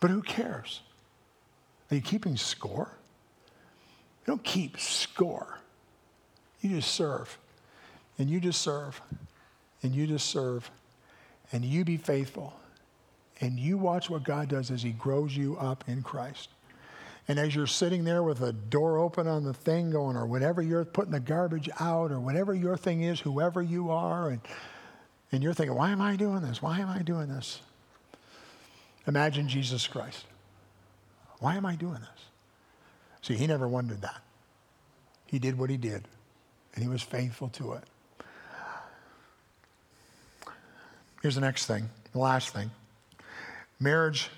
But 0.00 0.10
who 0.10 0.22
cares? 0.22 0.80
Are 1.90 1.94
you 1.94 2.02
keeping 2.02 2.36
score? 2.36 2.90
You 4.26 4.32
don't 4.32 4.42
keep 4.42 4.78
score. 4.80 5.58
You 6.60 6.70
just 6.76 6.94
serve. 6.94 7.38
And 8.18 8.30
you 8.30 8.40
just 8.40 8.62
serve. 8.62 9.00
And 9.82 9.94
you 9.94 10.06
just 10.06 10.26
serve. 10.26 10.70
And 11.52 11.64
you 11.64 11.84
be 11.84 11.96
faithful. 11.96 12.54
And 13.40 13.58
you 13.58 13.76
watch 13.76 14.08
what 14.08 14.24
God 14.24 14.48
does 14.48 14.70
as 14.70 14.82
He 14.82 14.92
grows 14.92 15.36
you 15.36 15.56
up 15.58 15.84
in 15.86 16.02
Christ. 16.02 16.48
And 17.26 17.38
as 17.38 17.54
you're 17.54 17.66
sitting 17.66 18.04
there 18.04 18.22
with 18.22 18.42
a 18.42 18.52
door 18.52 18.98
open 18.98 19.26
on 19.26 19.44
the 19.44 19.54
thing 19.54 19.90
going, 19.90 20.16
or 20.16 20.26
whatever 20.26 20.60
you're 20.60 20.84
putting 20.84 21.12
the 21.12 21.20
garbage 21.20 21.70
out, 21.80 22.12
or 22.12 22.20
whatever 22.20 22.54
your 22.54 22.76
thing 22.76 23.02
is, 23.02 23.18
whoever 23.20 23.62
you 23.62 23.90
are, 23.90 24.28
and, 24.28 24.40
and 25.32 25.42
you're 25.42 25.54
thinking, 25.54 25.74
why 25.74 25.90
am 25.90 26.02
I 26.02 26.16
doing 26.16 26.42
this? 26.42 26.60
Why 26.60 26.80
am 26.80 26.88
I 26.88 27.00
doing 27.00 27.28
this? 27.28 27.60
Imagine 29.06 29.48
Jesus 29.48 29.86
Christ. 29.86 30.24
Why 31.38 31.56
am 31.56 31.64
I 31.64 31.76
doing 31.76 31.94
this? 31.94 32.24
See, 33.22 33.34
he 33.34 33.46
never 33.46 33.66
wondered 33.66 34.02
that. 34.02 34.20
He 35.26 35.38
did 35.38 35.58
what 35.58 35.70
he 35.70 35.78
did, 35.78 36.06
and 36.74 36.82
he 36.82 36.88
was 36.88 37.02
faithful 37.02 37.48
to 37.50 37.72
it. 37.74 37.84
Here's 41.22 41.36
the 41.36 41.40
next 41.40 41.64
thing, 41.64 41.88
the 42.12 42.18
last 42.18 42.50
thing. 42.50 42.70
Marriage 43.80 44.28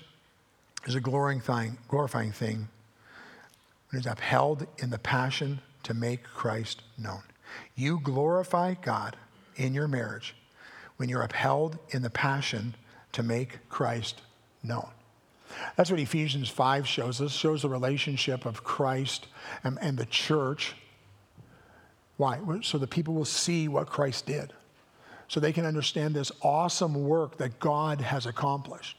is 0.85 0.95
a 0.95 1.01
glorifying 1.01 1.77
glorifying 1.89 2.31
thing 2.31 2.69
it's 3.93 4.05
upheld 4.05 4.67
in 4.79 4.89
the 4.89 4.99
passion 4.99 5.61
to 5.83 5.93
make 5.93 6.23
Christ 6.23 6.81
known. 6.97 7.23
You 7.75 7.99
glorify 8.03 8.73
God 8.73 9.15
in 9.55 9.73
your 9.73 9.87
marriage 9.87 10.35
when 10.97 11.09
you're 11.09 11.21
upheld 11.21 11.77
in 11.89 12.01
the 12.01 12.09
passion 12.09 12.75
to 13.13 13.23
make 13.23 13.59
Christ 13.69 14.21
known. 14.63 14.89
That's 15.75 15.89
what 15.89 15.99
Ephesians 15.99 16.49
5 16.49 16.87
shows 16.87 17.21
us, 17.21 17.31
shows 17.31 17.61
the 17.61 17.69
relationship 17.69 18.45
of 18.45 18.63
Christ 18.63 19.27
and, 19.63 19.77
and 19.81 19.97
the 19.97 20.05
church. 20.05 20.75
Why? 22.17 22.39
So 22.61 22.77
the 22.77 22.87
people 22.87 23.13
will 23.13 23.25
see 23.25 23.67
what 23.67 23.87
Christ 23.87 24.25
did. 24.25 24.53
So 25.27 25.39
they 25.39 25.53
can 25.53 25.65
understand 25.65 26.15
this 26.15 26.31
awesome 26.41 27.07
work 27.07 27.37
that 27.37 27.59
God 27.59 28.01
has 28.01 28.25
accomplished. 28.25 28.97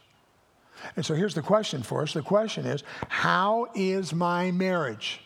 And 0.95 1.05
so 1.05 1.13
here's 1.13 1.35
the 1.35 1.41
question 1.41 1.83
for 1.83 2.01
us. 2.01 2.13
The 2.13 2.21
question 2.21 2.65
is, 2.65 2.83
how 3.07 3.67
is 3.75 4.13
my 4.13 4.51
marriage 4.51 5.21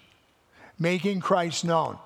making 0.80 1.20
Christ 1.20 1.66
known? 1.66 1.98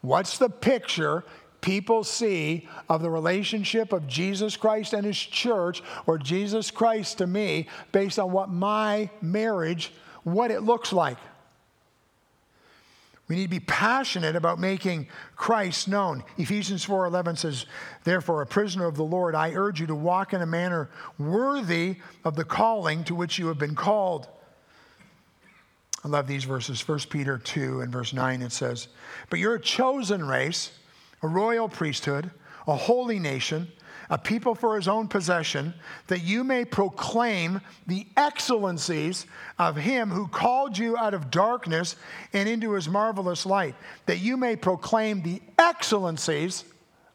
What's 0.00 0.38
the 0.38 0.50
picture 0.50 1.24
people 1.60 2.04
see 2.04 2.68
of 2.90 3.00
the 3.00 3.08
relationship 3.08 3.94
of 3.94 4.06
Jesus 4.06 4.54
Christ 4.54 4.92
and 4.92 5.06
his 5.06 5.16
church 5.16 5.82
or 6.06 6.18
Jesus 6.18 6.70
Christ 6.70 7.18
to 7.18 7.26
me 7.26 7.68
based 7.90 8.18
on 8.18 8.30
what 8.30 8.50
my 8.50 9.08
marriage 9.22 9.90
what 10.24 10.50
it 10.50 10.60
looks 10.60 10.92
like. 10.92 11.18
We 13.26 13.36
need 13.36 13.44
to 13.44 13.48
be 13.48 13.60
passionate 13.60 14.36
about 14.36 14.58
making 14.58 15.08
Christ 15.34 15.88
known. 15.88 16.24
Ephesians 16.36 16.84
4:11 16.84 17.36
says, 17.36 17.64
"Therefore, 18.04 18.42
a 18.42 18.46
prisoner 18.46 18.84
of 18.84 18.96
the 18.96 19.04
Lord, 19.04 19.34
I 19.34 19.52
urge 19.52 19.80
you 19.80 19.86
to 19.86 19.94
walk 19.94 20.34
in 20.34 20.42
a 20.42 20.46
manner 20.46 20.90
worthy 21.18 22.00
of 22.22 22.36
the 22.36 22.44
calling 22.44 23.02
to 23.04 23.14
which 23.14 23.38
you 23.38 23.46
have 23.48 23.58
been 23.58 23.74
called." 23.74 24.28
I 26.04 26.08
love 26.08 26.26
these 26.26 26.44
verses. 26.44 26.80
1 26.82 27.08
Peter 27.08 27.38
2 27.38 27.80
and 27.80 27.90
verse 27.90 28.12
9 28.12 28.42
it 28.42 28.52
says, 28.52 28.88
"But 29.30 29.38
you're 29.38 29.54
a 29.54 29.60
chosen 29.60 30.26
race, 30.26 30.72
a 31.22 31.26
royal 31.26 31.70
priesthood, 31.70 32.30
a 32.66 32.76
holy 32.76 33.18
nation, 33.18 33.72
a 34.10 34.18
people 34.18 34.54
for 34.54 34.76
his 34.76 34.88
own 34.88 35.08
possession, 35.08 35.74
that 36.06 36.22
you 36.22 36.44
may 36.44 36.64
proclaim 36.64 37.60
the 37.86 38.06
excellencies 38.16 39.26
of 39.58 39.76
him 39.76 40.10
who 40.10 40.28
called 40.28 40.76
you 40.76 40.96
out 40.96 41.14
of 41.14 41.30
darkness 41.30 41.96
and 42.32 42.48
into 42.48 42.72
his 42.72 42.88
marvelous 42.88 43.46
light. 43.46 43.74
That 44.06 44.18
you 44.18 44.36
may 44.36 44.56
proclaim 44.56 45.22
the 45.22 45.40
excellencies 45.58 46.64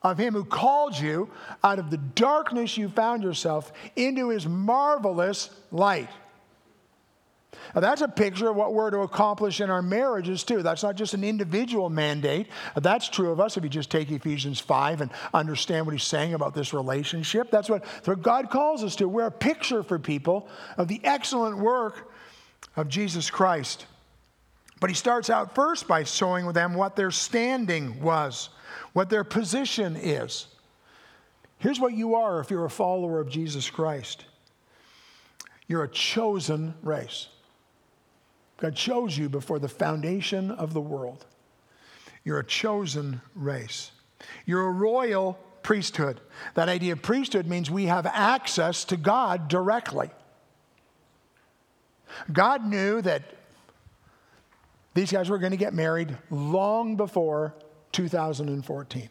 of 0.02 0.18
him 0.18 0.34
who 0.34 0.46
called 0.46 0.98
you 0.98 1.30
out 1.64 1.80
of 1.80 1.92
the 1.92 1.98
darkness 1.98 2.78
you 2.78 2.90
found 2.90 3.24
yourself 3.24 3.72
into 3.96 4.30
his 4.30 4.48
marvelous 4.48 5.50
light. 5.72 6.10
Now, 7.74 7.82
that's 7.82 8.02
a 8.02 8.08
picture 8.08 8.50
of 8.50 8.56
what 8.56 8.74
we're 8.74 8.92
to 8.92 9.00
accomplish 9.00 9.62
in 9.62 9.70
our 9.70 9.82
marriages, 9.82 10.44
too. 10.44 10.62
That's 10.62 10.84
not 10.84 10.96
just 10.96 11.14
an 11.14 11.24
individual 11.24 11.90
mandate. 11.90 12.48
That's 12.76 13.10
true 13.10 13.32
of 13.32 13.40
us 13.40 13.58
if 13.58 13.64
you 13.64 13.70
just 13.70 13.90
take 13.90 14.12
Ephesians 14.12 14.60
5 14.60 15.02
and 15.02 15.12
understand 15.34 15.86
what 15.86 15.94
he's 15.94 16.04
saying 16.04 16.34
about 16.34 16.54
this 16.54 16.74
relationship. 16.74 17.52
That's 17.52 17.70
what, 17.70 17.84
that's 17.84 18.08
what 18.08 18.22
God 18.22 18.50
calls 18.50 18.84
us 18.84 18.96
to. 18.98 19.08
We're 19.08 19.28
a 19.28 19.32
picture 19.32 19.84
for 19.84 20.00
people 20.00 20.48
of 20.78 20.88
the 20.88 21.02
excellent 21.04 21.58
work 21.58 22.12
of 22.76 22.88
Jesus 22.88 23.30
Christ. 23.30 23.86
But 24.80 24.90
he 24.90 24.96
starts 24.96 25.30
out 25.30 25.56
first 25.56 25.88
by 25.88 26.04
showing 26.04 26.52
them 26.54 26.74
what 26.74 26.96
their 26.96 27.12
standing 27.12 28.02
was, 28.02 28.50
what 28.94 29.10
their 29.10 29.24
position 29.24 29.96
is. 29.96 30.48
Here's 31.58 31.80
what 31.80 31.94
you 31.94 32.16
are 32.16 32.40
if 32.40 32.50
you're 32.50 32.66
a 32.66 32.70
follower 32.70 33.20
of 33.20 33.30
Jesus 33.30 33.70
Christ 33.70 34.26
you're 35.70 35.84
a 35.84 35.88
chosen 35.88 36.74
race. 36.82 37.28
God 38.60 38.76
chose 38.76 39.18
you 39.18 39.30
before 39.30 39.60
the 39.60 39.70
foundation 39.70 40.52
of 40.52 40.74
the 40.74 40.82
world. 40.82 41.26
You're 42.24 42.40
a 42.40 42.46
chosen 42.46 43.22
race. 43.34 43.92
You're 44.46 44.68
a 44.68 44.72
royal 44.72 45.34
priesthood. 45.64 46.20
That 46.56 46.70
idea 46.70 46.94
of 46.94 47.02
priesthood 47.02 47.48
means 47.48 47.72
we 47.72 47.86
have 47.86 48.06
access 48.06 48.84
to 48.86 48.98
God 48.98 49.48
directly. 49.48 50.10
God 52.32 52.66
knew 52.66 53.02
that 53.02 53.24
these 54.94 55.12
guys 55.12 55.30
were 55.30 55.38
going 55.38 55.52
to 55.52 55.58
get 55.58 55.74
married 55.74 56.18
long 56.30 56.98
before 56.98 57.56
2014. 57.92 59.10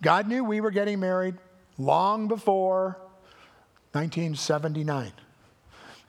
God 0.00 0.28
knew 0.28 0.44
we 0.44 0.60
were 0.60 0.70
getting 0.70 1.00
married 1.00 1.34
long 1.76 2.28
before 2.28 2.96
1979. 3.92 5.12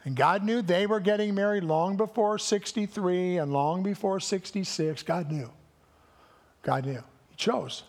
And 0.04 0.16
God 0.16 0.43
knew 0.43 0.62
they 0.62 0.88
were 0.88 0.99
getting 0.99 1.36
married 1.36 1.64
long 1.64 1.95
before 1.95 2.39
63 2.39 3.38
and 3.38 3.54
long 3.54 3.84
before 3.84 4.20
66. 4.20 5.04
God 5.04 5.32
knew. 5.32 5.49
God 6.64 6.86
knew. 6.86 7.04
He 7.30 7.36
chose. 7.36 7.84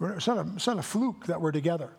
It's 0.00 0.26
not 0.26 0.38
a, 0.38 0.50
it's 0.54 0.66
not 0.66 0.78
a 0.78 0.82
fluke 0.82 1.26
that 1.26 1.40
we're 1.40 1.52
together. 1.52 1.90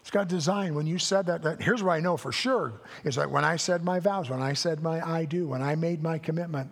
It's 0.00 0.10
God's 0.10 0.30
design. 0.34 0.74
When 0.74 0.86
you 0.86 0.98
said 0.98 1.26
that, 1.26 1.42
that, 1.42 1.62
here's 1.62 1.82
what 1.82 1.92
I 1.92 2.00
know 2.00 2.18
for 2.18 2.30
sure 2.30 2.74
is 3.04 3.14
that 3.14 3.30
when 3.30 3.44
I 3.44 3.56
said 3.56 3.84
my 3.84 4.00
vows, 4.00 4.28
when 4.28 4.42
I 4.42 4.52
said 4.52 4.82
my 4.82 5.00
I 5.00 5.24
do, 5.24 5.48
when 5.48 5.62
I 5.62 5.76
made 5.76 6.02
my 6.02 6.18
commitment, 6.18 6.70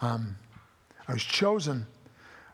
um, 0.00 0.36
I 1.06 1.12
was 1.12 1.22
chosen. 1.22 1.86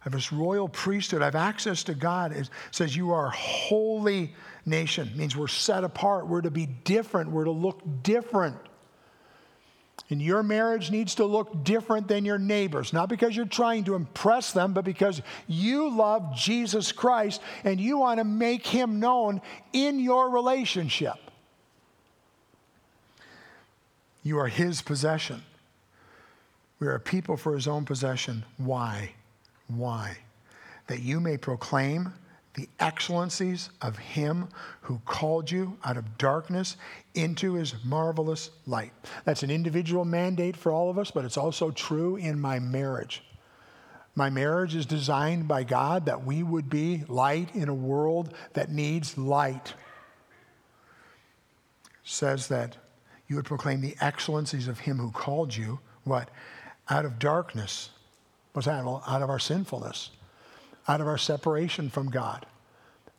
I 0.00 0.04
have 0.04 0.12
this 0.12 0.30
royal 0.30 0.68
priesthood. 0.68 1.22
I 1.22 1.26
have 1.26 1.36
access 1.36 1.82
to 1.84 1.94
God. 1.94 2.32
It 2.32 2.50
says 2.70 2.94
you 2.94 3.12
are 3.12 3.30
holy 3.30 4.34
nation. 4.66 5.10
Means 5.16 5.36
we're 5.36 5.48
set 5.48 5.84
apart. 5.84 6.26
We're 6.26 6.42
to 6.42 6.50
be 6.50 6.66
different. 6.66 7.30
We're 7.30 7.44
to 7.44 7.50
look 7.50 7.82
different. 8.02 8.56
And 10.10 10.20
your 10.20 10.42
marriage 10.42 10.90
needs 10.90 11.14
to 11.16 11.24
look 11.24 11.64
different 11.64 12.08
than 12.08 12.24
your 12.24 12.38
neighbors, 12.38 12.92
not 12.92 13.08
because 13.08 13.34
you're 13.34 13.46
trying 13.46 13.84
to 13.84 13.94
impress 13.94 14.52
them, 14.52 14.74
but 14.74 14.84
because 14.84 15.22
you 15.46 15.88
love 15.88 16.36
Jesus 16.36 16.92
Christ 16.92 17.40
and 17.64 17.80
you 17.80 17.98
want 17.98 18.18
to 18.18 18.24
make 18.24 18.66
him 18.66 19.00
known 19.00 19.40
in 19.72 19.98
your 19.98 20.28
relationship. 20.30 21.14
You 24.22 24.38
are 24.38 24.48
his 24.48 24.82
possession. 24.82 25.42
We 26.80 26.86
are 26.86 26.96
a 26.96 27.00
people 27.00 27.36
for 27.36 27.54
his 27.54 27.66
own 27.66 27.84
possession. 27.84 28.44
Why? 28.58 29.12
Why? 29.68 30.18
That 30.88 31.00
you 31.00 31.20
may 31.20 31.38
proclaim 31.38 32.12
the 32.54 32.68
excellencies 32.78 33.70
of 33.82 33.98
him 33.98 34.48
who 34.82 35.00
called 35.04 35.50
you 35.50 35.76
out 35.84 35.96
of 35.96 36.18
darkness 36.18 36.76
into 37.14 37.54
his 37.54 37.74
marvelous 37.84 38.50
light. 38.66 38.92
That's 39.24 39.42
an 39.42 39.50
individual 39.50 40.04
mandate 40.04 40.56
for 40.56 40.70
all 40.70 40.88
of 40.88 40.98
us, 40.98 41.10
but 41.10 41.24
it's 41.24 41.36
also 41.36 41.70
true 41.70 42.16
in 42.16 42.40
my 42.40 42.60
marriage. 42.60 43.24
My 44.14 44.30
marriage 44.30 44.76
is 44.76 44.86
designed 44.86 45.48
by 45.48 45.64
God 45.64 46.06
that 46.06 46.24
we 46.24 46.44
would 46.44 46.70
be 46.70 47.02
light 47.08 47.54
in 47.54 47.68
a 47.68 47.74
world 47.74 48.32
that 48.52 48.70
needs 48.70 49.18
light. 49.18 49.74
says 52.04 52.48
that 52.48 52.76
you 53.26 53.34
would 53.34 53.46
proclaim 53.46 53.80
the 53.80 53.96
excellencies 54.00 54.68
of 54.68 54.78
him 54.78 54.98
who 54.98 55.10
called 55.10 55.56
you, 55.56 55.80
what? 56.04 56.30
Out 56.90 57.06
of 57.06 57.18
darkness. 57.18 57.90
What's 58.52 58.66
that? 58.66 58.84
Well, 58.84 59.02
out 59.06 59.22
of 59.22 59.30
our 59.30 59.38
sinfulness 59.38 60.10
out 60.86 61.00
of 61.00 61.06
our 61.06 61.18
separation 61.18 61.88
from 61.90 62.10
God, 62.10 62.46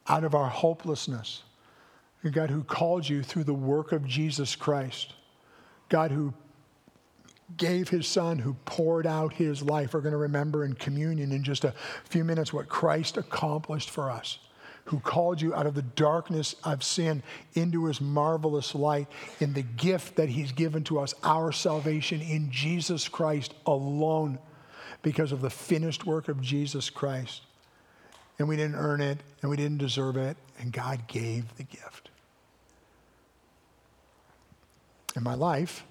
out 0.08 0.24
of 0.24 0.36
our 0.36 0.50
hopelessness. 0.50 1.44
God 2.32 2.50
who 2.50 2.64
called 2.64 3.08
you 3.08 3.24
through 3.24 3.44
the 3.44 3.54
work 3.54 3.92
of 3.92 4.06
Jesus 4.06 4.56
Christ. 4.56 5.14
God 5.90 6.12
who 6.12 6.34
gave 7.58 7.90
his 7.90 8.08
son, 8.08 8.40
who 8.40 8.56
poured 8.66 9.06
out 9.06 9.34
his 9.34 9.62
life. 9.62 9.94
We're 9.94 10.02
going 10.02 10.14
to 10.14 10.18
remember 10.18 10.66
in 10.66 10.74
communion 10.74 11.32
in 11.32 11.44
just 11.44 11.64
a 11.64 11.74
few 12.06 12.24
minutes 12.24 12.52
what 12.52 12.68
Christ 12.68 13.18
accomplished 13.18 13.92
for 13.92 14.10
us, 14.10 14.40
who 14.86 15.00
called 15.00 15.42
you 15.42 15.54
out 15.54 15.68
of 15.68 15.76
the 15.76 15.84
darkness 15.84 16.56
of 16.64 16.84
sin 16.84 17.22
into 17.54 17.86
his 17.86 18.02
marvelous 18.02 18.74
light 18.74 19.08
in 19.40 19.54
the 19.54 19.62
gift 19.62 20.16
that 20.16 20.30
he's 20.30 20.52
given 20.52 20.84
to 20.86 21.00
us, 21.00 21.14
our 21.24 21.52
salvation 21.52 22.20
in 22.22 22.50
Jesus 22.52 23.08
Christ 23.08 23.54
alone, 23.68 24.40
because 25.04 25.32
of 25.32 25.42
the 25.42 25.52
finished 25.52 26.08
work 26.08 26.28
of 26.28 26.42
Jesus 26.42 26.90
Christ 26.90 27.45
and 28.38 28.48
we 28.48 28.56
didn't 28.56 28.76
earn 28.76 29.02
it, 29.02 29.20
and 29.42 29.50
we 29.50 29.58
didn't 29.58 29.78
deserve 29.78 30.18
it, 30.18 30.38
and 30.60 30.72
God 30.72 31.08
gave 31.08 31.56
the 31.58 31.64
gift. 31.64 32.10
And 35.16 35.24
my 35.24 35.36
life 35.36 35.86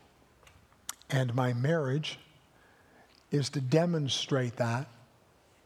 and 1.11 1.35
my 1.35 1.53
marriage 1.55 2.19
is 3.31 3.49
to 3.51 3.61
demonstrate 3.61 4.57
that, 4.57 4.87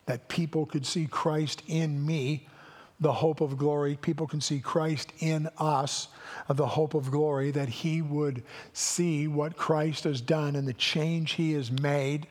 that 0.06 0.28
people 0.28 0.64
could 0.64 0.86
see 0.86 1.06
Christ 1.06 1.62
in 1.66 2.04
me, 2.04 2.46
the 3.00 3.12
hope 3.12 3.40
of 3.40 3.58
glory. 3.58 3.96
People 3.96 4.26
can 4.26 4.40
see 4.40 4.60
Christ 4.60 5.12
in 5.18 5.48
us, 5.58 6.08
the 6.48 6.66
hope 6.66 6.94
of 6.94 7.10
glory, 7.10 7.50
that 7.50 7.68
He 7.68 8.00
would 8.00 8.42
see 8.72 9.28
what 9.28 9.56
Christ 9.56 10.04
has 10.04 10.20
done 10.20 10.56
and 10.56 10.66
the 10.66 10.72
change 10.72 11.32
He 11.32 11.52
has 11.52 11.70
made. 11.70 12.26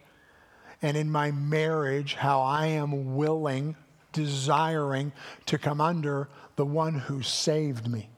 And 0.82 0.96
in 0.96 1.12
my 1.12 1.32
marriage, 1.32 2.16
how 2.16 2.42
I 2.42 2.68
am 2.68 3.16
willing 3.16 3.76
desiring 4.12 5.12
to 5.46 5.58
come 5.58 5.82
under 5.82 6.30
the 6.56 6.66
one 6.66 6.94
who 6.94 7.22
saved 7.22 7.88
me. 7.88 8.10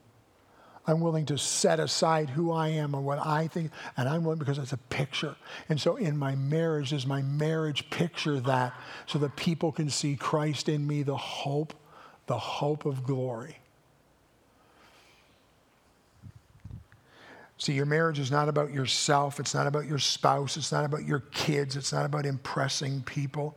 I'm 0.87 1.01
willing 1.01 1.25
to 1.27 1.37
set 1.37 1.79
aside 1.79 2.31
who 2.31 2.51
I 2.51 2.69
am 2.69 2.95
and 2.95 3.05
what 3.05 3.23
I 3.23 3.47
think, 3.47 3.71
and 3.95 4.09
I'm 4.09 4.23
willing 4.23 4.39
because 4.39 4.57
it's 4.57 4.73
a 4.73 4.77
picture. 4.77 5.35
And 5.69 5.79
so 5.79 5.97
in 5.97 6.17
my 6.17 6.35
marriage, 6.35 6.89
does 6.89 7.05
my 7.05 7.21
marriage 7.21 7.89
picture 7.91 8.39
that 8.39 8.73
so 9.05 9.19
that 9.19 9.35
people 9.35 9.71
can 9.71 9.89
see 9.89 10.15
Christ 10.15 10.67
in 10.67 10.87
me, 10.87 11.03
the 11.03 11.15
hope, 11.15 11.75
the 12.25 12.39
hope 12.39 12.85
of 12.85 13.03
glory. 13.03 13.59
See, 17.59 17.73
your 17.73 17.85
marriage 17.85 18.19
is 18.19 18.31
not 18.31 18.47
about 18.47 18.71
yourself. 18.71 19.39
It's 19.39 19.53
not 19.53 19.67
about 19.67 19.85
your 19.85 19.99
spouse. 19.99 20.55
It's 20.55 20.71
not 20.71 20.85
about 20.85 21.05
your 21.05 21.19
kids. 21.31 21.75
It's 21.75 21.91
not 21.91 22.05
about 22.05 22.25
impressing 22.25 23.01
people. 23.03 23.55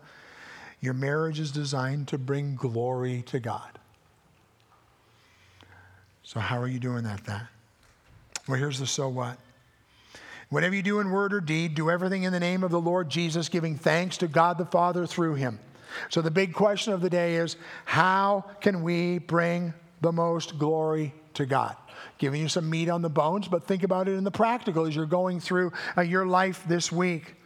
Your 0.83 0.95
marriage 0.95 1.39
is 1.39 1.53
designed 1.53 2.09
to 2.09 2.19
bring 2.19 2.57
glory 2.57 3.23
to 3.27 3.39
God. 3.39 3.79
So, 6.25 6.41
how 6.41 6.61
are 6.61 6.67
you 6.67 6.81
doing 6.81 7.05
that, 7.05 7.25
that? 7.25 7.47
Well, 8.49 8.59
here's 8.59 8.81
the 8.81 8.87
so 8.87 9.09
what. 9.09 9.39
Whatever 10.51 10.75
you 10.75 10.83
do 10.83 10.99
in 10.99 11.11
word 11.11 11.33
or 11.33 11.41
deed, 11.41 11.77
do 11.77 11.89
everything 11.89 12.25
in 12.25 12.33
the 12.33 12.41
name 12.41 12.65
of 12.65 12.73
the 12.73 12.81
Lord 12.81 13.09
Jesus, 13.09 13.49
giving 13.49 13.77
thanks 13.77 14.19
to 14.19 14.29
God 14.29 14.59
the 14.59 14.67
Father 14.67 15.07
through 15.07 15.35
him. 15.35 15.61
So, 16.09 16.21
the 16.21 16.33
big 16.33 16.53
question 16.53 16.93
of 16.93 17.01
the 17.01 17.11
day 17.11 17.37
is 17.37 17.57
how 17.85 18.45
can 18.61 18.83
we 18.83 19.19
bring 19.19 19.75
the 20.01 20.13
most 20.13 20.59
glory 20.59 21.15
to 21.35 21.47
God? 21.47 21.77
Giving 22.19 22.41
you 22.41 22.49
some 22.49 22.69
meat 22.69 22.89
on 22.89 23.03
the 23.03 23.09
bones, 23.09 23.47
but 23.47 23.69
think 23.69 23.85
about 23.85 24.09
it 24.09 24.15
in 24.15 24.25
the 24.25 24.33
practical 24.33 24.87
as 24.87 24.97
you're 24.97 25.07
going 25.07 25.39
through 25.39 25.73
uh, 25.97 26.01
your 26.01 26.27
life 26.27 26.65
this 26.67 26.91
week 26.91 27.37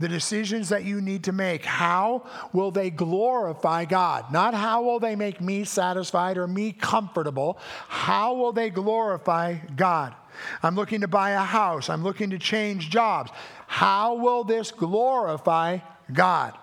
the 0.00 0.08
decisions 0.08 0.70
that 0.70 0.84
you 0.84 1.00
need 1.02 1.24
to 1.24 1.32
make. 1.32 1.62
How 1.64 2.26
will 2.54 2.70
they 2.70 2.88
glorify 2.88 3.84
God? 3.84 4.32
Not 4.32 4.54
how 4.54 4.82
will 4.82 4.98
they 4.98 5.14
make 5.14 5.42
me 5.42 5.62
satisfied 5.64 6.38
or 6.38 6.48
me 6.48 6.72
comfortable. 6.72 7.58
How 7.86 8.34
will 8.34 8.52
they 8.52 8.70
glorify 8.70 9.58
God? 9.76 10.14
I'm 10.62 10.74
looking 10.74 11.02
to 11.02 11.08
buy 11.08 11.32
a 11.32 11.40
house. 11.40 11.90
I'm 11.90 12.02
looking 12.02 12.30
to 12.30 12.38
change 12.38 12.88
jobs. 12.88 13.30
How 13.66 14.14
will 14.14 14.42
this 14.42 14.72
glorify 14.72 15.78
God? 16.10 16.56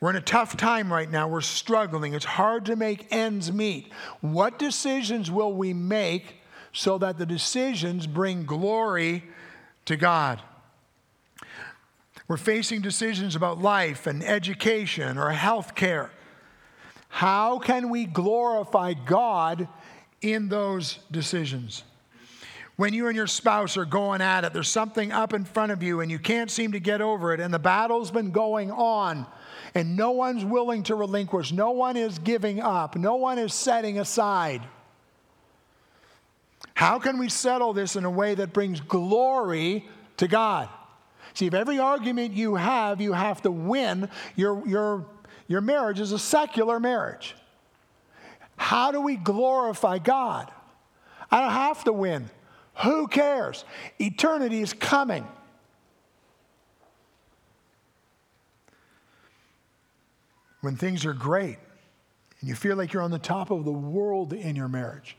We're 0.00 0.10
in 0.10 0.16
a 0.16 0.20
tough 0.20 0.56
time 0.56 0.92
right 0.92 1.10
now. 1.10 1.28
We're 1.28 1.42
struggling. 1.42 2.12
It's 2.12 2.24
hard 2.24 2.66
to 2.66 2.74
make 2.74 3.06
ends 3.12 3.52
meet. 3.52 3.92
What 4.20 4.58
decisions 4.58 5.30
will 5.30 5.52
we 5.52 5.72
make 5.72 6.40
so 6.72 6.98
that 6.98 7.18
the 7.18 7.24
decisions 7.24 8.08
bring 8.08 8.44
glory 8.44 9.22
to 9.84 9.96
God? 9.96 10.42
We're 12.28 12.36
facing 12.36 12.80
decisions 12.80 13.36
about 13.36 13.60
life 13.60 14.06
and 14.06 14.22
education 14.24 15.16
or 15.16 15.30
health 15.30 15.74
care. 15.74 16.10
How 17.08 17.58
can 17.58 17.88
we 17.88 18.04
glorify 18.04 18.94
God 18.94 19.68
in 20.20 20.48
those 20.48 20.98
decisions? 21.10 21.84
When 22.74 22.92
you 22.92 23.06
and 23.06 23.16
your 23.16 23.26
spouse 23.26 23.76
are 23.76 23.86
going 23.86 24.20
at 24.20 24.44
it, 24.44 24.52
there's 24.52 24.68
something 24.68 25.12
up 25.12 25.32
in 25.32 25.44
front 25.44 25.72
of 25.72 25.82
you 25.82 26.00
and 26.00 26.10
you 26.10 26.18
can't 26.18 26.50
seem 26.50 26.72
to 26.72 26.80
get 26.80 27.00
over 27.00 27.32
it, 27.32 27.40
and 27.40 27.54
the 27.54 27.58
battle's 27.58 28.10
been 28.10 28.32
going 28.32 28.70
on, 28.70 29.24
and 29.74 29.96
no 29.96 30.10
one's 30.10 30.44
willing 30.44 30.82
to 30.84 30.94
relinquish. 30.94 31.52
No 31.52 31.70
one 31.70 31.96
is 31.96 32.18
giving 32.18 32.60
up. 32.60 32.96
No 32.96 33.16
one 33.16 33.38
is 33.38 33.54
setting 33.54 33.98
aside. 33.98 34.62
How 36.74 36.98
can 36.98 37.18
we 37.18 37.30
settle 37.30 37.72
this 37.72 37.96
in 37.96 38.04
a 38.04 38.10
way 38.10 38.34
that 38.34 38.52
brings 38.52 38.80
glory 38.80 39.88
to 40.18 40.28
God? 40.28 40.68
See, 41.36 41.44
if 41.44 41.52
every 41.52 41.78
argument 41.78 42.32
you 42.32 42.54
have, 42.54 42.98
you 42.98 43.12
have 43.12 43.42
to 43.42 43.50
win, 43.50 44.08
your, 44.36 44.66
your, 44.66 45.04
your 45.46 45.60
marriage 45.60 46.00
is 46.00 46.12
a 46.12 46.18
secular 46.18 46.80
marriage. 46.80 47.34
How 48.56 48.90
do 48.90 49.02
we 49.02 49.16
glorify 49.16 49.98
God? 49.98 50.50
I 51.30 51.42
don't 51.42 51.50
have 51.50 51.84
to 51.84 51.92
win. 51.92 52.30
Who 52.76 53.06
cares? 53.06 53.66
Eternity 53.98 54.62
is 54.62 54.72
coming. 54.72 55.28
When 60.62 60.76
things 60.76 61.04
are 61.04 61.12
great 61.12 61.58
and 62.40 62.48
you 62.48 62.54
feel 62.54 62.76
like 62.76 62.94
you're 62.94 63.02
on 63.02 63.10
the 63.10 63.18
top 63.18 63.50
of 63.50 63.66
the 63.66 63.72
world 63.72 64.32
in 64.32 64.56
your 64.56 64.68
marriage, 64.68 65.18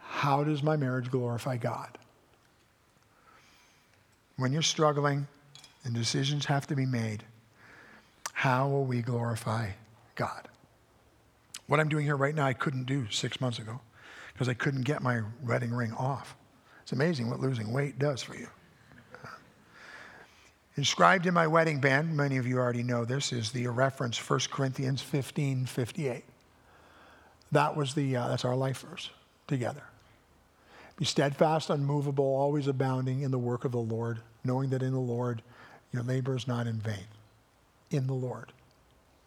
how 0.00 0.44
does 0.44 0.62
my 0.62 0.76
marriage 0.76 1.10
glorify 1.10 1.56
God? 1.56 1.96
When 4.36 4.52
you're 4.52 4.62
struggling 4.62 5.26
and 5.84 5.94
decisions 5.94 6.44
have 6.46 6.66
to 6.66 6.76
be 6.76 6.86
made, 6.86 7.24
how 8.32 8.68
will 8.68 8.84
we 8.84 9.02
glorify 9.02 9.70
God? 10.14 10.48
What 11.66 11.80
I'm 11.80 11.88
doing 11.88 12.04
here 12.04 12.16
right 12.16 12.34
now, 12.34 12.46
I 12.46 12.52
couldn't 12.52 12.84
do 12.84 13.10
six 13.10 13.40
months 13.40 13.58
ago 13.58 13.80
because 14.32 14.48
I 14.48 14.54
couldn't 14.54 14.82
get 14.82 15.02
my 15.02 15.22
wedding 15.44 15.72
ring 15.72 15.92
off. 15.94 16.36
It's 16.82 16.92
amazing 16.92 17.30
what 17.30 17.40
losing 17.40 17.72
weight 17.72 17.98
does 17.98 18.22
for 18.22 18.36
you. 18.36 18.48
Inscribed 20.76 21.26
in 21.26 21.32
my 21.32 21.46
wedding 21.46 21.80
band, 21.80 22.14
many 22.14 22.36
of 22.36 22.46
you 22.46 22.58
already 22.58 22.82
know 22.82 23.06
this, 23.06 23.32
is 23.32 23.50
the 23.50 23.66
reference 23.66 24.18
1 24.18 24.40
Corinthians 24.50 25.00
15 25.00 25.64
58. 25.64 26.22
That 27.52 27.74
was 27.74 27.94
the, 27.94 28.16
uh, 28.16 28.28
that's 28.28 28.44
our 28.44 28.54
life 28.54 28.84
verse 28.88 29.10
together. 29.46 29.82
Be 30.96 31.04
steadfast, 31.04 31.68
unmovable, 31.68 32.24
always 32.24 32.66
abounding 32.66 33.22
in 33.22 33.30
the 33.30 33.38
work 33.38 33.64
of 33.64 33.72
the 33.72 33.78
Lord, 33.78 34.20
knowing 34.44 34.70
that 34.70 34.82
in 34.82 34.92
the 34.92 34.98
Lord 34.98 35.42
your 35.92 36.02
labor 36.02 36.36
is 36.36 36.48
not 36.48 36.66
in 36.66 36.80
vain. 36.80 37.06
In 37.90 38.06
the 38.06 38.14
Lord. 38.14 38.52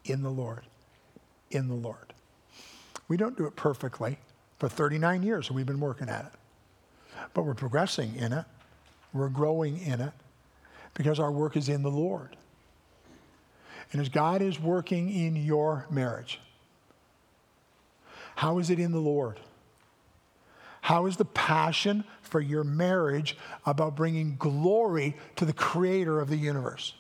In 0.06 0.24
the 0.24 0.30
Lord. 0.30 0.66
In 1.52 1.68
the 1.68 1.76
Lord. 1.76 2.14
We 3.08 3.18
don't 3.18 3.38
do 3.38 3.46
it 3.46 3.56
perfectly. 3.56 4.18
For 4.58 4.68
39 4.68 5.24
years 5.24 5.52
we've 5.52 5.66
been 5.66 5.80
working 5.80 6.10
at 6.10 6.26
it. 6.26 6.32
But 7.34 7.44
we're 7.44 7.54
progressing 7.54 8.16
in 8.16 8.34
it. 8.34 8.46
We're 9.14 9.30
growing 9.30 9.80
in 9.80 10.02
it 10.02 10.14
because 10.94 11.20
our 11.20 11.32
work 11.32 11.56
is 11.56 11.70
in 11.70 11.84
the 11.84 11.92
Lord. 11.92 12.36
And 13.92 14.02
as 14.02 14.10
God 14.10 14.42
is 14.42 14.60
working 14.60 15.10
in 15.10 15.36
your 15.36 15.88
marriage, 15.90 16.40
how 18.36 18.60
is 18.60 18.70
it 18.70 18.80
in 18.80 18.92
the 18.92 19.00
Lord? 19.00 19.40
How 20.90 21.06
is 21.06 21.18
the 21.18 21.26
passion 21.26 22.04
for 22.24 22.42
your 22.42 22.64
marriage 22.64 23.38
about 23.64 23.96
bringing 23.96 24.38
glory 24.38 25.16
to 25.36 25.46
the 25.46 25.54
creator 25.54 26.20
of 26.20 26.30
the 26.30 26.36
universe? 26.36 26.96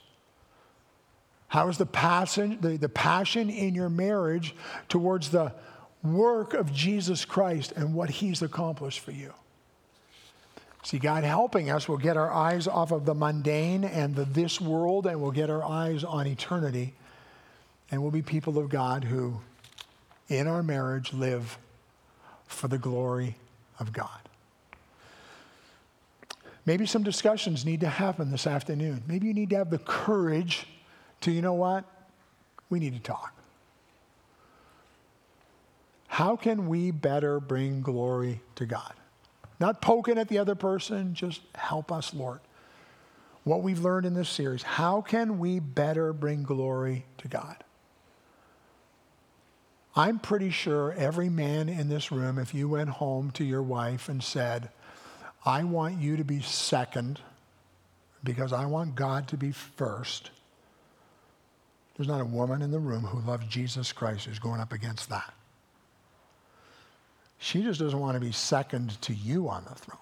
How 1.47 1.69
is 1.69 1.79
the 1.79 1.87
passion, 1.87 2.59
the, 2.61 2.77
the 2.77 2.87
passion 2.87 3.49
in 3.49 3.73
your 3.73 3.89
marriage 3.89 4.53
towards 4.89 5.31
the 5.31 5.55
work 6.03 6.53
of 6.53 6.71
Jesus 6.71 7.25
Christ 7.25 7.71
and 7.71 7.95
what 7.95 8.11
he's 8.11 8.43
accomplished 8.43 8.99
for 8.99 9.09
you? 9.09 9.33
See, 10.83 10.99
God 10.99 11.23
helping 11.23 11.71
us 11.71 11.89
will 11.89 11.97
get 11.97 12.15
our 12.15 12.31
eyes 12.31 12.67
off 12.67 12.91
of 12.91 13.05
the 13.05 13.15
mundane 13.15 13.83
and 13.83 14.15
the 14.15 14.25
this 14.25 14.61
world, 14.61 15.07
and 15.07 15.19
we'll 15.19 15.31
get 15.31 15.49
our 15.49 15.63
eyes 15.63 16.03
on 16.03 16.27
eternity. 16.27 16.93
And 17.89 18.03
we'll 18.03 18.11
be 18.11 18.21
people 18.21 18.59
of 18.59 18.69
God 18.69 19.05
who, 19.05 19.39
in 20.27 20.45
our 20.45 20.61
marriage, 20.61 21.11
live 21.11 21.57
for 22.45 22.67
the 22.67 22.77
glory 22.77 23.35
of 23.79 23.93
God. 23.93 24.29
Maybe 26.65 26.85
some 26.85 27.03
discussions 27.03 27.65
need 27.65 27.79
to 27.79 27.89
happen 27.89 28.31
this 28.31 28.45
afternoon. 28.45 29.03
Maybe 29.07 29.27
you 29.27 29.33
need 29.33 29.49
to 29.51 29.55
have 29.57 29.69
the 29.69 29.79
courage 29.79 30.67
to, 31.21 31.31
you 31.31 31.41
know 31.41 31.53
what? 31.53 31.85
We 32.69 32.79
need 32.79 32.93
to 32.93 32.99
talk. 32.99 33.33
How 36.07 36.35
can 36.35 36.67
we 36.67 36.91
better 36.91 37.39
bring 37.39 37.81
glory 37.81 38.41
to 38.55 38.65
God? 38.65 38.93
Not 39.59 39.81
poking 39.81 40.17
at 40.17 40.27
the 40.27 40.37
other 40.37 40.55
person, 40.55 41.13
just 41.13 41.41
help 41.55 41.91
us, 41.91 42.13
Lord. 42.13 42.39
What 43.45 43.63
we've 43.63 43.79
learned 43.79 44.05
in 44.05 44.13
this 44.13 44.29
series, 44.29 44.61
how 44.61 45.01
can 45.01 45.39
we 45.39 45.59
better 45.59 46.13
bring 46.13 46.43
glory 46.43 47.05
to 47.19 47.27
God? 47.27 47.63
I'm 49.95 50.19
pretty 50.19 50.51
sure 50.51 50.93
every 50.93 51.29
man 51.29 51.67
in 51.67 51.89
this 51.89 52.11
room, 52.11 52.37
if 52.37 52.53
you 52.53 52.69
went 52.69 52.89
home 52.89 53.31
to 53.31 53.43
your 53.43 53.63
wife 53.63 54.07
and 54.07 54.23
said, 54.23 54.69
I 55.45 55.63
want 55.63 55.99
you 55.99 56.17
to 56.17 56.23
be 56.23 56.41
second 56.41 57.19
because 58.23 58.53
I 58.53 58.65
want 58.65 58.95
God 58.95 59.27
to 59.29 59.37
be 59.37 59.51
first, 59.51 60.31
there's 61.97 62.07
not 62.07 62.21
a 62.21 62.25
woman 62.25 62.61
in 62.61 62.71
the 62.71 62.79
room 62.79 63.03
who 63.03 63.19
loves 63.27 63.47
Jesus 63.47 63.91
Christ 63.91 64.25
who's 64.25 64.39
going 64.39 64.61
up 64.61 64.71
against 64.71 65.09
that. 65.09 65.33
She 67.39 67.63
just 67.63 67.79
doesn't 67.79 67.99
want 67.99 68.15
to 68.15 68.19
be 68.19 68.31
second 68.31 69.01
to 69.01 69.13
you 69.13 69.49
on 69.49 69.63
the 69.63 69.75
throne. 69.75 69.97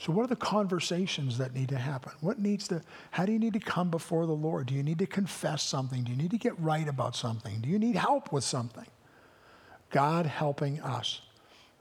So, 0.00 0.12
what 0.12 0.24
are 0.24 0.28
the 0.28 0.36
conversations 0.36 1.36
that 1.36 1.54
need 1.54 1.68
to 1.68 1.76
happen? 1.76 2.12
What 2.22 2.38
needs 2.38 2.68
to, 2.68 2.80
how 3.10 3.26
do 3.26 3.32
you 3.32 3.38
need 3.38 3.52
to 3.52 3.60
come 3.60 3.90
before 3.90 4.24
the 4.24 4.32
Lord? 4.32 4.66
Do 4.66 4.74
you 4.74 4.82
need 4.82 4.98
to 5.00 5.06
confess 5.06 5.62
something? 5.62 6.04
Do 6.04 6.10
you 6.10 6.16
need 6.16 6.30
to 6.30 6.38
get 6.38 6.58
right 6.58 6.88
about 6.88 7.14
something? 7.14 7.60
Do 7.60 7.68
you 7.68 7.78
need 7.78 7.96
help 7.96 8.32
with 8.32 8.42
something? 8.42 8.86
God 9.90 10.24
helping 10.24 10.80
us 10.80 11.20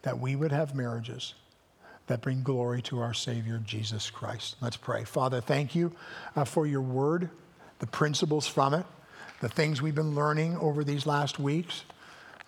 that 0.02 0.20
we 0.20 0.36
would 0.36 0.52
have 0.52 0.76
marriages 0.76 1.34
that 2.08 2.20
bring 2.20 2.44
glory 2.44 2.82
to 2.82 3.00
our 3.00 3.14
Savior, 3.14 3.62
Jesus 3.66 4.10
Christ. 4.10 4.58
Let's 4.60 4.76
pray. 4.76 5.06
Father, 5.06 5.40
thank 5.40 5.74
you 5.74 5.96
uh, 6.36 6.44
for 6.44 6.66
your 6.66 6.82
word, 6.82 7.30
the 7.80 7.88
principles 7.88 8.48
from 8.48 8.74
it, 8.74 8.86
the 9.40 9.48
things 9.48 9.82
we've 9.82 9.96
been 9.96 10.14
learning 10.14 10.58
over 10.58 10.84
these 10.84 11.06
last 11.06 11.40
weeks 11.40 11.86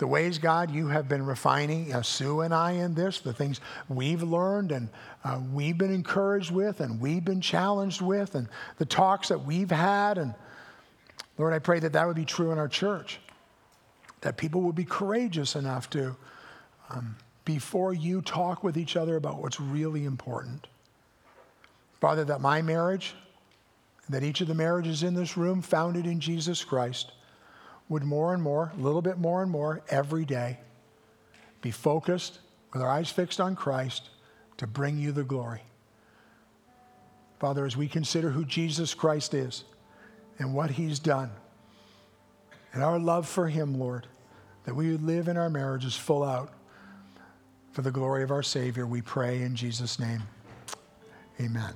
the 0.01 0.07
ways, 0.07 0.39
God, 0.39 0.71
you 0.71 0.87
have 0.87 1.07
been 1.07 1.23
refining 1.23 1.93
uh, 1.93 2.01
Sue 2.01 2.41
and 2.41 2.55
I 2.55 2.71
in 2.71 2.95
this, 2.95 3.19
the 3.19 3.33
things 3.33 3.61
we've 3.87 4.23
learned 4.23 4.71
and 4.71 4.89
uh, 5.23 5.39
we've 5.53 5.77
been 5.77 5.93
encouraged 5.93 6.49
with 6.49 6.79
and 6.79 6.99
we've 6.99 7.23
been 7.23 7.39
challenged 7.39 8.01
with, 8.01 8.33
and 8.33 8.49
the 8.79 8.85
talks 8.85 9.27
that 9.27 9.45
we've 9.45 9.69
had. 9.69 10.17
And 10.17 10.33
Lord, 11.37 11.53
I 11.53 11.59
pray 11.59 11.79
that 11.81 11.93
that 11.93 12.07
would 12.07 12.15
be 12.15 12.25
true 12.25 12.51
in 12.51 12.57
our 12.57 12.67
church, 12.67 13.19
that 14.21 14.37
people 14.37 14.61
would 14.61 14.73
be 14.73 14.85
courageous 14.85 15.55
enough 15.55 15.87
to, 15.91 16.15
um, 16.89 17.15
before 17.45 17.93
you 17.93 18.23
talk 18.23 18.63
with 18.63 18.77
each 18.77 18.95
other 18.97 19.17
about 19.17 19.39
what's 19.39 19.59
really 19.59 20.05
important. 20.05 20.65
Father, 21.99 22.25
that 22.25 22.41
my 22.41 22.63
marriage, 22.63 23.13
that 24.09 24.23
each 24.23 24.41
of 24.41 24.47
the 24.47 24.55
marriages 24.55 25.03
in 25.03 25.13
this 25.13 25.37
room 25.37 25.61
founded 25.61 26.07
in 26.07 26.19
Jesus 26.19 26.63
Christ, 26.63 27.11
would 27.91 28.03
more 28.03 28.33
and 28.33 28.41
more, 28.41 28.71
a 28.73 28.81
little 28.81 29.01
bit 29.01 29.17
more 29.17 29.41
and 29.43 29.51
more 29.51 29.81
every 29.89 30.23
day, 30.23 30.57
be 31.61 31.71
focused 31.71 32.39
with 32.71 32.81
our 32.81 32.89
eyes 32.89 33.11
fixed 33.11 33.41
on 33.41 33.53
Christ 33.53 34.09
to 34.55 34.65
bring 34.65 34.97
you 34.97 35.11
the 35.11 35.25
glory. 35.25 35.61
Father, 37.37 37.65
as 37.65 37.75
we 37.75 37.89
consider 37.89 38.29
who 38.29 38.45
Jesus 38.45 38.93
Christ 38.93 39.33
is 39.33 39.65
and 40.39 40.53
what 40.53 40.71
he's 40.71 40.99
done, 40.99 41.31
and 42.71 42.81
our 42.81 42.97
love 42.97 43.27
for 43.27 43.49
him, 43.49 43.77
Lord, 43.77 44.07
that 44.63 44.73
we 44.73 44.89
would 44.89 45.03
live 45.03 45.27
in 45.27 45.35
our 45.35 45.49
marriages 45.49 45.97
full 45.97 46.23
out 46.23 46.53
for 47.73 47.81
the 47.81 47.91
glory 47.91 48.23
of 48.23 48.31
our 48.31 48.43
Savior, 48.43 48.87
we 48.87 49.01
pray 49.01 49.41
in 49.41 49.53
Jesus' 49.53 49.99
name. 49.99 50.21
Amen. 51.41 51.73